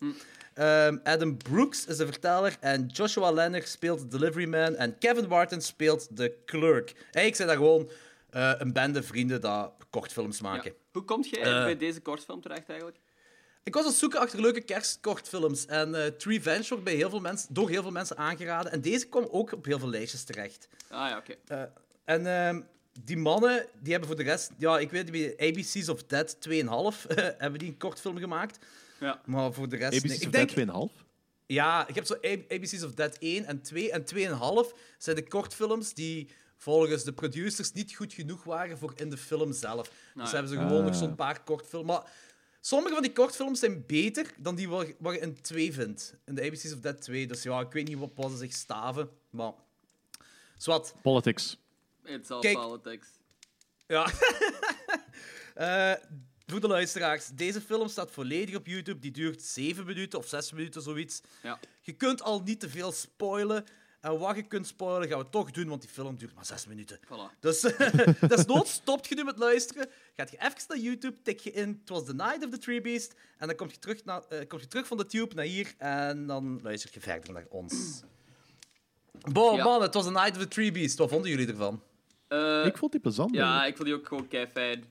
[0.55, 5.29] Ehm, Adam Brooks is de verteller en Joshua Lenner speelt de Delivery Man en Kevin
[5.29, 6.93] Martin speelt de Clerk.
[6.95, 7.91] Eigenlijk zijn dat gewoon
[8.37, 10.49] eh, een bende vrienden dat kortfilms Ja.
[10.49, 10.72] maken.
[10.93, 11.64] Hoe kom je Eh.
[11.64, 12.99] bij deze kortfilm terecht eigenlijk?
[13.62, 17.11] Ik was aan het zoeken achter leuke kerstkortfilms en eh Tree Venge wordt bij heel
[17.11, 18.72] veel mensen, door heel veel mensen aangeraden.
[18.72, 20.68] En deze kwam ook op heel veel lijstjes terecht.
[20.89, 21.34] Ah ja, oké.
[21.47, 21.62] Eh,
[22.05, 22.61] en ehm,
[23.05, 24.51] die mannen, die hebben voor de rest...
[24.59, 27.07] Ja, ik weet niet, bij ABC's of Dead 2,5
[27.39, 28.59] hebben die een kortfilm gemaakt.
[29.01, 29.20] Ja.
[29.24, 29.91] Maar voor de rest...
[29.91, 30.01] nee.
[30.01, 31.05] ABC's Ik of denk, Dead 2,5?
[31.47, 32.14] Ja, ik heb zo
[32.49, 37.73] ABC's of Dead 1 en 2 en 2,5 zijn de kortfilms die volgens de producers
[37.73, 39.89] niet goed genoeg waren voor in de film zelf.
[40.15, 40.31] Dus ja.
[40.31, 41.87] hebben ze gewoon nog zo'n paar kortfilms.
[41.87, 42.13] Maar
[42.61, 46.15] sommige van die kortfilms zijn beter dan die waar, waar je in 2 vindt.
[46.25, 47.27] In de ABC's of Dead 2.
[47.27, 49.53] Dus ja, ik weet niet wat, wat ze zich staven, maar...
[50.57, 50.95] Zwat.
[51.03, 51.59] Politics.
[52.05, 52.57] It's all Kijk.
[52.57, 53.07] politics.
[53.87, 54.11] Ja.
[55.57, 55.93] Eh,
[56.47, 58.99] voor de luisteraars, deze film staat volledig op YouTube.
[58.99, 61.21] Die duurt 7 minuten of 6 minuten, zoiets.
[61.43, 61.59] Ja.
[61.81, 63.65] Je kunt al niet te veel spoilen.
[64.07, 66.67] En wat je kunt spoilen, gaan we toch doen, want die film duurt maar 6
[66.67, 66.99] minuten.
[67.05, 67.41] Voilà.
[67.41, 67.61] Dus
[68.29, 69.89] desnoods stopt je nu met luisteren.
[70.17, 72.81] Gaat je even naar YouTube, tik je in It was the Night of the Tree
[72.81, 73.15] Beast.
[73.39, 75.75] En dan kom je terug, naar, eh, kom je terug van de tube naar hier.
[75.79, 78.03] En dan luister je verder naar ons.
[79.33, 79.65] Ja.
[79.65, 80.99] man, het was the Night of the Tree Beast.
[80.99, 81.83] Wat vonden jullie ervan?
[82.29, 83.35] Eh, ik vond die plezant.
[83.35, 84.85] ja, ik vond die ook gewoon kei fijn.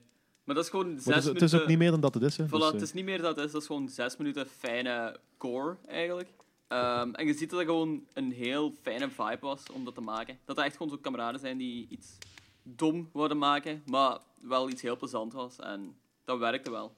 [0.44, 1.58] Maar dat is gewoon zes het, is, het minuten...
[1.58, 2.36] is ook niet meer dan dat het is.
[2.36, 2.46] Hè.
[2.46, 4.46] Voilà, Dus, eh, het is niet meer dat het is, dat is gewoon zes minuten
[4.46, 6.28] fijne core, eigenlijk.
[6.68, 10.00] Ehm, en je ziet dat het gewoon een heel fijne vibe was om dat te
[10.00, 10.38] maken.
[10.44, 12.18] Dat er echt gewoon zo kameraden zijn die iets
[12.62, 15.58] dom wilden maken, maar wel iets heel plezant was.
[15.58, 16.92] En dat werkte wel.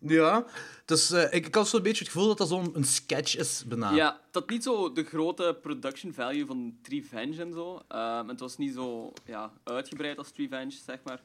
[0.00, 0.46] Ja,
[0.84, 3.64] dus eh, ik, ik had zo'n beetje het gevoel dat dat zo'n een sketch is,
[3.66, 3.90] bijna.
[3.90, 7.82] Ja, had niet zo de grote production value van Revenge en zo.
[7.88, 11.20] Ehm, het was niet zo ja, uitgebreid als Revenge, zeg maar.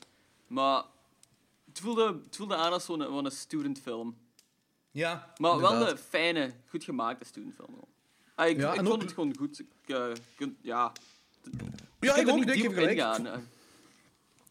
[0.47, 0.83] Maar
[1.65, 4.17] het voelde, het voelde aan als zo'n studentfilm.
[4.93, 5.91] Ja Maar wel inderdaad.
[5.91, 7.69] een fijne, goed gemaakte studentfilm.
[7.71, 7.87] wel.
[8.35, 9.59] Ah, ik Ja, ik en vond ook- het gewoon goed.
[9.59, 10.91] Ik, eh, kun- ja,
[11.99, 12.91] Ja, ik er ook, niet denk diep ik op gelijk.
[12.97, 13.27] ingaan.
[13.27, 13.37] eh.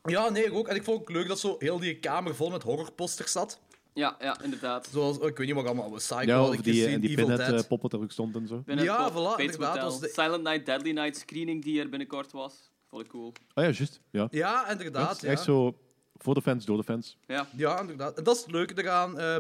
[0.04, 0.68] Ja, nee, ik ook.
[0.68, 3.60] En ik vond het ook leuk dat zo heel die kamer vol met horrorposters zat.
[3.94, 4.88] Ja, ja, inderdaad.
[4.92, 7.10] Zoals, ik weet niet wat allemaal, Psycho Ja, had of ik die, gezien, en die
[7.10, 7.40] Evil Dead.
[7.62, 8.56] eh, pop wat er ook stond en zo.
[8.56, 9.90] Pinhead Ja, Pop, voilà, inderdaad, Motel.
[9.90, 12.70] dat was de- Silent Night, Deadly Night screening die er binnenkort was.
[12.88, 13.26] Vond ik cool.
[13.26, 14.00] Oh ja, juist.
[14.10, 14.28] Ja.
[14.30, 15.16] Ja, Dat inderdaad.
[15.16, 15.28] is Ja.
[15.28, 15.74] echt zo
[16.16, 17.16] voor de fans, door de fans.
[17.26, 17.46] Ja.
[17.56, 18.16] ja, inderdaad.
[18.18, 19.18] En dat is het leuke eraan.
[19.18, 19.36] eh,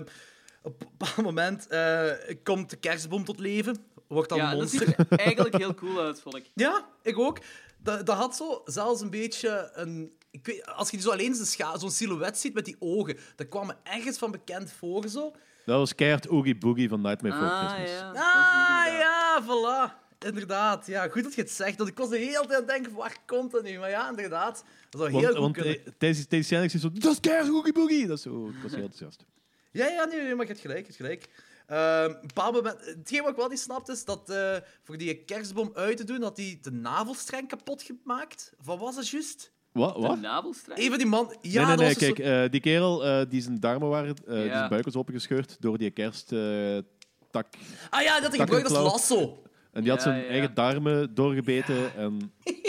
[0.62, 2.10] op een bepaald moment eh,
[2.42, 3.76] komt de kerstboom tot leven.
[4.08, 4.86] Wordt dan ja, een dat monster.
[4.86, 6.50] ziet er eigenlijk heel cool uit, vond ik.
[6.54, 7.38] Ja, ik ook.
[7.78, 10.12] Dat, dat had zo zelfs een beetje een...
[10.30, 11.34] Ik weet, als je zo alleen
[11.78, 15.32] zo'n silhouet ziet met die ogen, dat kwam me ergens van bekend voor zo.
[15.66, 18.00] Dat was keihard Oogie Boogie van Nightmare Before Ah, Christmas.
[18.00, 18.10] ja.
[18.10, 20.00] Ah, ja, voilà.
[20.26, 20.86] Inderdaad.
[20.86, 21.76] Ja, goed dat je het zegt.
[21.76, 23.78] Want ik was de hele tijd aan het denken, waar komt dat nu?
[23.78, 24.64] Maar ja, inderdaad.
[24.90, 25.84] Dat zou heel Want, goed want kunnen.
[25.84, 28.06] eh, tijdens die scène zo, dat is keihard Oogie Boogie!
[28.06, 29.24] Dat is zo, ik was heel enthousiast.
[29.72, 31.28] Ja, ja, nee, nee, maar je hebt gelijk, je hebt gelijk.
[31.66, 35.14] Ehm, een bepaald moment, hetgeen wat ik wel niet snap is dat eh, voor die
[35.14, 38.52] kerstboom uit te doen, dat hij de navelstreng kapot gemaakt.
[38.64, 39.52] Wat was dat juist?
[39.72, 39.94] Wat?
[40.00, 40.78] De navelstreng?
[40.78, 41.36] Een van die man.
[41.40, 43.88] Ja, nee, nee, dat nee, dus kijk, zo- eh, die kerel eh, die zijn darmen
[43.88, 47.46] waren, eh, die zijn buik was opengescheurd door die kersttak.
[47.90, 49.42] Ah ja, dat hij gebruikt als lasso.
[49.72, 50.28] en die had zijn ja.
[50.28, 52.32] eigen darmen doorgebeten en...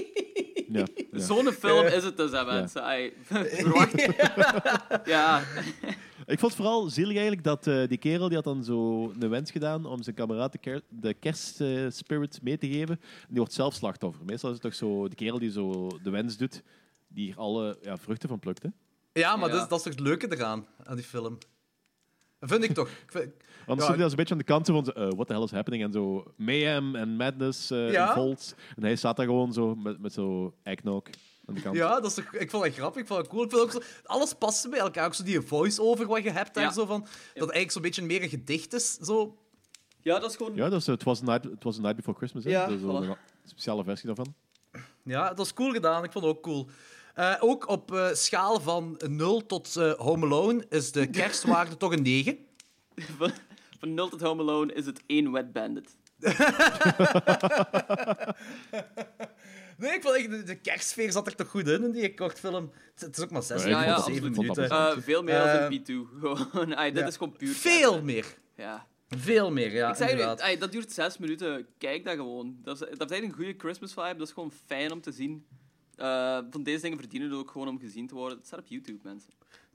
[0.74, 1.20] Ja, ja.
[1.20, 2.84] Zo'n film is het dus, hè, mensen.
[3.64, 4.06] Verwacht.
[5.06, 5.41] ja.
[6.34, 9.29] Ik vond het vooral zielig eigenlijk dat eh, die kerel die had dan zo een
[9.29, 12.95] wens gedaan om zijn kameraad de, ker de kerstspirit mee te geven.
[12.99, 14.25] En die wordt zelf slachtoffer.
[14.25, 16.61] Meestal is het toch zo de kerel die zo de wens doet,
[17.07, 18.63] die hier alle ja, vruchten van plukt.
[18.63, 18.69] Hè?
[19.13, 19.53] Ja, maar Ja.
[19.53, 21.38] Dat, is, dat is toch het leuke eraan, aan die film.
[22.39, 22.89] Dat vind ik toch.
[22.89, 23.34] Ik vind-
[23.65, 25.34] Anders Ja, zit hij als een beetje aan de kant zo van, eh, what the
[25.34, 25.84] hell is happening?
[25.84, 28.07] En zo mayhem en madness eh Ja.
[28.07, 28.53] en volts.
[28.75, 31.03] En hij staat daar gewoon zo met, met zo eggnog
[31.45, 31.75] aan de kant.
[31.75, 33.43] Ja, dat is toch, ik vond dat grappig, ik vond dat cool.
[33.43, 35.05] Ik vind ook zo, alles past bij elkaar.
[35.05, 36.71] Ook zo die voice-over wat je hebt daar, Ja.
[36.71, 38.93] zo van, dat eigenlijk zo'n beetje meer een gedicht is.
[38.93, 39.37] Zo.
[40.01, 40.55] ja, dat is gewoon...
[40.55, 42.43] Ja, dat is, het was a night, it was a night before Christmas.
[42.43, 42.49] Hè?
[42.49, 43.09] Ja, Dat is zo voilà.
[43.09, 43.15] een
[43.45, 44.33] speciale versie daarvan.
[45.03, 46.03] Ja, dat is cool gedaan.
[46.03, 46.67] Ik vond het ook cool.
[47.13, 51.91] Eh, ook op eh, schaal van 0 tot eh, Home Alone is de kerstwaarde toch
[51.91, 52.37] een 9.
[52.95, 53.31] Van,
[53.79, 55.95] van 0 tot Home Alone is het één wet bandit.
[59.84, 62.71] Nee, ik vond echt, de, de kerstsfeer zat er toch goed in, in die kortfilm.
[62.93, 64.57] Het, het is ook maar 6 Ja, minuten, vond dat 7 absoluut.
[64.57, 64.69] minuten.
[64.97, 66.19] Eh, veel meer dan een P2.
[66.19, 67.07] Gewoon, ai, dit ja.
[67.07, 68.03] is gewoon puur Veel kerst.
[68.03, 68.38] meer.
[68.55, 68.88] Ja.
[69.09, 71.67] Veel meer, ja, Ik zeg ai, dat duurt zes minuten.
[71.77, 72.57] Kijk dat gewoon.
[72.63, 74.15] Dat is, dat heeft echt een goede Christmas vibe.
[74.17, 75.45] Dat is gewoon fijn om te zien.
[75.95, 78.38] Eh, van deze dingen verdienen het ook gewoon om gezien te worden.
[78.38, 79.29] Het staat op YouTube, mensen.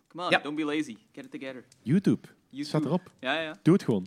[0.08, 0.38] Come on, Ja.
[0.38, 0.96] don't be lazy.
[1.12, 1.64] Get it together.
[1.82, 2.28] YouTube.
[2.48, 2.64] YouTube.
[2.68, 3.10] Staat erop.
[3.20, 3.58] Ja, ja.
[3.62, 4.06] Doe het gewoon.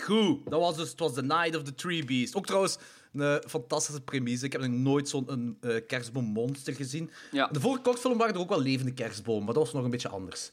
[0.00, 2.34] Goed, dat was dus het was The Night of the Tree Beast.
[2.34, 2.78] Ook trouwens
[3.12, 4.44] een fantastische premisse.
[4.44, 7.10] Ik heb nog nooit zo'n een, eh, kerstboommonster gezien.
[7.30, 7.46] Ja.
[7.46, 10.08] De vorige kortfilm waren er ook wel levende kerstboom, maar dat was nog een beetje
[10.08, 10.52] anders.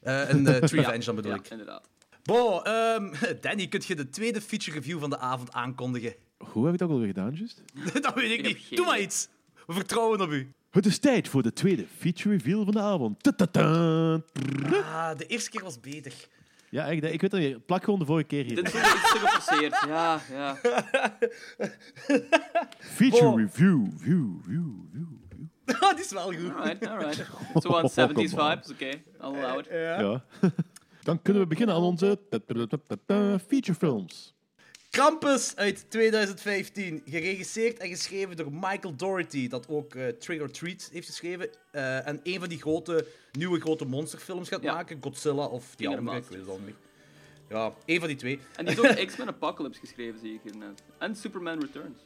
[0.00, 1.50] Eh een eh, Tree Ja, Venge dan bedoel ja, ik.
[1.50, 1.88] inderdaad.
[2.22, 6.14] Bon, ehm, Danny, kun je de tweede feature review van de avond aankondigen?
[6.38, 7.62] Hoe heb ik dat alweer gedaan, juist?
[8.02, 8.58] dat weet ik niet.
[8.58, 9.28] geen Doe maar iets.
[9.66, 10.52] We vertrouwen op u.
[10.70, 13.22] Het is tijd voor de tweede feature reveal van de avond.
[13.22, 13.62] Ta-ta-ta.
[14.72, 16.12] Ah, de eerste keer was beter.
[16.70, 17.66] Ja, ik, ik weet het niet.
[17.66, 18.54] Plak gewoon de vorige keer hier.
[18.54, 19.84] Dit is iets te geforceerd.
[19.88, 20.56] Ja, ja.
[22.78, 23.38] Feature Wow.
[23.38, 23.86] review.
[23.96, 25.46] View, view, view, view.
[25.94, 26.54] Die is wel goed.
[26.54, 27.26] Alright, alright.
[27.62, 28.50] Zo aan 70s Come on.
[28.50, 28.86] vibes, oké.
[28.86, 29.00] I'll
[29.44, 29.66] allow it.
[29.70, 30.24] Ja.
[31.02, 34.34] Dan kunnen we beginnen aan onze ta-ta-ta-ta-ta feature films.
[34.96, 40.88] Krampus uit 2015, geregisseerd en geschreven door Michael Dougherty, dat ook eh, Trick or Treat
[40.92, 41.48] heeft geschreven.
[41.70, 44.72] eh, en een van die grote, nieuwe grote monsterfilms gaat Ja.
[44.74, 46.74] maken, Godzilla of die andere, ik weet het al niet.
[47.48, 48.38] Ja, één van die twee.
[48.56, 50.82] En die heeft ook X-Men Apocalypse geschreven, zie ik hier net.
[50.98, 51.98] En Superman Returns.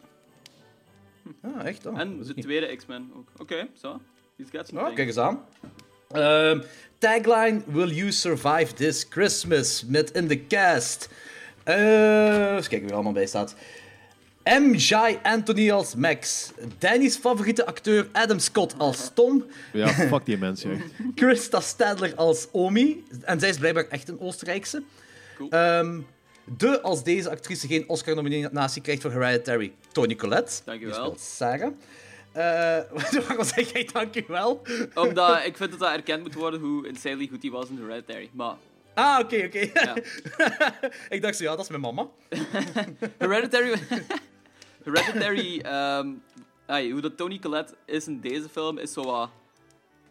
[1.42, 1.86] Ah, echt?
[1.86, 3.28] Oh, En de tweede X-Men ook.
[3.38, 4.00] Oké, zo.
[4.36, 5.44] He's got some Oh, kijk eens aan.
[6.08, 6.60] Ehm,
[6.98, 9.84] tagline: Will you survive this Christmas?
[9.84, 11.08] Met in de cast.
[11.64, 13.54] Eh eens kijken wie er allemaal bij staat.
[14.44, 14.74] M.
[14.74, 16.50] Jai Anthony als Max.
[16.78, 19.44] Danny's favoriete acteur Adam Scott als Tom.
[19.72, 20.70] Ja, fuck die mensen.
[20.70, 20.82] echt.
[21.14, 23.04] Krista Stadler als Omi.
[23.22, 24.82] En zij is blijkbaar echt een Oostenrijkse.
[25.36, 25.50] Cool.
[25.50, 26.00] Ehm,
[26.44, 30.52] de, als deze actrice geen Oscar-nominatie krijgt voor Hereditary, Toni Collette.
[30.64, 30.94] Dankjewel.
[30.94, 31.72] Die speelt Sarah.
[32.32, 34.62] Eh waarom zeg jij dankjewel?
[34.94, 38.30] Omdat ik vind dat dat erkend moet worden hoe insanely goed hij was in Hereditary.
[38.32, 38.54] Maar
[38.94, 39.58] Ah, oké, oké.
[39.80, 39.96] ja.
[41.16, 42.06] ik dacht zo, ja, dat is mijn mama.
[43.18, 43.72] Hereditary...
[44.84, 45.58] Hereditary...
[45.60, 46.08] ehm,
[46.66, 49.30] ai, hoe dat Tony Collette is in deze film, is zo wat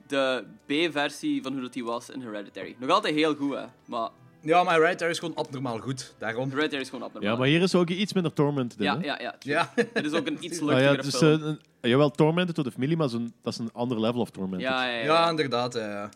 [0.07, 2.75] de B-versie van hoe dat hij was in Hereditary.
[2.79, 3.65] Nog altijd heel goed, hè.
[3.85, 4.09] Maar
[4.41, 6.13] Ja, maar Hereditary is gewoon abnormaal goed.
[6.17, 6.51] Daarom.
[6.53, 7.31] Red Air is gewoon abnormaal.
[7.31, 9.05] Ja, maar hier is ook iets minder Tormented in, Ja, hè?
[9.05, 9.35] ja, ja.
[9.39, 9.71] Ja.
[9.75, 11.41] Het is ook een iets Ah, luchtigere ja, dus, film.
[11.43, 11.47] eh,
[11.81, 14.67] een, jawel, Tormented tot de familie, maar zo'n- dat is een ander level of Tormented.
[14.69, 15.03] ja, ja, ja.
[15.03, 15.73] Ja, inderdaad.
[15.73, 16.09] Ja,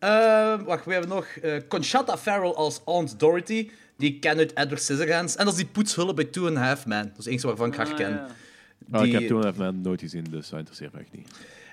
[0.00, 0.52] ja.
[0.54, 3.70] Eh, wacht, we hebben nog eh, Conchata Farrell als Aunt Dorothy.
[3.96, 5.36] Die ik ken uit Edward Scissorhands.
[5.36, 7.08] En dat is die poetshullen bij Two and a Half Men.
[7.08, 8.10] Dat is eentje waarvan ik haar Ah, ken.
[8.10, 8.26] ja.
[8.90, 11.28] Ah, ik Die- heb toen even nooit gezien, dus dat interesseert me echt niet.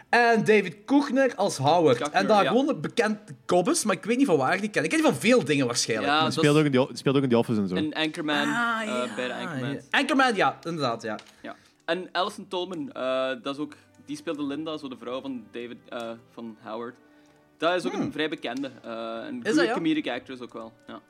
[0.10, 2.10] En David Koechner als Howard.
[2.10, 2.50] En daar ja.
[2.50, 4.84] gewoon een bekend Gobbes, maar ik weet niet van waar ik die ken.
[4.84, 6.10] Ik ken die van veel dingen waarschijnlijk.
[6.12, 7.76] Ja, Die speelt, ook in die, die speelt ook in The Office en zo.
[7.76, 9.72] een Anchorman Ah, eh, ja, bij de Anchorman.
[9.74, 9.80] ja.
[9.90, 11.20] Anchorman, ja, inderdaad, ja.
[11.42, 11.56] Ja.
[11.86, 13.74] En Alison Tolman, eh, dat is ook,
[14.06, 16.96] die speelde Linda, zo de vrouw van David, eh, van Howard.
[17.58, 18.68] Dat is ook een vrij bekende.
[18.84, 19.44] eh een Hmm.
[19.44, 19.74] dat, goede ja?
[19.74, 20.74] comedic actress ook wel.
[20.88, 21.02] Ja.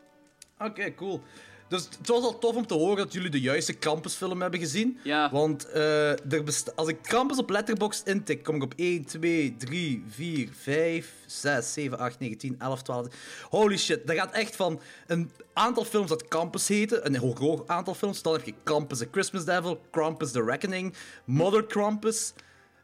[0.60, 1.22] Oké, cool.
[1.68, 4.98] Dus het was al tof om te horen dat jullie de juiste Krampus-film hebben gezien.
[5.04, 5.32] Ja.
[5.32, 6.44] Want eh, er
[6.76, 11.74] als ik Krampus op Letterboxd intik, kom ik op 1, 2, 3, 4, 5, 6,
[11.74, 13.08] 7, 8, 9, 10, 11, 12.
[13.50, 17.68] Holy shit, dat gaat echt van een aantal films dat Krampus heten, een heel groot
[17.68, 18.22] aantal films.
[18.22, 20.94] Dan heb je Krampus the Christmas Devil, Krampus the Reckoning,
[21.26, 22.34] Mother Krampus,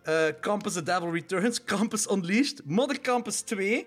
[0.04, 3.86] eh Krampus the Devil Returns, Krampus Unleashed, Mother Krampus 2...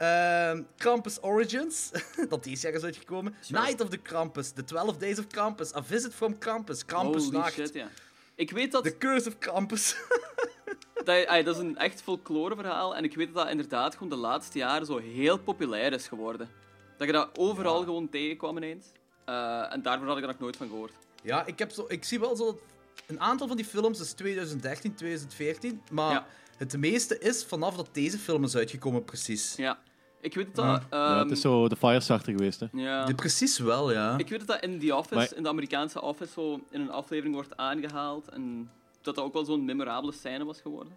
[0.00, 1.90] Ehm, Krampus Origins,
[2.28, 3.34] dat deze jaar is uitgekomen.
[3.48, 7.36] Night of the Krampus, The 12 Days of Krampus, A Visit from Krampus, Krampus Holy
[7.36, 7.88] Nacht, shit, ja.
[8.34, 9.96] Ik weet dat, The Curse of Krampus.
[11.04, 14.08] dat, ay, dat is een echt folklore verhaal en ik weet dat dat inderdaad gewoon
[14.08, 16.48] de laatste jaren zo heel populair is geworden.
[16.96, 18.86] Dat je dat overal gewoon tegenkwam ineens.
[19.24, 20.92] Eh, en daarvoor had ik er nog nooit van gehoord.
[21.22, 22.60] ja, ik, heb zo, ik zie wel zo dat
[23.06, 26.26] een aantal van die films is 2013, 2014, maar Ja.
[26.56, 29.54] het meeste is vanaf dat deze film is uitgekomen, precies.
[29.56, 29.78] Ja.
[30.20, 30.64] Ik weet dat...
[30.90, 32.66] ja, ehm, het is zo de Firestarter geweest, hè.
[32.72, 33.04] ja.
[33.04, 34.18] Die precies wel, ja.
[34.18, 36.90] Ik weet dat dat in The Office, Maar- in de Amerikaanse Office, zo in een
[36.90, 38.28] aflevering wordt aangehaald.
[38.28, 38.70] En
[39.02, 40.92] dat dat ook wel zo'n memorabele scène was geworden.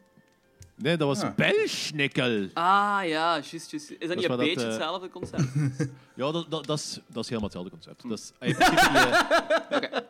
[0.76, 1.34] Nee, dat was Ja.
[1.36, 2.48] Belschnickel.
[2.54, 3.74] Ah, ja, juist, juist.
[3.74, 5.48] Is dat niet een dat, beetje eh, hetzelfde concept?
[6.16, 8.10] Ja, dat, dat, dat, is, dat is helemaal hetzelfde concept.
[8.10, 10.04] Dat is, principe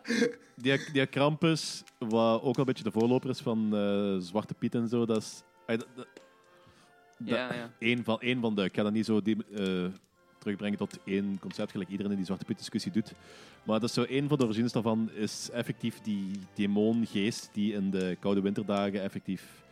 [0.56, 4.54] die, die, die Krampus, wat ook al een beetje de voorloper is van eh, Zwarte
[4.54, 5.44] Piet en zo, dat is...
[5.66, 6.08] eh, dat- dat-
[7.26, 7.72] Ja, ja.
[7.80, 8.64] Een van, één van de...
[8.64, 9.86] Ik ga dat niet zo die, eh,
[10.40, 13.14] terugbrengen tot één concept, gelijk iedereen in die Zwarte Piet discussie doet.
[13.64, 17.92] Maar dat is zo één van de origines daarvan is effectief die demongeest die in
[17.92, 19.63] de koude winterdagen effectief...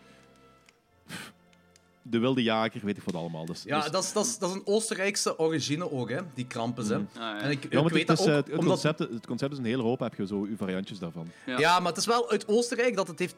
[2.03, 3.45] De wilde jager, weet ik wat allemaal.
[3.45, 6.47] Dus, Ja, dus- dat is, dat, is, dat is een Oostenrijkse origine ook, hè, die
[6.47, 6.88] Krampus.
[6.88, 6.95] Hè.
[6.95, 7.39] Ah, ja.
[7.41, 8.66] En ik, Ja, ik weet het, is, ook, eh, het, omdat...
[8.66, 11.32] concept, het concept is een hele hoop, heb je zo uw variantjes daarvan.
[11.45, 11.59] Ja.
[11.59, 13.36] Ja, maar het is wel uit Oostenrijk dat het heeft.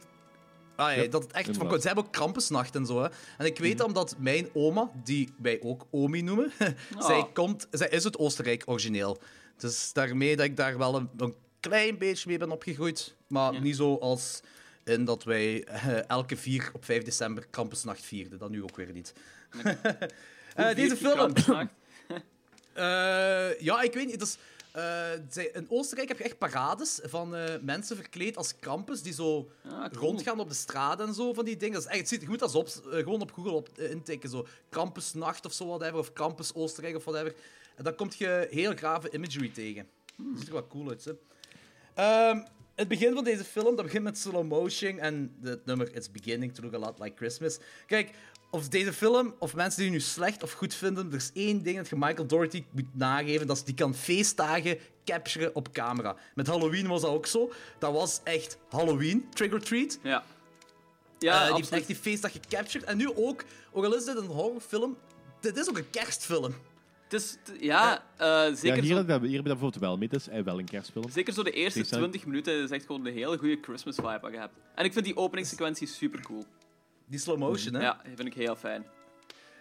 [0.76, 3.02] Ah, ja, Ja, dat het echt van, ze hebben ook Krampusnacht en zo.
[3.02, 3.08] Hè.
[3.38, 6.52] En ik weet dat omdat mijn oma, die wij ook Omi noemen,
[6.98, 9.18] zij, komt, zij is uit Oostenrijk origineel.
[9.56, 13.14] Dus daarmee dat ik daar wel een, een klein beetje mee ben opgegroeid.
[13.26, 14.40] Maar niet zo als
[14.84, 18.38] in dat wij eh, elke 4 op 5 december Krampusnacht vierden.
[18.38, 19.12] Dat nu ook weer niet.
[20.54, 21.32] Eh, deze je film.
[22.72, 24.18] Eh, ja, ik weet niet.
[24.18, 24.38] Dus,
[25.52, 29.90] in Oostenrijk heb je echt parades van mensen verkleed als Krampus die zo Ah, cool.
[29.90, 31.74] rondgaan op de straat en zo van die dingen.
[31.74, 34.30] Dat is echt, het ziet er goed als op, gewoon op Google op, intikken.
[34.30, 37.34] Zo Krampusnacht of zo, whatever, of Krampus Oostenrijk of whatever.
[37.76, 39.88] En dan kom je heel grave imagery tegen.
[40.16, 41.12] Dat ziet er wel cool uit, hè.
[41.94, 42.42] Ehm,
[42.74, 46.54] het begin van deze film, dat begint met slow motion en het nummer It's Beginning
[46.54, 47.58] to Look a Lot Like Christmas.
[47.86, 48.10] Kijk,
[48.50, 51.62] of deze film, of mensen die het nu slecht of goed vinden, er is één
[51.62, 56.16] ding dat je Michael Doherty moet nageven, dat is die kan feestdagen capturen op camera.
[56.34, 57.52] Met Halloween was dat ook zo.
[57.78, 59.98] Dat was echt Halloween, trick or treat.
[60.02, 60.18] Ja.
[60.20, 60.26] Eh,
[61.18, 62.88] Ja, die heeft echt die feestdag gecaptured.
[62.88, 64.96] En nu ook, ook al is dit een horrorfilm,
[65.40, 66.54] dit is ook een kerstfilm.
[67.04, 69.76] Het is, t- ja, eh, zeker, Ja, hier, zo, heb hier heb je dat bijvoorbeeld
[69.82, 70.08] wel mee.
[70.10, 71.10] Het is wel een kerstfilm.
[71.10, 71.98] zeker zo de eerste Precies, hè.
[71.98, 74.54] 20 minuten is echt gewoon een hele goede Christmas vibe hebt.
[74.74, 76.44] En ik vind die openingssequentie super cool.
[77.06, 77.80] Die slow motion, hè?
[77.82, 78.84] Ja, die vind ik heel fijn.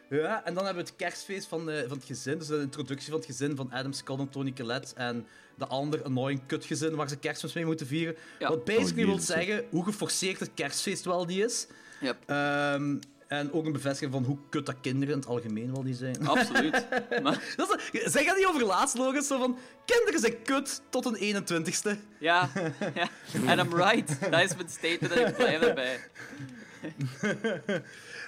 [0.10, 2.38] Ja, en dan hebben we het kerstfeest van, eh, van het gezin.
[2.38, 4.96] Dus de introductie van het gezin van Adam Scott en Tony Collette.
[4.96, 5.26] En
[5.58, 8.16] de ander annoying kutgezin waar ze kerstmis mee moeten vieren.
[8.40, 8.50] Ja.
[8.50, 11.68] Wat basically Oh, wil zeggen hoe geforceerd het kerstfeest wel niet is.
[12.02, 12.18] Yep.
[12.26, 12.98] Ehm,
[13.40, 16.28] en ook een bevestiging van hoe kut dat kinderen in het algemeen wel zijn.
[16.28, 16.86] Absoluut.
[17.24, 19.24] maar, Dat is, zeg dat niet over laatst, Logan?
[19.24, 21.98] Zo van, kinderen zijn kut tot een 21ste.
[22.20, 22.50] ja,
[22.94, 23.10] ja.
[23.46, 24.32] En I'm right.
[24.32, 26.00] Dat is mijn statement en ik blijf erbij.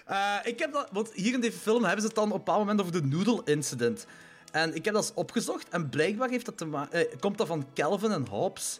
[0.06, 2.38] Eh, ik heb dat, want hier in deze film hebben ze het dan op een
[2.38, 4.06] bepaald moment over de noodle incident.
[4.52, 7.66] En ik heb dat eens opgezocht en blijkbaar heeft dat te eh, komt dat van
[7.74, 8.78] Calvin en Hobbes.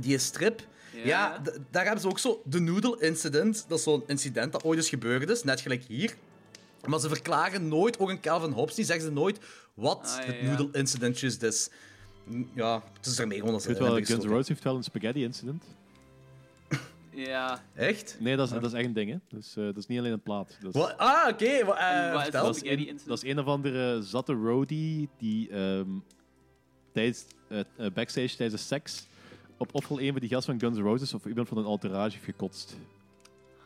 [0.00, 0.62] Die strip.
[1.04, 3.64] Ja, daar hebben ze ook zo de noodle incident.
[3.68, 6.14] Dat is zo'n incident dat ooit eens gebeurd is, net gelijk hier.
[6.88, 9.38] Maar ze verklaren nooit, ook in Calvin Hobbes, die zeggen ze nooit
[9.74, 11.68] wat Ah, ja, het noodle incident is.
[12.24, 14.76] Mm, Ja, het is ermee gewoon als Ik weet wel, Guns N' Roses heeft wel
[14.76, 15.64] een spaghetti incident.
[17.14, 17.62] Ja.
[17.74, 18.16] Echt?
[18.20, 19.16] Nee, dat is, dat is echt een ding, hè.
[19.28, 20.56] Dus, eh, dat is niet alleen een plaat.
[20.60, 20.96] Dat is?
[20.96, 21.44] Ah, oké.
[21.44, 22.42] Eh, Wat is vertel.
[22.44, 22.54] dat?
[22.54, 23.06] is Spaghetti een, incident?
[23.08, 25.88] dat is een of andere zatte roadie die ehm,
[26.92, 29.06] tijdens eh, eh, backstage tijdens de seks
[29.62, 32.10] op ofwel een van die gasten van Guns N' Roses of iemand van een entourage
[32.10, 32.76] heeft gekotst.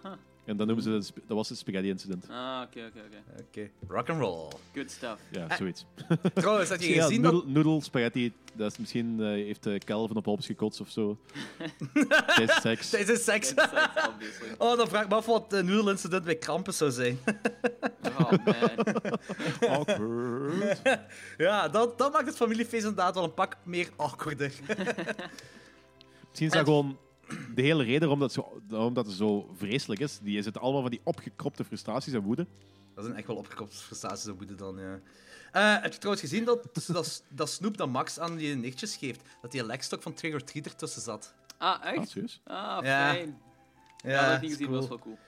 [0.03, 0.13] Huh.
[0.45, 2.27] En dan noemen ze het, dat was het spaghetti incident.
[2.31, 3.43] Ah, oké, oké, oké.
[3.49, 4.49] Oké, rock and roll.
[4.75, 5.21] Good stuff.
[5.31, 5.85] Ja, zoiets.
[6.35, 7.49] Trouwens, heb je Ja, gezien noedel, dat...
[7.49, 11.19] noedel, spaghetti, dat is misschien eh, heeft uh, Calvin op Hobbes gekotst of zo.
[12.37, 12.91] tijdens seks.
[12.91, 13.55] Tijdens de seks.
[14.59, 17.19] Oh, dan vraag ik me af wat de noedelincident bij Krampus zou zijn.
[18.19, 19.19] Oh, man.
[19.71, 20.83] Awkward.
[21.37, 24.53] ja, dat, dat maakt het familiefeest inderdaad wel een pak meer awkwarder.
[26.39, 26.99] Misschien is dat gewoon
[27.55, 30.19] de hele reden waarom dat, zo, waarom dat het zo vreselijk is.
[30.23, 32.47] Die zitten allemaal van die opgekropte frustraties en woede.
[32.95, 35.01] Dat zijn echt wel opgekropte frustraties en woede dan, ja.
[35.53, 39.21] Eh, heb je trouwens gezien dat, dat, dat Snoop dat Max aan die nichtjes geeft?
[39.43, 41.35] Dat die lekstok van Trigger Treat ertussen zat.
[41.59, 42.17] Ah, Ah, echt?
[42.45, 43.13] Ah, Ja.
[43.13, 43.39] fijn.
[43.97, 44.81] Ja, dat heb ik niet is gezien, cool.
[44.81, 45.19] dat was wel cool.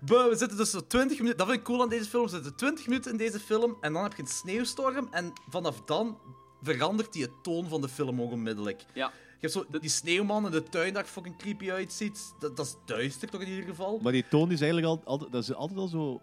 [0.00, 1.38] Buh, we zitten dus zo 20 minuten.
[1.38, 2.24] Dat vind ik cool aan deze film.
[2.24, 5.08] We zitten 20 minuten in deze film en dan heb je een sneeuwstorm.
[5.10, 6.18] En vanaf dan
[6.62, 8.84] verandert die het toon van de film onmiddellijk.
[8.94, 9.12] Ja.
[9.40, 12.34] Je hebt zo die sneeuwman in de tuin dat fucking creepy uitziet.
[12.38, 13.98] Dat, dat is duister toch in ieder geval.
[14.02, 16.20] Maar die toon is eigenlijk al, altijd, dat is altijd al zo...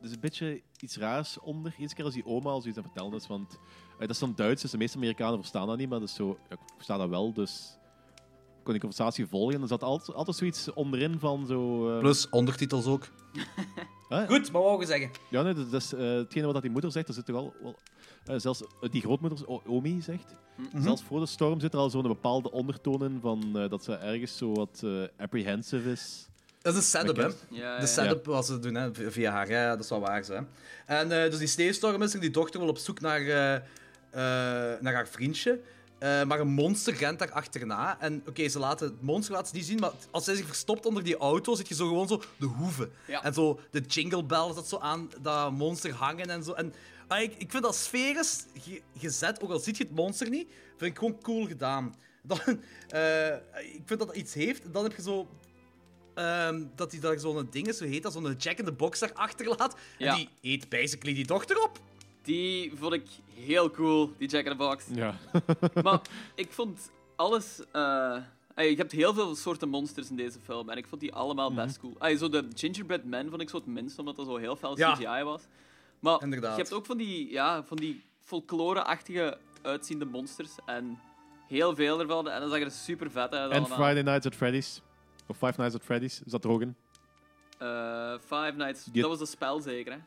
[0.00, 1.74] Er is een beetje iets raars onder.
[1.78, 3.58] Eens keer als die oma al zoiets aan vertellen is, want...
[3.92, 6.14] eh, dat is dan Duits, dus de meeste Amerikanen verstaan dat niet, maar dat is
[6.14, 6.38] zo...
[6.48, 7.78] Ja, ik versta dat wel, dus...
[8.66, 11.90] Ik kon die conversatie volgen en er zat altijd, altijd zoiets onderin van zo...
[11.94, 13.04] eh, Plus ondertitels ook.
[14.08, 14.26] hè?
[14.26, 15.10] Goed, maar wat wou je zeggen?
[15.30, 17.54] Ja, nee, dat, is eh, hetgene wat die moeder zegt, dat zit toch al...
[17.62, 17.74] Wel,
[18.24, 20.34] eh, zelfs eh, die grootmoeder, O- Omi, zegt...
[20.76, 23.94] Zelfs voor de storm zit er al zo'n bepaalde ondertoon in van eh, dat ze
[23.94, 26.26] ergens zo wat eh, apprehensive is.
[26.62, 27.22] Dat is een setup, hè?
[27.24, 27.86] Ja, De ja.
[27.86, 30.24] setup wat ze doen hè, v- via haar, hè, dat is wel waar.
[30.24, 30.40] Zo, hè.
[30.86, 34.80] En eh, dus die sneeuwstorm is er, die dochter wil op zoek naar, eh, eh,
[34.80, 35.60] naar haar vriendje.
[35.98, 38.00] Eh, maar een monster rent daar achterna.
[38.00, 40.86] En oké, ze laten het monster laten ze niet zien, maar als zij zich verstopt
[40.86, 42.92] onder die auto, zit je zo gewoon zo de hoeven.
[43.06, 43.22] Ja.
[43.24, 46.52] En zo de jingle bells dat zo aan dat monster hangen en zo.
[46.52, 46.74] En
[47.06, 50.48] ah, ik, ik vind dat sferisch ge- gezet, ook al ziet je het monster niet,
[50.76, 51.94] vind ik gewoon cool gedaan.
[52.22, 52.38] Dan,
[52.88, 53.28] eh,
[53.74, 54.64] ik vind dat dat iets heeft.
[54.64, 55.28] En dan heb je zo
[56.14, 58.98] Ehm, dat hij daar zo'n ding is, zo heet dat, zo'n Jack in the Box
[58.98, 59.76] daar achterlaat.
[59.98, 60.10] Ja.
[60.10, 61.80] En die eet basically die dochter op.
[62.26, 64.84] Die vond ik heel cool, die Jack in the Box.
[64.94, 65.14] Ja.
[65.82, 66.00] Maar
[66.34, 67.60] ik vond alles...
[67.72, 68.16] eh,
[68.54, 70.68] je hebt heel veel soorten monsters in deze film.
[70.70, 71.64] En ik vond die allemaal Mhm.
[71.64, 71.94] best cool.
[71.98, 74.78] Ey, zo de Gingerbread Man vond ik zo het minst, omdat dat zo heel fel
[74.78, 74.92] Ja.
[74.94, 75.42] CGI was.
[76.00, 76.56] Maar Inderdaad.
[76.56, 80.50] je hebt ook van die, ja, van die folklore-achtige uitziende monsters.
[80.66, 80.98] En
[81.48, 82.28] heel veel ervan.
[82.28, 83.66] En dan zag je er super vet uit En.
[83.66, 84.80] Friday Nights at Freddy's.
[85.26, 86.76] Of Five Nights at Freddy's, zat er ook in.
[87.58, 88.84] Eh, Five Nights.
[88.84, 89.98] Die- Dat was een spel zeker, hè?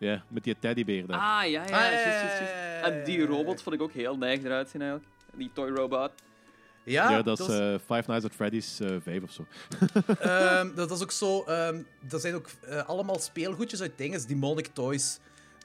[0.00, 1.18] Ja, met die teddybeer daar.
[1.18, 1.60] Ah, ja, ja.
[1.60, 2.52] Ah, juist, ja, juist, ja, juist.
[2.52, 5.10] ja, ja, En die robot vond ik ook heel neig eruit zien, eigenlijk.
[5.34, 6.10] Die toy robot.
[6.84, 9.44] Ja, ja, dat is eh, Five Nights at Freddy's eh 5 of zo.
[10.20, 11.42] ehm, dat is ook zo...
[11.44, 14.26] ehm er zijn ook eh, allemaal speelgoedjes uit dingen.
[14.26, 15.18] Demonic Toys.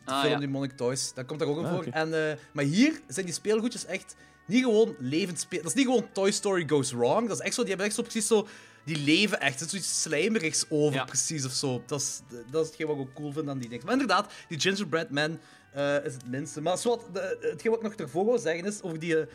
[0.06, 0.40] De Ah, film ja.
[0.40, 1.14] Demonic Toys.
[1.14, 1.86] Dat komt daar ook in Ah, voor.
[1.92, 5.60] En, eh, maar hier zijn die speelgoedjes echt niet gewoon levend speel...
[5.62, 7.28] Dat is niet gewoon Toy Story Goes Wrong.
[7.28, 7.60] Dat is echt zo...
[7.62, 8.48] Die hebben echt zo precies zo...
[8.86, 9.60] Die leven echt.
[9.60, 11.04] Er is zoiets slijmerigs over, Ja.
[11.06, 11.84] precies, of zo.
[11.86, 12.22] Dat is,
[12.52, 13.84] dat is hetgeen wat ik ook cool vind aan die dingen.
[13.86, 15.40] Maar inderdaad, die Gingerbread Man
[15.74, 16.62] eh, is het minste.
[16.62, 16.78] Maar
[17.14, 19.28] de, hetgeen wat ik nog ervoor wil zeggen is over die, eh,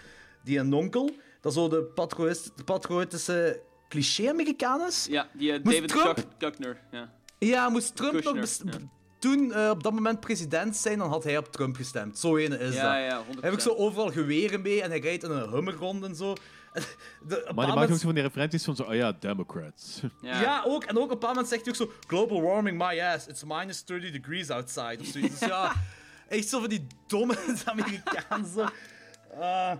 [0.45, 1.11] die een onkel.
[1.41, 5.07] Dat zo de patriotis- de patriotische cliché-Amerikaan is.
[5.11, 6.27] Ja, die eh, David Trump-.
[6.91, 7.13] Ja.
[7.39, 8.79] Ja, moest Trump nog ja.
[9.19, 12.19] toen op dat moment president zijn, dan had hij op Trump gestemd.
[12.19, 13.11] Zo ene is Ja, dat.
[13.11, 13.41] ja, 100%.
[13.41, 16.35] Heb ik zo overal geweren mee en hij rijdt in een hummer rond en zo.
[17.29, 20.01] De, Maar die maakt ook zo van die referenties van zo, oh ja, Democrats.
[20.21, 20.41] Ja.
[20.41, 20.63] ja.
[20.67, 20.85] ook.
[20.85, 21.93] En ook op een paar moment zegt hij ook zo...
[22.07, 23.27] Global warming, my ass.
[23.27, 24.97] It's minus 30 degrees outside.
[25.01, 25.39] Of zoiets.
[25.39, 25.73] Dus ja,
[26.29, 28.53] echt zo van die domme Amerikaanse...
[28.53, 28.67] zo.
[29.41, 29.79] Ah.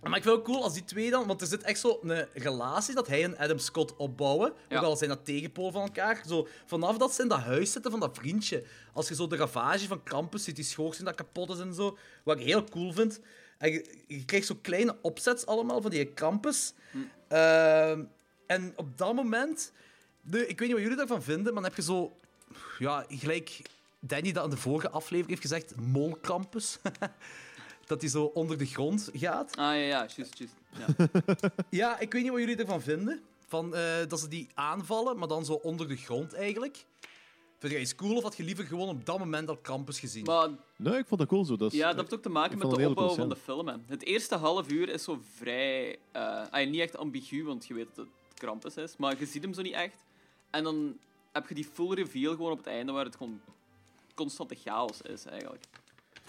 [0.00, 1.26] maar ik vind het ook cool als die twee dan...
[1.26, 4.52] Want er zit echt zo een relatie dat hij en Adam Scott opbouwen.
[4.68, 4.76] Ja.
[4.78, 6.22] Ook al zijn dat tegenpool van elkaar.
[6.26, 8.64] Zo, vanaf dat ze in dat huis zitten van dat vriendje.
[8.92, 11.98] Als je zo de ravage van Krampus ziet, die schoorsteen dat kapot is en zo.
[12.24, 13.20] Wat ik heel cool vind.
[13.58, 16.72] En je, je krijgt zo kleine opsets allemaal van die Krampus.
[17.28, 18.04] Ehm,
[18.46, 19.72] en op dat moment...
[20.20, 22.16] De, ik weet niet wat jullie daarvan vinden, maar dan heb je zo...
[22.78, 23.62] Ja, gelijk
[24.00, 26.78] Danny dat in de vorige aflevering heeft gezegd, molkrampus.
[27.86, 29.56] dat hij zo onder de grond gaat.
[29.56, 30.54] Ah, ja, ja, juist, juist.
[30.70, 31.08] Ja.
[31.70, 33.22] Ja, ik weet niet wat jullie ervan vinden.
[33.48, 36.84] Van, eh, dat ze die aanvallen, maar dan zo onder de grond eigenlijk.
[37.58, 40.24] Vind jij iets cool of had je liever gewoon op dat moment al Krampus gezien?
[40.24, 41.56] Maar Nee, ik vond dat cool zo.
[41.56, 43.68] Dat is, ja, dat heeft ook te maken ik met de opbouw van de film.
[43.68, 43.74] Hè.
[43.86, 45.98] Het eerste half uur is zo vrij...
[46.12, 48.96] eh niet echt ambigu, want je weet dat het Krampus is.
[48.96, 50.04] Maar je ziet hem zo niet echt.
[50.50, 50.98] En dan
[51.32, 53.40] heb je die full reveal gewoon op het einde, waar het gewoon
[54.14, 55.64] constante chaos is, eigenlijk.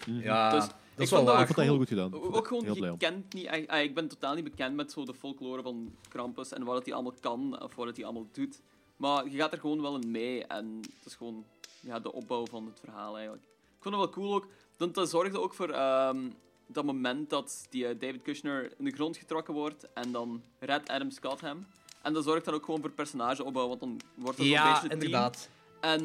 [0.05, 1.39] Ja, Dus dat ik is wel vond dat.
[1.39, 2.13] Ik vond dat heel goed gedaan.
[2.13, 3.67] Ook ook gewoon, je kent niet echt...
[3.67, 6.85] ah, ik ben totaal niet bekend met zo de folklore van Krampus en wat het
[6.85, 8.61] hij allemaal kan of wat het hij allemaal doet.
[8.97, 11.45] Maar je gaat er gewoon wel in mee en het is gewoon
[11.79, 13.43] ja, de opbouw van het verhaal eigenlijk.
[13.43, 14.47] Ik vond het wel cool ook,
[14.77, 16.29] want dat zorgde ook voor ehm,
[16.67, 20.89] dat moment dat die eh, David Kushner in de grond getrokken wordt en dan redt
[20.89, 21.67] Adam Scott hem.
[22.01, 24.91] En dat zorgt dan ook gewoon voor personageopbouw, want dan wordt het beetje een team.
[24.91, 25.49] inderdaad.
[25.79, 26.01] En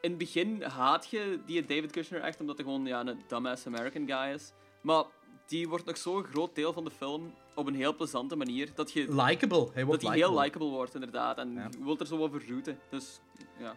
[0.00, 3.66] in het begin haat je die David Kushner echt, omdat hij gewoon ja, een dumbass
[3.66, 4.52] American guy is.
[4.80, 5.04] Maar
[5.46, 8.92] die wordt nog zo'n groot deel van de film op een heel plezante manier, dat
[8.92, 9.68] je Likeable.
[9.72, 10.42] Hij wordt dat hij heel likeable.
[10.44, 11.38] likable wordt, inderdaad.
[11.38, 11.68] En Ja.
[11.78, 12.78] je wilt er zo over rooten.
[12.90, 13.20] Dus,
[13.58, 13.74] ja.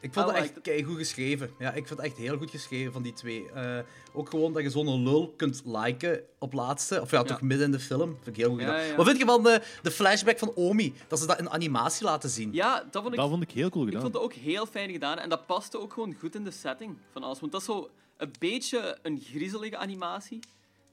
[0.00, 1.50] Ik vond het echt keigoed geschreven.
[1.58, 3.50] Ja, ik vond het echt heel goed geschreven van die twee.
[3.52, 3.78] Eh,
[4.12, 7.00] ook gewoon dat je zo'n lul kunt liken op laatste.
[7.00, 8.14] Of ja, toch midden in de film.
[8.22, 8.84] Vind ik heel goed Ja, gedaan.
[8.86, 8.94] ja.
[8.96, 10.94] Wat vind je van de, de flashback van Omi?
[11.08, 12.52] Dat ze dat in animatie laten zien.
[12.52, 14.10] ja, dat vond ik, Dat vond ik heel cool ik gedaan.
[14.10, 15.18] vond het ook heel fijn gedaan.
[15.18, 17.40] En dat paste ook gewoon goed in de setting van alles.
[17.40, 20.38] Want dat is zo een beetje een griezelige animatie.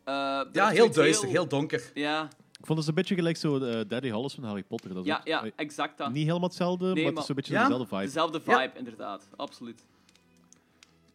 [0.07, 0.13] Eh,
[0.51, 1.91] Ja, heel duister, heel donker.
[1.93, 2.29] Ja,
[2.59, 4.93] Ik vond het een beetje gelijk zo eh, Daddy Hollis van Harry Potter.
[4.93, 6.11] Dat ja, ook- ja, exact dat.
[6.11, 7.61] Niet helemaal hetzelfde, maar het is zo'n beetje Ja?
[7.61, 8.01] dezelfde vibe.
[8.05, 8.59] Dezelfde Ja.
[8.61, 9.27] vibe, inderdaad.
[9.35, 9.85] Absoluut.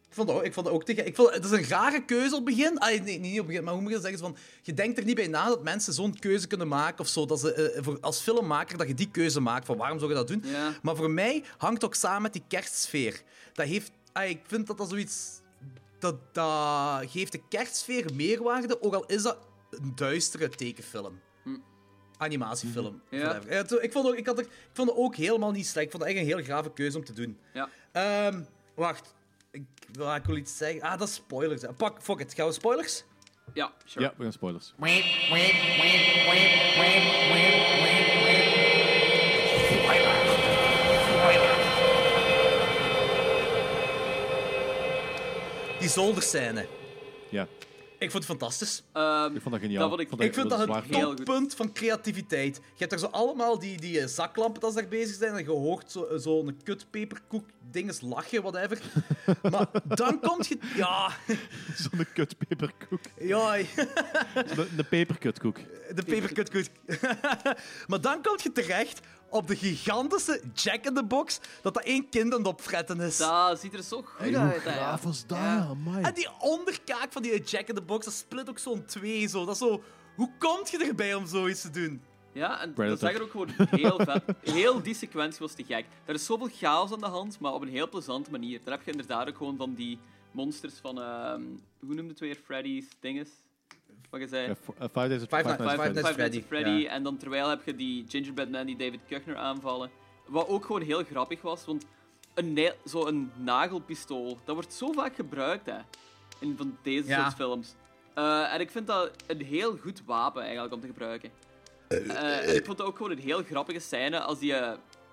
[0.07, 1.05] Ik vond, ook, ik vond dat ook tegen.
[1.05, 2.77] Ik vond, het is een rare keuze op het begin.
[2.79, 4.21] Ah, nee, niet op het begin, maar hoe moet je dat zeggen?
[4.23, 6.99] Van, je denkt er niet bij na dat mensen zo'n keuze kunnen maken.
[6.99, 9.65] Of zo, dat ze, eh, voor, als filmmaker dat je die keuze maakt.
[9.65, 10.43] Van waarom zou je dat doen?
[10.45, 10.73] Ja.
[10.81, 13.21] Maar voor mij hangt het ook samen met die kerstsfeer.
[13.53, 15.41] Dat heeft, ah, ik vind dat dat zoiets.
[16.03, 19.37] Dat, dat geeft de kerstsfeer meerwaarde, ook al is dat
[19.69, 21.19] een duistere tekenfilm.
[22.17, 23.01] Animatiefilm.
[23.09, 23.19] Ja.
[23.19, 23.53] whatever.
[23.53, 25.85] Ja, ik, vond ook, ik, had er, ik vond het ook helemaal niet slecht.
[25.85, 27.37] Ik vond het echt een heel grave keuze om te doen.
[27.53, 27.69] Ja.
[27.91, 28.41] Ehm,
[28.75, 29.13] wacht.
[29.51, 30.81] Ik, wil- ik wil iets zeggen.
[30.81, 31.61] Ah, dat is spoilers.
[31.61, 31.73] hè.
[31.73, 32.33] Pak, fuck it.
[32.33, 33.03] Gaan we spoilers?
[33.53, 34.05] Ja, sure.
[34.05, 34.73] Ja, we gaan spoilers.
[45.83, 46.67] Die zolderscène.
[47.29, 47.47] Ja,
[47.99, 48.83] Ik vond het fantastisch.
[48.93, 49.79] Ehm, ik vond dat geniaal.
[49.79, 50.91] Dat vond ik- Ik vind dat goed.
[50.91, 52.55] toppunt van creativiteit.
[52.55, 55.33] Je hebt er zo allemaal die, die eh, zaklampen dat ze daar bezig zijn.
[55.33, 58.81] En je hoort zo'n zo kutpeperkoek dinges lachen, whatever.
[59.51, 60.57] maar dan komt je...
[60.75, 61.11] Ja,
[61.91, 62.99] Zo'n kutpeperkoek.
[63.19, 65.57] ja, De, de peperkutkoek.
[65.95, 66.65] de peperkutkoek.
[67.87, 68.99] maar dan kom je terecht
[69.33, 71.39] op de gigantische Jack in the Box.
[71.61, 73.17] Dat dat één kind aan het opfretten is.
[73.17, 74.61] dat ziet er zo goed Hoe uit.
[74.61, 75.75] graaf was dat, Ja.
[76.01, 79.27] En die onderkaak van die Jack in the Box, dat split ook zo'n twee.
[79.27, 79.45] Zo.
[79.45, 79.83] Dat is zo...
[80.15, 82.01] Hoe komt je erbij om zoiets te doen?
[82.31, 82.99] Ja, en Predator.
[82.99, 84.23] dat zag er ook gewoon heel vet.
[84.53, 85.85] Heel die sequentie was te gek.
[86.05, 88.59] Er is zoveel chaos aan de hand, maar op een heel plezante manier.
[88.63, 89.99] Daar heb je inderdaad ook gewoon van die
[90.31, 91.01] monsters van...
[91.01, 91.41] ehm,
[91.79, 92.35] hoe noemde het weer?
[92.45, 93.29] Freddy's dinges?
[94.13, 94.47] Wat je zei?
[94.47, 94.55] Eh,
[94.91, 95.69] Five Days at Five Five Five.
[95.69, 96.69] Five Nights Freddy, Freddy.
[96.69, 96.89] ja.
[96.89, 99.91] En dan terwijl heb je die Gingerbread Man die David Kushner aanvallen.
[100.27, 101.85] Wat ook gewoon heel grappig was, want
[102.33, 105.77] een ne- zo'n nagelpistool, dat wordt zo vaak gebruikt hè,
[106.39, 107.21] in van deze Ja.
[107.23, 107.73] soort films.
[108.13, 111.31] Eh, en ik vind dat een heel goed wapen eigenlijk om te gebruiken.
[111.87, 114.53] Eh, en ik vond het ook gewoon een heel grappige scène als die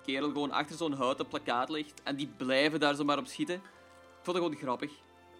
[0.05, 3.55] kerel gewoon achter zo'n houten plakkaat ligt en die blijven daar zomaar op schieten.
[3.55, 3.61] Ik
[4.21, 4.91] vond het gewoon grappig.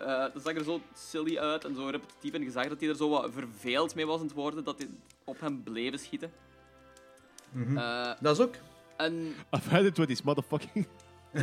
[0.05, 2.33] Eh dat zag er zo silly uit en zo repetitief.
[2.33, 4.77] En je zag dat hij er zo wat verveeld mee was aan het worden, dat
[4.77, 4.87] hij
[5.23, 6.31] op hem bleven schieten.
[7.75, 8.55] Eh, Dat is ook...
[8.97, 10.87] en I've had it with these motherfucking...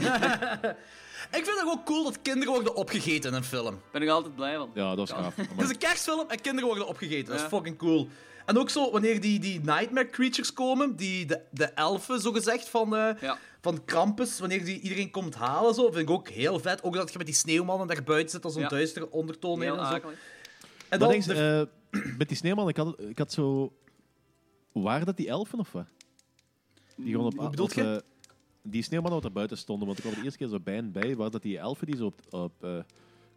[1.31, 3.81] Ik vind het ook cool dat kinderen worden opgegeten in een film.
[3.93, 4.71] ben ik altijd blij van.
[4.75, 5.37] Ja, dat is gaaf.
[5.57, 7.33] Het is een kerstfilm en kinderen worden opgegeten.
[7.33, 8.09] Dat is fucking cool.
[8.49, 12.97] En ook zo, wanneer die, die nightmare creatures komen, die, de, de elfen, zogezegd, van,
[12.97, 13.39] eh Ja.
[13.61, 16.83] van Krampus, wanneer die iedereen komt halen, zo, vind ik ook heel vet.
[16.83, 18.69] Ook dat je met die sneeuwmannen daar buiten zit, als zo'n Ja.
[18.69, 19.93] duistere ondertoon in Heel en zo.
[19.93, 20.19] akelig.
[20.89, 23.73] En dan denk, de- eh, met die sneeuwman, ik had, ik had zo...
[24.73, 25.87] Waren dat die elfen of wat?
[26.97, 27.51] Die gewoon op...
[27.51, 27.97] Bedoelt eh,
[28.63, 30.93] die sneeuwmannen wat er buiten stonden, want ik kwam de eerste keer zo bij en
[30.93, 32.79] bij, waren dat die elfen die zo op, op eh,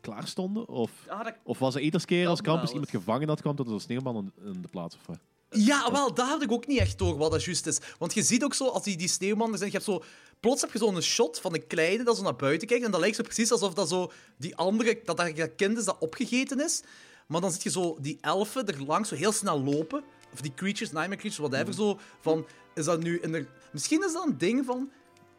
[0.02, 0.68] klaar stonden?
[0.68, 3.56] Of, Ah, dat- of was er iedere keer als Krampus wel iemand gevangen had, kwam
[3.56, 5.16] dat er een sneeuwman in, in de plaats of?
[5.50, 7.80] Ja, wel, daar had ik ook niet echt door wat dat juist is.
[8.00, 10.04] Want je ziet ook zo, als die, die sneeuwmannen zijn, je hebt zo...
[10.40, 13.00] Plots heb je zo'n shot van een kleine dat zo naar buiten kijkt, en dat
[13.00, 16.64] lijkt zo precies alsof dat zo die andere, dat, dat, dat kind is dat opgegeten
[16.64, 16.82] is.
[17.28, 20.04] Maar dan zit je zo die elfen er langs zo heel snel lopen.
[20.34, 22.00] Of die creatures, nightmare creatures, whatever, zo.
[22.20, 22.46] Van,
[22.76, 23.20] is dat nu...
[23.20, 23.46] In de...
[23.72, 24.92] Misschien is dat een ding van...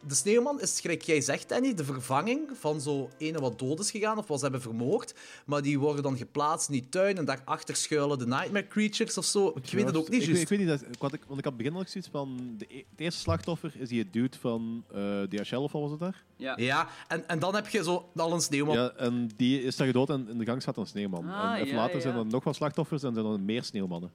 [0.08, 3.90] De sneeuwman is, gelijk jij zegt, Danny, de vervanging van zo ene wat dood is
[3.90, 5.14] gegaan of wat ze hebben vermoord.
[5.46, 9.24] Maar die worden dan geplaatst in die tuin en daarachter schuilen de nightmare creatures of
[9.24, 9.48] zo.
[9.54, 10.42] Ik weet het ook niet ik, juist.
[10.42, 12.54] ik weet niet, dat, want, ik, want ik had begin ook zoiets van...
[12.58, 16.00] De, e- het eerste slachtoffer is die dude van uh, DHL, of wat was het
[16.00, 16.22] daar?
[16.36, 16.54] Ja.
[16.56, 18.76] Ja, en, en dan heb je zo al een sneeuwman.
[18.76, 21.28] Ja, en die is daar gedood en in de gang staat een sneeuwman.
[21.30, 22.00] Ah, en even ja, later ja.
[22.02, 24.12] zijn er nog wat slachtoffers en zijn er meer sneeuwmannen.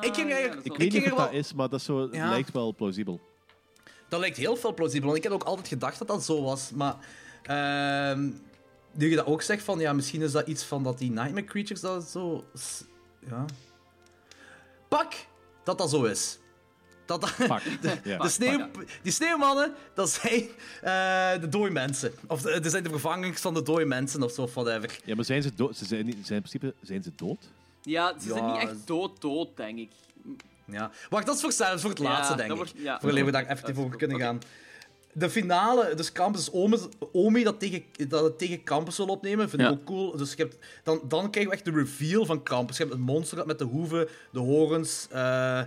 [0.00, 0.54] ik ging eigenlijk...
[0.60, 2.28] is Ik wel- weet ging niet of dat is, maar dat zo, het Ja.
[2.30, 3.20] lijkt wel plausibel.
[4.10, 6.70] Dat lijkt heel veel plausibel, want ik heb ook altijd gedacht dat dat zo was.
[6.70, 6.96] Maar...
[7.42, 8.30] ehm,
[8.92, 11.44] nu je dat ook zegt van, ja, misschien is dat iets van dat die Nightmare
[11.46, 12.44] Creatures dat zo...
[13.28, 13.44] Ja.
[14.88, 15.12] Pak
[15.64, 16.38] dat dat zo is.
[17.06, 17.46] Dat dat...
[17.46, 17.62] Pak.
[18.04, 18.18] Ja.
[18.18, 18.70] De sneeuw,
[19.02, 20.48] die sneeuwmannen, dat zijn
[20.82, 22.12] eh, de dode mensen.
[22.26, 24.98] Of de, dat zijn de vervangers van de dode mensen of zo, of whatever.
[25.04, 25.76] Ja, maar zijn ze dood?
[25.76, 27.48] Ze zijn, niet, zijn in principe zijn ze dood?
[27.82, 29.90] Ja, ze zijn niet echt dood-dood, denk ik.
[30.72, 30.90] Ja.
[31.10, 32.72] Wacht, dat is voor, voor het laatste, denk ik.
[32.76, 33.00] ja.
[33.00, 33.96] voor we daar voor goed.
[33.96, 34.38] kunnen gaan.
[35.12, 36.78] De finale, dus Campus is Omi,
[37.12, 39.74] Omi dat, tegen, dat het tegen Campus wil opnemen, vind ik Ja.
[39.74, 40.16] ook cool.
[40.16, 42.76] Dus je hebt, dan, dan krijgen we echt de reveal van Campus.
[42.76, 45.06] Je hebt het monster dat met de hoeven, de horens.
[45.10, 45.62] eh,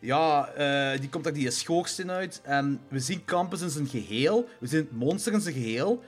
[0.00, 2.40] ja, eh, die komt daar die schoorsteen uit.
[2.42, 4.48] En we zien Campus in zijn geheel.
[4.58, 6.02] We zien het monster in zijn geheel.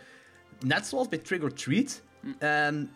[0.60, 2.02] Net zoals bij Trick or Treat.
[2.38, 2.90] En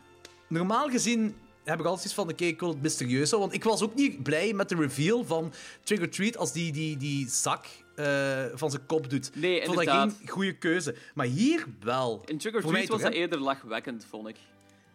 [0.48, 1.36] normaal gezien
[1.70, 3.30] heb ik altijd iets van, oké, ik wil het mysterieus.
[3.30, 5.52] Want ik was ook niet blij met de reveal van
[5.82, 9.30] Trick or Treat als die, die, die zak eh, van zijn kop doet.
[9.34, 10.16] Nee, ik vond dat inderdaad.
[10.18, 10.94] geen goede keuze.
[11.14, 12.22] Maar hier wel.
[12.24, 14.36] In mij Treat was dat eerder lachwekkend, vond ik.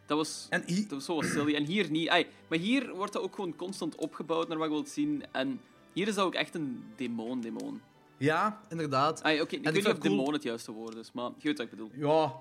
[0.06, 1.56] Dat was, En hier- dat was zo silly.
[1.56, 2.10] En hier niet.
[2.10, 5.24] Ai, maar hier wordt dat ook gewoon constant opgebouwd naar wat je wilt zien.
[5.32, 5.60] En
[5.94, 7.82] hier is dat ook echt een demon-demon.
[8.18, 9.24] Ja, inderdaad.
[9.24, 11.58] Ai, ik En weet niet of cool- demon het juiste woord is, maar je weet
[11.58, 11.90] wat ik bedoel.
[11.94, 12.34] Ja,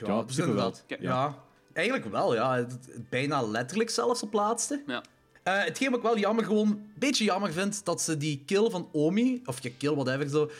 [0.00, 0.06] ja, Ja,
[0.54, 0.66] wel.
[0.66, 0.96] Oké.
[1.00, 1.44] Ja.
[1.72, 2.56] Eigenlijk wel, ja.
[2.56, 4.82] Het- het- Bijna letterlijk zelfs op laatste.
[4.86, 5.02] Ja.
[5.42, 8.70] Eh, hetgeen wat ik wel jammer, gewoon een beetje jammer vind, dat ze die kill
[8.70, 10.50] van Omi, of je kill, whatever, zo,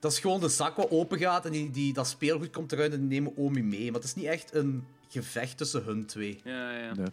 [0.00, 2.92] dat is gewoon de zak wat open gaat en die, die, dat speelgoed komt eruit
[2.92, 3.84] en die nemen Omi mee.
[3.84, 6.40] Maar het is niet echt een gevecht tussen hun twee.
[6.44, 6.94] Ja, ja.
[6.94, 7.06] Nee.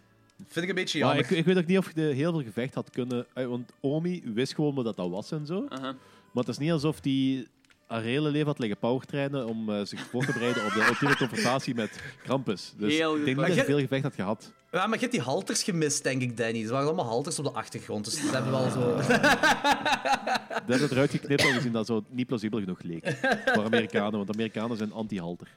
[0.48, 1.32] Vind ik een beetje Maar jammer.
[1.32, 3.26] ik, ik weet ook niet of je heel veel gevecht had kunnen...
[3.34, 5.66] eh, Want Omi wist gewoon wat dat was en zo.
[5.70, 5.96] Aha.
[6.32, 7.48] Maar het is niet alsof die
[7.88, 11.16] haar hele leven had liggen powertrainen om eh, zich voor te bereiden op de ultieme
[11.18, 12.74] confrontatie met Krampus.
[12.78, 14.52] Dus Heel ik denk dat je- veel gevecht had gehad.
[14.72, 16.64] Ja, maar je hebt die halters gemist, denk ik, Danny.
[16.64, 18.96] Er waren allemaal halters op de achtergrond, dus ze hebben wel zo...
[20.68, 23.18] Dat het eruit geknipt aangezien dat zo niet plausibel genoeg leek.
[23.46, 25.48] Voor Amerikanen, want Amerikanen zijn anti-halter.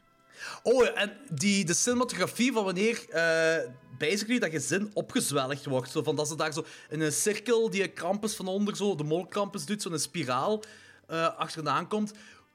[0.62, 3.57] Oh, en die, de cinematografie van wanneer eh
[3.98, 5.90] basically dat gezin opgezwelgd wordt.
[5.90, 9.05] Zo van dat ze daar zo in een cirkel die Krampus van onder, zo, de
[9.05, 10.62] molkrampus doet, zo'n spiraal
[11.10, 12.10] eh achteraan komt.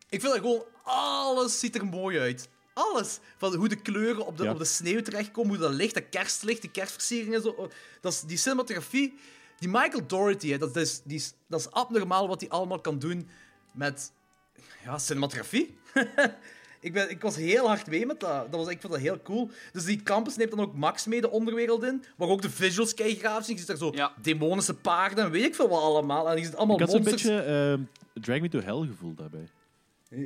[0.10, 2.50] Ik vind dat gewoon, alles ziet er mooi uit.
[2.74, 3.20] Alles.
[3.38, 4.52] Van hoe de kleuren op de, Ja.
[4.52, 7.42] op de sneeuw terechtkomen, hoe dat licht, dat kerstlicht, die kerstversieringen.
[7.42, 7.50] Zo.
[7.50, 7.70] Oh,
[8.02, 9.14] Dat is, die cinematografie,
[9.60, 13.00] die Michael Doherty, hè, dat, is, die is, dat is abnormaal wat hij allemaal kan
[13.00, 13.28] doen
[13.74, 14.12] met
[14.84, 15.78] ja, cinematografie.
[16.80, 18.52] ik, ben, ik was heel hard mee met dat.
[18.52, 19.50] dat was, ik vond dat heel cool.
[19.72, 22.94] Dus die campus neemt dan ook Max mee de onderwereld in, waar ook de visuals
[22.94, 23.52] keigraaf zijn.
[23.52, 24.14] Je ziet daar zo Ja.
[24.22, 26.30] demonische paarden en weet ik veel wat allemaal.
[26.30, 27.22] En je ziet allemaal Ik had monsters.
[27.24, 27.80] beetje eh,
[28.22, 29.50] Drag Me to Hell gevoel daarbij.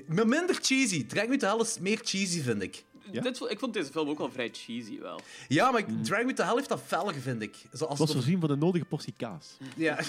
[0.08, 1.06] Maar minder cheesy.
[1.06, 2.84] Drag Me to Hell is meer cheesy, vind ik.
[3.12, 3.22] Ja?
[3.22, 5.22] Dit, ik vond deze film ook wel vrij cheesy, wel.
[5.48, 7.56] Ja, maar Drag Me to Hell heeft dat velger, vind ik.
[7.72, 9.58] Zoals was voorzien van de nodige portie kaas.
[9.76, 10.00] Ja.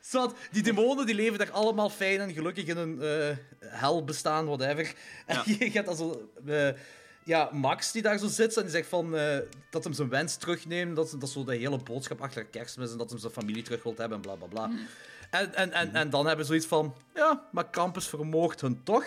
[0.00, 4.46] Zat, die demonen die leven daar allemaal fijn en gelukkig in een eh, hel bestaan,
[4.46, 4.94] whatever.
[5.26, 6.30] En je gaat dan zo...
[6.46, 6.68] eh,
[7.24, 9.38] ja, Max die daar zo zit en die zegt van, eh,
[9.70, 13.10] dat hem zijn wens terugneemt, dat, dat zo de hele boodschap achter kerstmis en dat
[13.10, 14.70] hem zijn familie terug wilt hebben en bla bla bla.
[15.34, 19.04] En, en, en, en dan hebben we zoiets van, ja, maar Krampus vermoogt hun toch.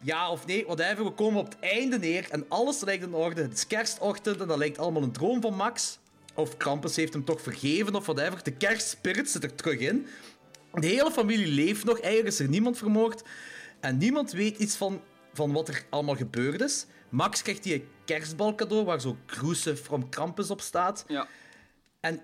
[0.00, 3.42] Ja of nee, whatever, we komen op het einde neer en alles lijkt in orde.
[3.42, 5.98] Het is kerstochtend en dat lijkt allemaal een droom van Max.
[6.34, 8.42] Of Krampus heeft hem toch vergeven of whatever.
[8.42, 10.06] De kerstspirit zit er terug in.
[10.72, 13.22] De hele familie leeft nog, eigenlijk is er niemand vermoord.
[13.80, 15.02] En niemand weet iets van,
[15.32, 16.86] van wat er allemaal gebeurd is.
[17.08, 21.04] Max krijgt die een kerstbal cadeau waar zo Cruise from Krampus op staat.
[21.08, 21.26] Ja.
[22.00, 22.22] En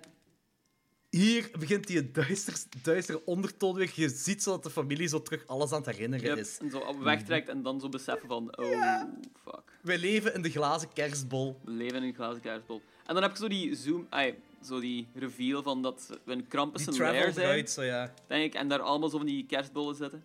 [1.11, 3.93] hier begint die duister, duistere ondertoon weer.
[3.95, 6.37] Je ziet zo dat de familie zo terug alles aan het herinneren Yep.
[6.39, 6.59] is.
[6.59, 9.03] En zo wegtrekt en dan zo beseffen van, oh,
[9.45, 9.63] fuck.
[9.83, 11.57] Wij leven in de glazen kerstbol.
[11.65, 12.83] We leven in een glazen kaarsbol.
[13.07, 16.49] En dan heb je zo die zoom, ai, zo die reveal van dat we een
[16.49, 18.15] Krampus Die een lair zijn, eruit, zo ja.
[18.27, 20.25] denk ik, en daar allemaal zo van die kerstbollen zitten.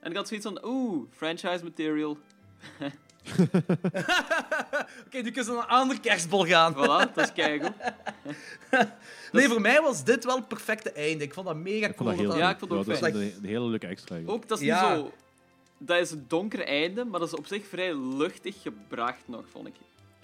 [0.00, 2.18] En ik had zoiets van, oeh, franchise material.
[5.06, 6.72] Oké, nu kunnen ze naar een andere kerstbol gaan.
[6.74, 7.72] Voilà, dat is keigoed.
[9.32, 11.24] Nee, voor mij was dit wel het perfecte einde.
[11.24, 12.08] Ik vond dat mega Ik cool.
[12.08, 13.14] vond dat heel dat Ja, ik vond het ook dat is fijn.
[13.14, 14.14] een, een hele leuke extra.
[14.14, 14.42] eigenlijk.
[14.42, 14.88] Ook, dat is Ja.
[14.94, 15.12] niet zo...
[15.78, 19.66] Dat is een donker einde, maar dat is op zich vrij luchtig gebracht nog, vond
[19.66, 19.74] ik.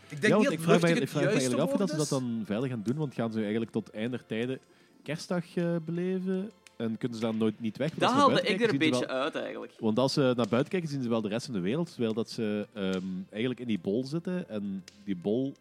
[0.08, 1.62] Ik denk ja, niet dat ik vraag me, luchtig ik het vraag me juiste eigenlijk
[1.72, 2.96] af hoe dat ze dat dan verder gaan doen.
[2.96, 4.58] Want gaan ze eigenlijk tot einde tijden
[5.02, 6.50] kerstdag eh, beleven?
[6.80, 7.90] En kunnen ze dan nooit niet weg?
[7.94, 9.72] Dat haalde ik er een beetje wel- uit, eigenlijk.
[9.78, 11.90] Want als ze naar buiten kijken, zien ze wel de rest van de wereld.
[11.90, 15.54] Terwijl dat ze ehm, eigenlijk in die bol zitten en die bol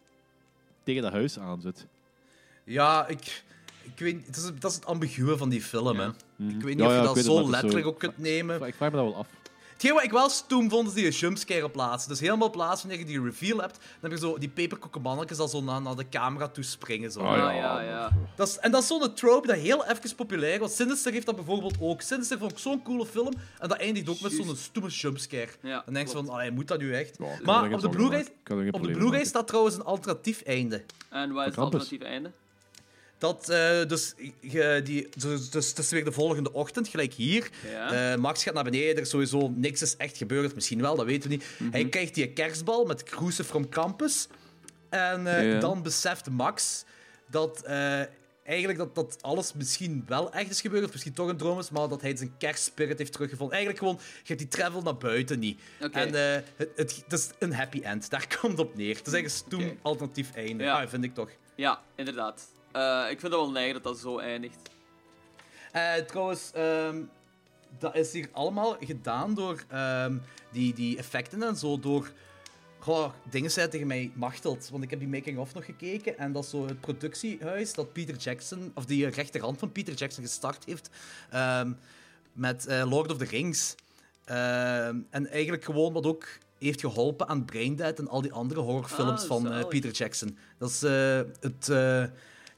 [0.84, 1.86] tegen dat huis aan zit.
[2.64, 3.44] Ja, ik,
[3.84, 4.26] ik weet niet.
[4.26, 6.08] Het is, dat is het ambiguë van die film, hè.
[6.08, 8.62] Ik weet niet Ja, of je ja, dat zo letterlijk zo- ook kunt nemen.
[8.68, 9.28] Ik vraag me dat wel af.
[9.80, 12.08] Hetgeen wat ik wel stoem vond, is die jumpscare op plaats.
[12.08, 15.52] Dus helemaal plaats wanneer je die reveal hebt, dan heb je zo die peperkoekenmannetjes dat
[15.52, 17.12] zo naar, naar de camera toe springen.
[17.12, 17.20] Zo.
[17.20, 17.82] Ah, ja, ja.
[17.82, 18.12] ja.
[18.36, 20.76] Dat is, en dat is zo'n trope dat heel even populair was.
[20.76, 22.02] Sinister heeft dat bijvoorbeeld ook.
[22.02, 23.34] Sinister vond ik zo'n coole film.
[23.60, 25.50] En dat eindigt ook met zo'n stoeme jumpscare.
[25.62, 27.20] Ja, dan denk je van, allee, moet dat nu echt?
[27.44, 30.84] Maar op de Blu-ray staat trouwens een alternatief einde.
[31.10, 32.32] En wat is het alternatief einde?
[33.20, 37.50] Dat, eh, dus, je, die, dus, dus het is weer de volgende ochtend, gelijk hier.
[37.72, 38.12] Ja.
[38.14, 40.56] Eh, Max gaat naar beneden, er is sowieso niks is echt gebeurd.
[40.56, 41.46] Misschien wel, dat weten we niet.
[41.58, 41.72] Mhm.
[41.72, 44.28] Hij krijgt die kerstbal met Cruise from Campus.
[44.90, 45.60] En eh, Ja.
[45.60, 46.84] dan beseft Max
[47.28, 47.64] dat
[48.44, 51.70] eigenlijk dat, dat alles misschien wel echt is gebeurd, of misschien toch een droom is,
[51.70, 53.56] maar dat hij zijn kerstspirit heeft teruggevonden.
[53.56, 55.62] Eigenlijk gewoon, je hebt die travel naar buiten niet.
[55.92, 58.96] En het, het, het is een happy end, daar komt het op neer.
[58.98, 60.82] Het is eigenlijk een stoem alternatief einde, Ja.
[60.82, 61.30] Ah, vind ik toch.
[61.56, 62.48] Ja, inderdaad.
[62.72, 64.70] Eh, ik vind dat wel neig dat dat zo eindigt.
[65.72, 67.02] Eh, trouwens, ehm,
[67.80, 70.18] dat is hier allemaal gedaan door ehm,
[70.52, 71.80] die, die effecten en zo.
[71.80, 72.12] Door.
[72.80, 74.70] Goh, dingen zei tegen mij machtelt.
[74.70, 76.18] Want ik heb die making-of nog gekeken.
[76.18, 78.72] En dat is zo het productiehuis dat Peter Jackson.
[78.76, 80.90] Of die rechterhand van Peter Jackson gestart heeft.
[81.30, 81.72] ehm,
[82.34, 83.76] met eh, Lord of the Rings.
[84.26, 86.28] En eigenlijk gewoon wat ook
[86.60, 89.68] heeft geholpen aan Braindead en al die andere horrorfilms Ah, van.
[89.68, 90.38] Peter Jackson.
[90.58, 90.82] Dat is
[91.40, 91.70] het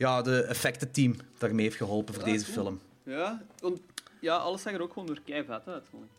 [0.01, 2.55] ja, de effectenteam daarmee heeft geholpen voor deze cool.
[2.65, 2.79] film.
[3.03, 3.79] Ja, want
[4.19, 5.83] ja, alles zag er ook gewoon door kei vet uit.
[5.89, 6.09] vond ik.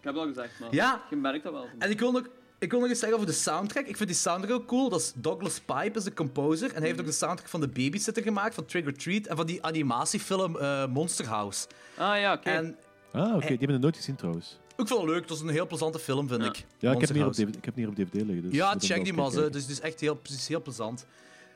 [0.00, 1.02] Heb het al gezegd, maar Ja.
[1.10, 1.66] je merkt dat wel.
[1.78, 2.28] En ik wil nog,
[2.58, 3.86] ik wil nog eens zeggen over de soundtrack.
[3.86, 4.88] Ik vind die soundtrack ook cool.
[4.88, 6.68] Dat is Douglas Pipe, is de composer.
[6.72, 9.26] En hij heeft ook de soundtrack van de Babysitter gemaakt, van Trick or Treat.
[9.26, 11.66] En van die animatiefilm eh, Monster House.
[11.96, 12.50] Ah ja, oké.
[12.50, 12.76] En
[13.12, 13.38] Ah, oké.
[13.46, 14.58] Die hebben het nooit gezien trouwens.
[14.76, 15.28] ik vind het leuk.
[15.28, 16.48] Dat is een heel plezante film, vind Ja.
[16.48, 16.64] ik.
[16.78, 17.08] Ja, ik heb.
[17.10, 18.42] DVD, ik heb hem hier op DVD liggen.
[18.42, 19.52] Dus Ja, check die kijken.
[19.52, 21.06] Dus het is echt heel, het is heel plezant.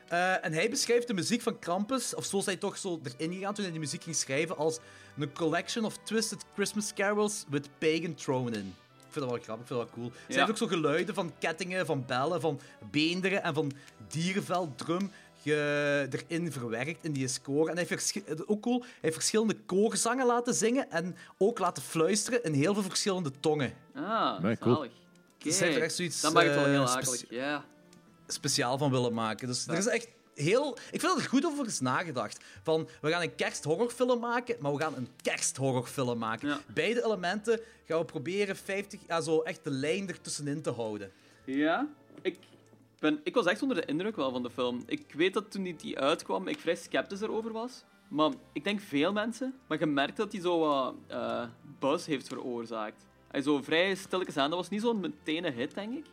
[0.08, 3.32] Eh, en hij beschrijft de muziek van Krampus, of zo is hij toch zo erin
[3.34, 4.78] gegaan toen hij die muziek ging schrijven, als
[5.18, 8.74] een collection of twisted Christmas carols with pagan thrown in.
[8.96, 10.10] Ik vind dat wel grappig, ik vind dat wel cool.
[10.28, 10.38] Ze Ja.
[10.38, 12.60] heeft ook zo geluiden van kettingen, van bellen, van
[12.90, 13.72] beenderen en van
[14.08, 15.10] dierenvel, drum
[15.42, 17.70] ge- erin verwerkt in die score.
[17.70, 21.82] En hij heeft eh, ook cool, hij heeft verschillende koorzangen laten zingen en ook laten
[21.82, 23.72] fluisteren in heel veel verschillende tongen.
[23.94, 24.74] Ah, Nee, cool.
[24.74, 24.92] zalig.
[25.38, 27.30] Dus hij heeft echt zoiets, Dan maakt het wel eh, heel speci- akelig.
[27.30, 27.64] Ja.
[28.26, 29.46] Speciaal van willen maken.
[29.46, 30.78] Dus er is echt heel...
[30.90, 32.44] Ik vind dat er goed over is nagedacht.
[32.62, 36.48] Van, we gaan een kersthorrorfilm maken, maar we gaan een kersthorrorfilm maken.
[36.48, 36.60] Ja.
[36.74, 39.00] Beide elementen gaan we proberen 50...
[39.06, 41.12] Ja, zo echt de lijn ertussenin te houden.
[41.44, 41.88] Ja,
[42.22, 42.38] ik,
[42.98, 44.82] ben, ik was echt onder de indruk wel van de film.
[44.86, 47.84] Ik weet dat toen die, die uitkwam, ik vrij sceptisch erover was.
[48.08, 49.54] Maar ik denk veel mensen.
[49.66, 51.44] Maar je merkt dat hij zo wat eh
[51.78, 53.04] buzz heeft veroorzaakt.
[53.28, 54.50] Hij zo vrij stilletjes aan.
[54.50, 56.04] Dat was niet zo'n meteen een hit, denk ik.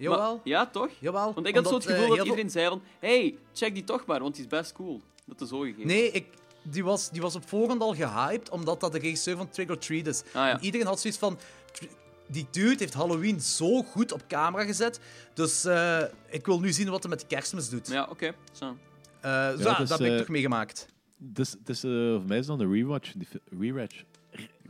[0.00, 0.34] Jawel.
[0.34, 0.88] Maar- ja, toch?
[0.98, 1.34] Jawel.
[1.34, 2.82] Want ik had zo het gevoel eh, dat heel iedereen zei van...
[2.98, 5.00] Hey, check die toch maar, want die is best cool.
[5.26, 5.86] Dat is zo gegeven.
[5.86, 6.26] Nee, ik,
[6.62, 9.78] die, was, die was op voorhand al gehyped, omdat dat de regisseur van Trick or
[9.78, 10.22] Treat is.
[10.34, 10.50] ja.
[10.50, 11.38] En iedereen had zoiets van...
[11.72, 11.84] "Tr-
[12.26, 15.00] Die dude heeft Halloween zo goed op camera gezet,
[15.34, 17.88] dus eh, ik wil nu zien wat hij met kerstmis doet.
[17.88, 18.34] Ja, oké.
[18.52, 18.76] Zo.
[19.20, 20.86] Eh, zo, dat heb ik toch meegemaakt.
[21.18, 23.12] Dus, eh, voor mij is dan een rewatch.
[23.16, 23.28] Die
[23.58, 24.02] rewatch.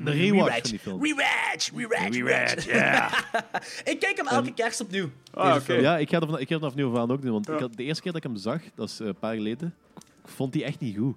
[0.04, 1.02] De rewatch van die film.
[1.04, 2.66] Rewatch, rewatch, rewatch.
[2.66, 3.10] ja.
[3.92, 5.08] ik kijk hem elke kerst opnieuw.
[5.34, 5.72] Ah, oké.
[5.72, 7.32] Ja, ik ga er, van, ik ga er vanaf nu aan ook doen.
[7.32, 9.30] Want ik had, de eerste keer dat ik hem zag, dat is eh, een paar
[9.34, 9.74] jaar geleden,
[10.24, 11.16] ik vond die echt niet goed.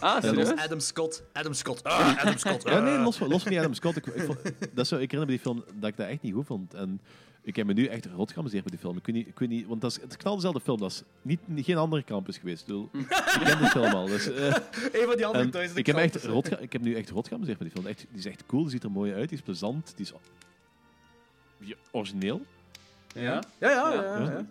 [0.00, 0.48] Ah, Dat serieus?
[0.50, 1.22] was Adam Scott.
[1.32, 1.84] Adam Scott.
[1.84, 2.62] Ah, Adam Scott.
[2.68, 3.96] Ja, nee, los, van- los van die Adam Scott.
[3.96, 6.22] Ik, ik, vond, dat is zo, ik herinner me die film dat ik dat echt
[6.22, 6.74] niet goed vond.
[6.74, 7.00] En
[7.44, 8.96] ik heb me nu echt rot geamuseerd met die film.
[8.96, 10.78] Ik weet niet, ik weet niet want dat is, het is knal dezelfde film.
[10.78, 12.60] Dat is niet, niet- geen andere campus geweest.
[12.60, 13.06] Ik, bedoel, ik
[13.44, 14.06] ken die film al.
[14.06, 14.44] Dus, eh,
[15.00, 17.28] Een van die andere en duizenden ik, heb echt rot, ik heb nu echt rot
[17.28, 17.92] geamuseerd met die film.
[17.92, 20.12] Echt, die is echt cool, die ziet er mooi uit, die is plezant, die is
[21.90, 22.42] origineel.
[23.14, 23.22] Ja.
[23.22, 24.02] Ja, ja, ja.
[24.02, 24.46] ja, Ja.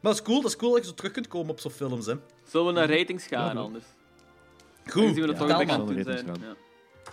[0.00, 1.70] Maar dat is cool, dat is cool dat je zo terug kunt komen op zo'n
[1.70, 2.14] films, hè.
[2.48, 3.84] Zullen we naar ratings gaan anders?
[4.86, 6.56] Goed, Aangezien we dat Ja, toch aan het doen Ratings zijn.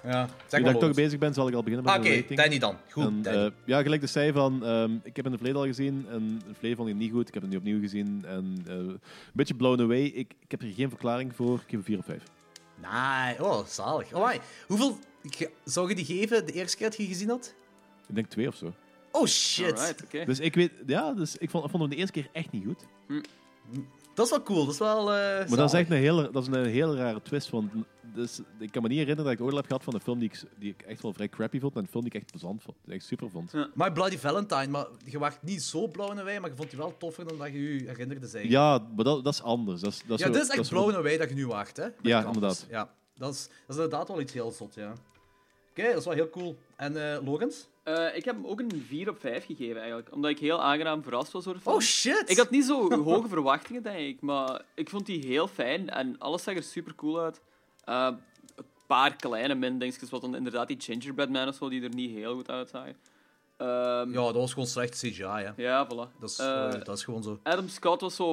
[0.04, 0.24] Ja.
[0.26, 2.40] Nu zeg dat ik toch bezig ben, zal ik al beginnen met Oké, de rating.
[2.40, 2.78] Danny dan.
[2.92, 3.46] Goed, En, Danny.
[3.46, 6.16] eh, ja, gelijk de zei van, ehm, ik heb in de verleden al gezien en
[6.22, 7.28] in het verleden vond ik het niet goed.
[7.28, 9.00] Ik heb het nu opnieuw gezien en eh, een
[9.34, 10.02] beetje blown away.
[10.04, 11.56] Ik, ik heb er geen verklaring voor.
[11.56, 12.24] Ik geef een 4 op 5.
[12.82, 14.14] Nee, oh, zalig.
[14.14, 14.32] Oh.
[14.68, 14.98] Hoeveel
[15.64, 17.54] zou je die geven de eerste keer dat je die gezien had?
[18.08, 18.74] Ik denk 2 of zo.
[19.12, 19.80] Oh, shit.
[19.80, 20.26] Alright, oké.
[20.26, 22.66] Dus ik weet, ja, dus ik vond, ik vond hem de eerste keer echt niet
[22.66, 22.86] goed.
[24.14, 26.42] Dat is wel cool, dat is wel eh Maar dat is echt een hele, dat
[26.42, 27.50] is een hele rare twist.
[27.50, 27.72] Want
[28.14, 30.30] dus, ik kan me niet herinneren dat ik ooit heb gehad van een film die
[30.30, 32.64] ik, die ik echt wel vrij crappy vond en een film die ik echt plezant
[32.64, 32.78] vond.
[32.84, 33.52] Die ik echt super vond.
[33.52, 33.70] Ja.
[33.74, 36.98] My Bloody Valentine, maar je werd niet zo blown away, maar je vond die wel
[36.98, 38.50] toffer dan dat je je herinnerde zijn.
[38.50, 39.82] Ja, maar dat, dat is anders.
[39.82, 41.78] Dat is, dat is Ja, zo- dit is echt blown away dat je nu wacht,
[41.78, 41.88] hè?
[42.02, 42.66] Ja, inderdaad.
[42.70, 44.94] Ja, dat is, dat is inderdaad wel iets heel zot, ja.
[45.70, 46.58] Oké, dat is wel heel cool.
[46.76, 47.56] En eh Lorenz?
[47.96, 50.14] Eh, ik heb hem ook een 4 op 5 gegeven eigenlijk.
[50.14, 51.76] Omdat ik heel aangenaam verrast was door de film.
[51.76, 52.24] Oh, shit!
[52.30, 54.22] Ik had niet zo hoge verwachtingen, denk ik.
[54.22, 57.42] Maar ik vond die heel fijn en alles zag er super cool uit.
[57.84, 58.08] Eh,
[58.56, 61.94] een paar kleine min dingetjes, wat dan inderdaad die gingerbread man of zo, die er
[61.96, 62.96] niet heel goed uitzagen.
[63.58, 65.52] Ehm, Ja, dat was gewoon slecht CGI, hè.
[65.56, 66.20] ja, voilà.
[66.20, 67.40] Dat is, Eh, dat is gewoon zo.
[67.44, 68.32] Adam Scott was zo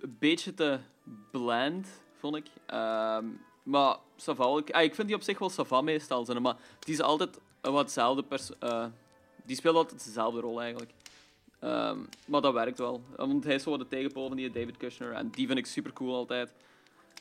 [0.00, 0.78] een beetje te
[1.30, 1.88] bland,
[2.18, 2.46] vond ik.
[2.66, 3.24] Ehm,
[3.62, 6.94] maar Sava, ik, ah, ik vind die op zich wel Sava meestal zijn, maar die
[6.94, 8.84] is altijd wat hetzelfde pers eh,
[9.44, 10.90] Die speelt altijd dezelfde rol eigenlijk.
[11.60, 13.02] Ehm, maar dat werkt wel.
[13.16, 15.66] Want hij is zo wat de tegenpool van die David Kushner en die vind ik
[15.66, 16.52] super cool altijd.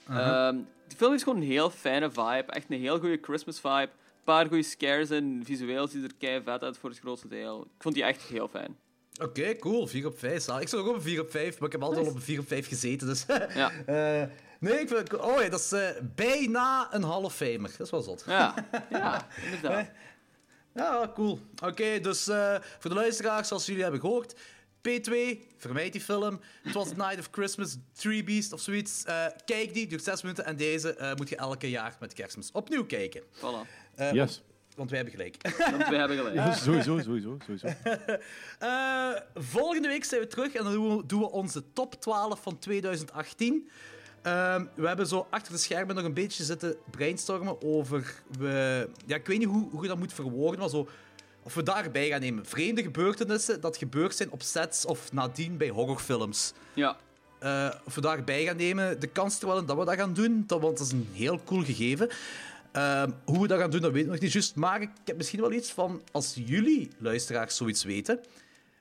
[0.07, 0.55] Ehm,
[0.87, 2.45] die film is gewoon een heel fijne vibe.
[2.51, 3.81] Echt een heel goede Christmas vibe.
[3.81, 7.61] Een paar goede scares en visueel ziet er kei vet uit voor het grootste deel.
[7.61, 8.77] Ik vond die echt heel fijn.
[9.21, 9.87] Oké, cool.
[9.87, 10.47] 4 op 5.
[10.47, 12.21] Ik zat ook op een 4 op 5, maar ik heb altijd al op een
[12.21, 13.07] 4 op 5 gezeten.
[13.07, 13.25] Dus.
[13.53, 13.71] Ja.
[13.85, 14.23] Eh,
[14.59, 15.17] nee, ik vind.
[15.17, 17.69] Oh ja, dat is eh, bijna een half famer.
[17.77, 18.23] Dat is wel zot.
[18.27, 18.53] Ja,
[18.89, 19.89] ja inderdaad.
[20.79, 21.39] Ja, cool.
[21.63, 24.35] Oké, dus eh, voor de luisteraars, zoals jullie hebben gehoord...
[24.87, 25.11] P2,
[25.57, 26.39] vermijd die film.
[26.63, 29.03] Het was Night of Christmas, Three Beast of zoiets.
[29.03, 30.45] Eh, kijk die, duurt 6 minuten.
[30.45, 33.21] En deze eh, moet je elke jaar met kerstmis opnieuw kijken.
[33.23, 33.67] Voilà.
[33.95, 34.41] Eh, Yes.
[34.75, 35.57] Want wij hebben gelijk.
[35.71, 36.35] Want we hebben gelijk.
[36.35, 37.67] Ja, sowieso, sowieso, sowieso.
[38.59, 42.41] Eh, volgende week zijn we terug en dan doen we, doen we onze top 12
[42.41, 43.69] van 2018.
[44.21, 48.13] Ehm, we hebben zo achter de schermen nog een beetje zitten brainstormen over...
[48.37, 50.87] We, ja, ik weet niet hoe, hoe je dat moet verwoorden, maar zo...
[51.43, 52.45] Of we daarbij gaan nemen.
[52.45, 56.53] Vreemde gebeurtenissen dat gebeurd zijn op sets of nadien bij horrorfilms.
[56.73, 56.97] Ja.
[57.39, 58.99] Eh, of we daarbij gaan nemen.
[58.99, 61.09] De kans er wel in dat we dat gaan doen, dat, want dat is een
[61.13, 62.09] heel cool gegeven.
[62.71, 64.55] Ehm, hoe we dat gaan doen, dat weet ik nog niet juist.
[64.55, 68.19] Maar ik heb misschien wel iets van, als jullie luisteraars zoiets weten.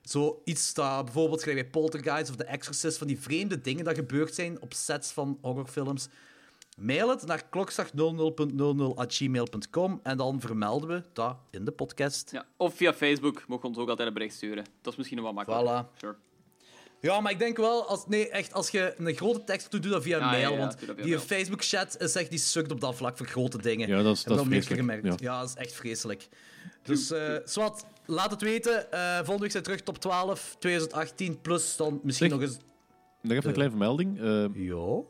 [0.09, 4.35] Zoiets dat bijvoorbeeld gelijk bij Poltergeist of The Exorcist, van die vreemde dingen dat gebeurd
[4.35, 6.09] zijn op sets van horrorfilms.
[6.78, 12.30] Mail het naar klokslag00.00.gmail.com en dan vermelden we dat in de podcast.
[12.32, 12.47] ja.
[12.56, 14.64] Of via Facebook mogen we ons ook altijd een bericht sturen.
[14.82, 15.85] Dat is misschien nog wat makkelijker.
[15.85, 15.98] Voilà.
[15.98, 16.16] Sure.
[17.01, 19.93] Ja, maar ik denk wel, als, nee, echt, als je een grote tekst doet, doe
[19.93, 20.40] dat via Ja, mail.
[20.40, 21.18] ja, ja, want die.
[21.18, 23.89] Facebook-chat is echt, die sukt op dat vlak voor grote dingen.
[23.89, 25.05] Ja, dat is- Heb ik dat is vreselijk, gemerkt.
[25.05, 25.14] ja.
[25.32, 25.40] Ja.
[25.40, 26.28] dat is echt vreselijk.
[26.82, 28.93] Dus, eh Swat, laat het weten.
[28.93, 32.39] Eh, volgende week zijn we terug, top 12, 2018, plus dan misschien Zeg.
[32.39, 32.59] nog eens...
[33.22, 34.20] Nog even een kleine vermelding.
[34.20, 35.01] Eh Ja?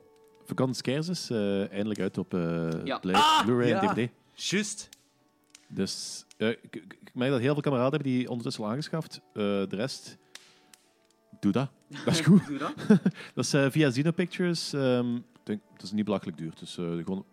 [0.44, 2.98] Vakant Scares is eh, eindelijk uit op eh, Ja.
[2.98, 3.80] Blu- Ah, Blu-ray ja.
[3.82, 4.10] en DVD.
[4.34, 4.88] Juist.
[5.68, 9.20] Dus eh, ik, ik ik merk dat heel veel kameraden hebben die ondertussen al aangeschaft.
[9.32, 10.16] Eh, de rest,
[11.40, 11.70] doe dat.
[12.04, 12.46] Dat is goed.
[12.46, 12.72] Doe dat.
[13.34, 14.72] dat is eh, via Zeno Pictures.
[14.72, 16.52] ehm, ik denk, het is niet belachelijk duur.
[16.58, 17.24] Dus, eh, gewoon,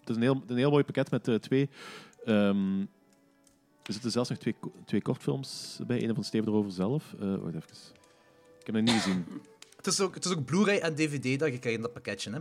[0.00, 1.68] het is een heel, een heel mooi pakket met eh, twee.
[2.24, 2.84] ehm,
[3.86, 4.54] er zitten zelfs nog twee,
[4.84, 6.02] twee kortfilms bij.
[6.02, 7.14] Een van Steven erover zelf.
[7.20, 7.76] Eh wacht even.
[8.60, 9.24] Ik heb hem niet gezien.
[9.76, 12.30] Het is ook, het is ook Blu-ray en DVD dat je krijgt in dat pakketje,
[12.30, 12.38] hè?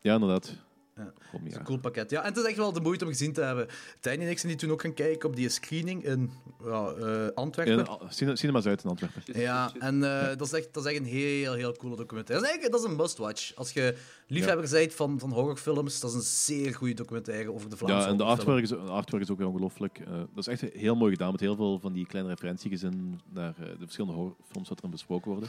[0.00, 0.56] Ja, inderdaad.
[0.96, 1.12] Ja.
[1.30, 1.58] Kom, ja.
[1.58, 2.10] Een cool pakket.
[2.10, 3.66] Ja, en het is echt wel de moeite om gezien te hebben.
[4.00, 6.30] Tiny en ik zijn die toen ook gaan kijken op die screening in
[6.64, 7.78] ja, eh, Antwerpen.
[7.78, 9.22] In, Cine- Cinema's uit in Antwerpen.
[9.40, 12.42] Ja, en eh, dat, is echt, dat is echt een heel, heel coole documentaire.
[12.42, 13.54] Dat is, eigenlijk, dat is een must-watch.
[13.54, 13.96] Als je
[14.26, 18.10] liefhebber bent van, van horrorfilms, dat is een zeer goede documentaire over de Vlaamse Ja,
[18.12, 19.98] en de artwork is, de artwork is ook weer ongelooflijk.
[19.98, 23.20] Eh, dat is echt heel mooi gedaan, met heel veel van die kleine referenties in
[23.32, 25.48] naar eh, de verschillende horrorfilms wat er besproken worden.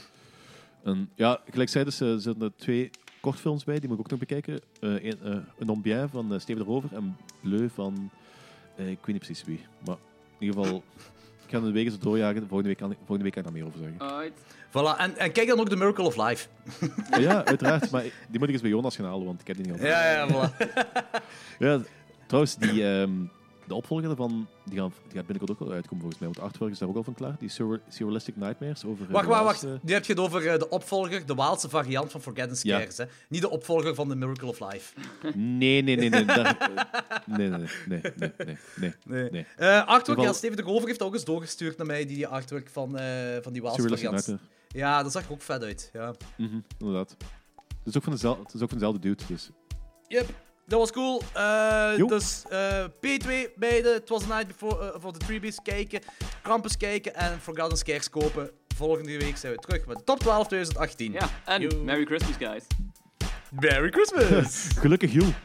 [0.84, 2.90] En ja, gelijk zei dus, er zitten er twee
[3.24, 4.62] kortfilms bij, die moet ik ook nog bekijken.
[4.80, 8.10] Eh een, eh, een van eh, Steven de Rover en Bleu van,
[8.76, 9.66] eh, ik weet niet precies wie.
[9.86, 9.96] Maar
[10.40, 10.84] in ieder geval,
[11.46, 12.48] ik ga de weken zo doorjagen.
[12.48, 14.00] Volgende week kan, volgende week kan ik daar meer over zeggen.
[14.00, 14.40] Alright.
[14.70, 16.48] Voilà, en, en kijk dan ook The Miracle of Life.
[17.20, 19.66] Ja, uiteraard, maar die moet ik eens bij Jonas gaan halen, want ik heb die
[19.66, 19.86] niet al.
[19.86, 20.56] Ja, ja, voilà.
[21.60, 21.82] Ja,
[22.28, 23.12] trouwens, die, ehm,
[23.68, 26.30] de opvolger daarvan, die, gaan, die gaat binnenkort ook wel uitkomen volgens mij.
[26.34, 27.36] Want artwork is daar ook al van klaar.
[27.40, 29.06] Die Surre- Surrealistic Nightmares over...
[29.06, 29.84] eh, Wacht, wacht, wacht.
[29.84, 32.78] Nu heb je het over eh, de opvolger, de Waalse variant van Forgotten Ja.
[32.78, 32.98] Scares.
[32.98, 33.06] Hè?
[33.30, 34.94] Niet de opvolger van The Miracle of Life.
[35.36, 36.10] Nee, nee, nee.
[36.10, 36.70] Nee, daar-
[37.26, 39.30] nee, nee, nee, nee, nee, nee, nee.
[39.30, 39.46] nee.
[39.56, 42.70] Eh, artwork, ja, Steven de Rover heeft ook eens doorgestuurd naar mij, die, die artwork
[42.70, 42.90] van,
[43.42, 44.28] van die Waalse Surrealistic variant.
[44.28, 44.40] Nightmare.
[44.68, 45.90] Ja, dat zag er ook vet uit.
[45.94, 46.14] Ja.
[46.38, 47.16] Mhm, inderdaad.
[47.68, 49.50] Het is ook van dezelfde, het is ook van dezelfde dude, dus...
[50.08, 50.30] Yep,
[50.66, 51.22] dat was cool.
[51.34, 55.60] Eh, dus eh, P2 bij de It Was a Night Before eh, voor de Freebies
[55.64, 56.02] kijken,
[56.42, 58.52] Krampus kijken en Forgotten Scares kopen.
[58.76, 61.12] Volgende week zijn we terug met de top 12 2018.
[61.12, 61.84] Ja, en Yo.
[61.84, 62.64] Merry Christmas, guys.
[63.50, 64.68] Merry Christmas!
[64.82, 65.34] Gelukkig, Joel.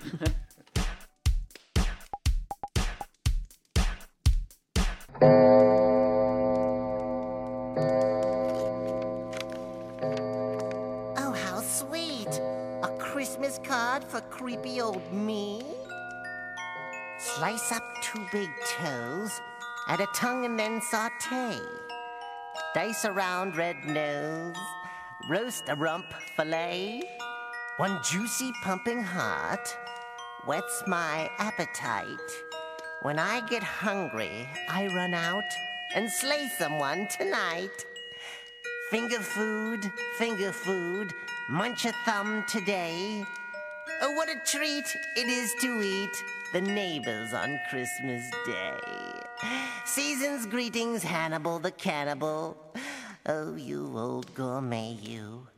[5.21, 5.68] Oh,
[14.07, 15.61] For creepy old me?
[17.19, 19.31] Slice up two big toes,
[19.89, 21.59] add a tongue and then saute.
[22.75, 24.57] Dice around red nose,
[25.29, 26.07] roast a rump
[26.37, 27.03] fillet.
[27.77, 29.77] One juicy pumping heart
[30.47, 32.31] whets my appetite.
[33.03, 35.45] When I get hungry, I run out
[35.95, 37.85] and slay someone tonight.
[38.91, 41.13] Finger food, finger food,
[41.51, 43.25] munch a thumb today.
[44.01, 44.85] Oh, what a treat
[45.17, 46.23] it is to eat
[46.53, 48.79] the neighbors on Christmas Day.
[49.85, 52.57] Season's greetings, Hannibal the cannibal.
[53.27, 55.49] Oh, you old gourmet, you.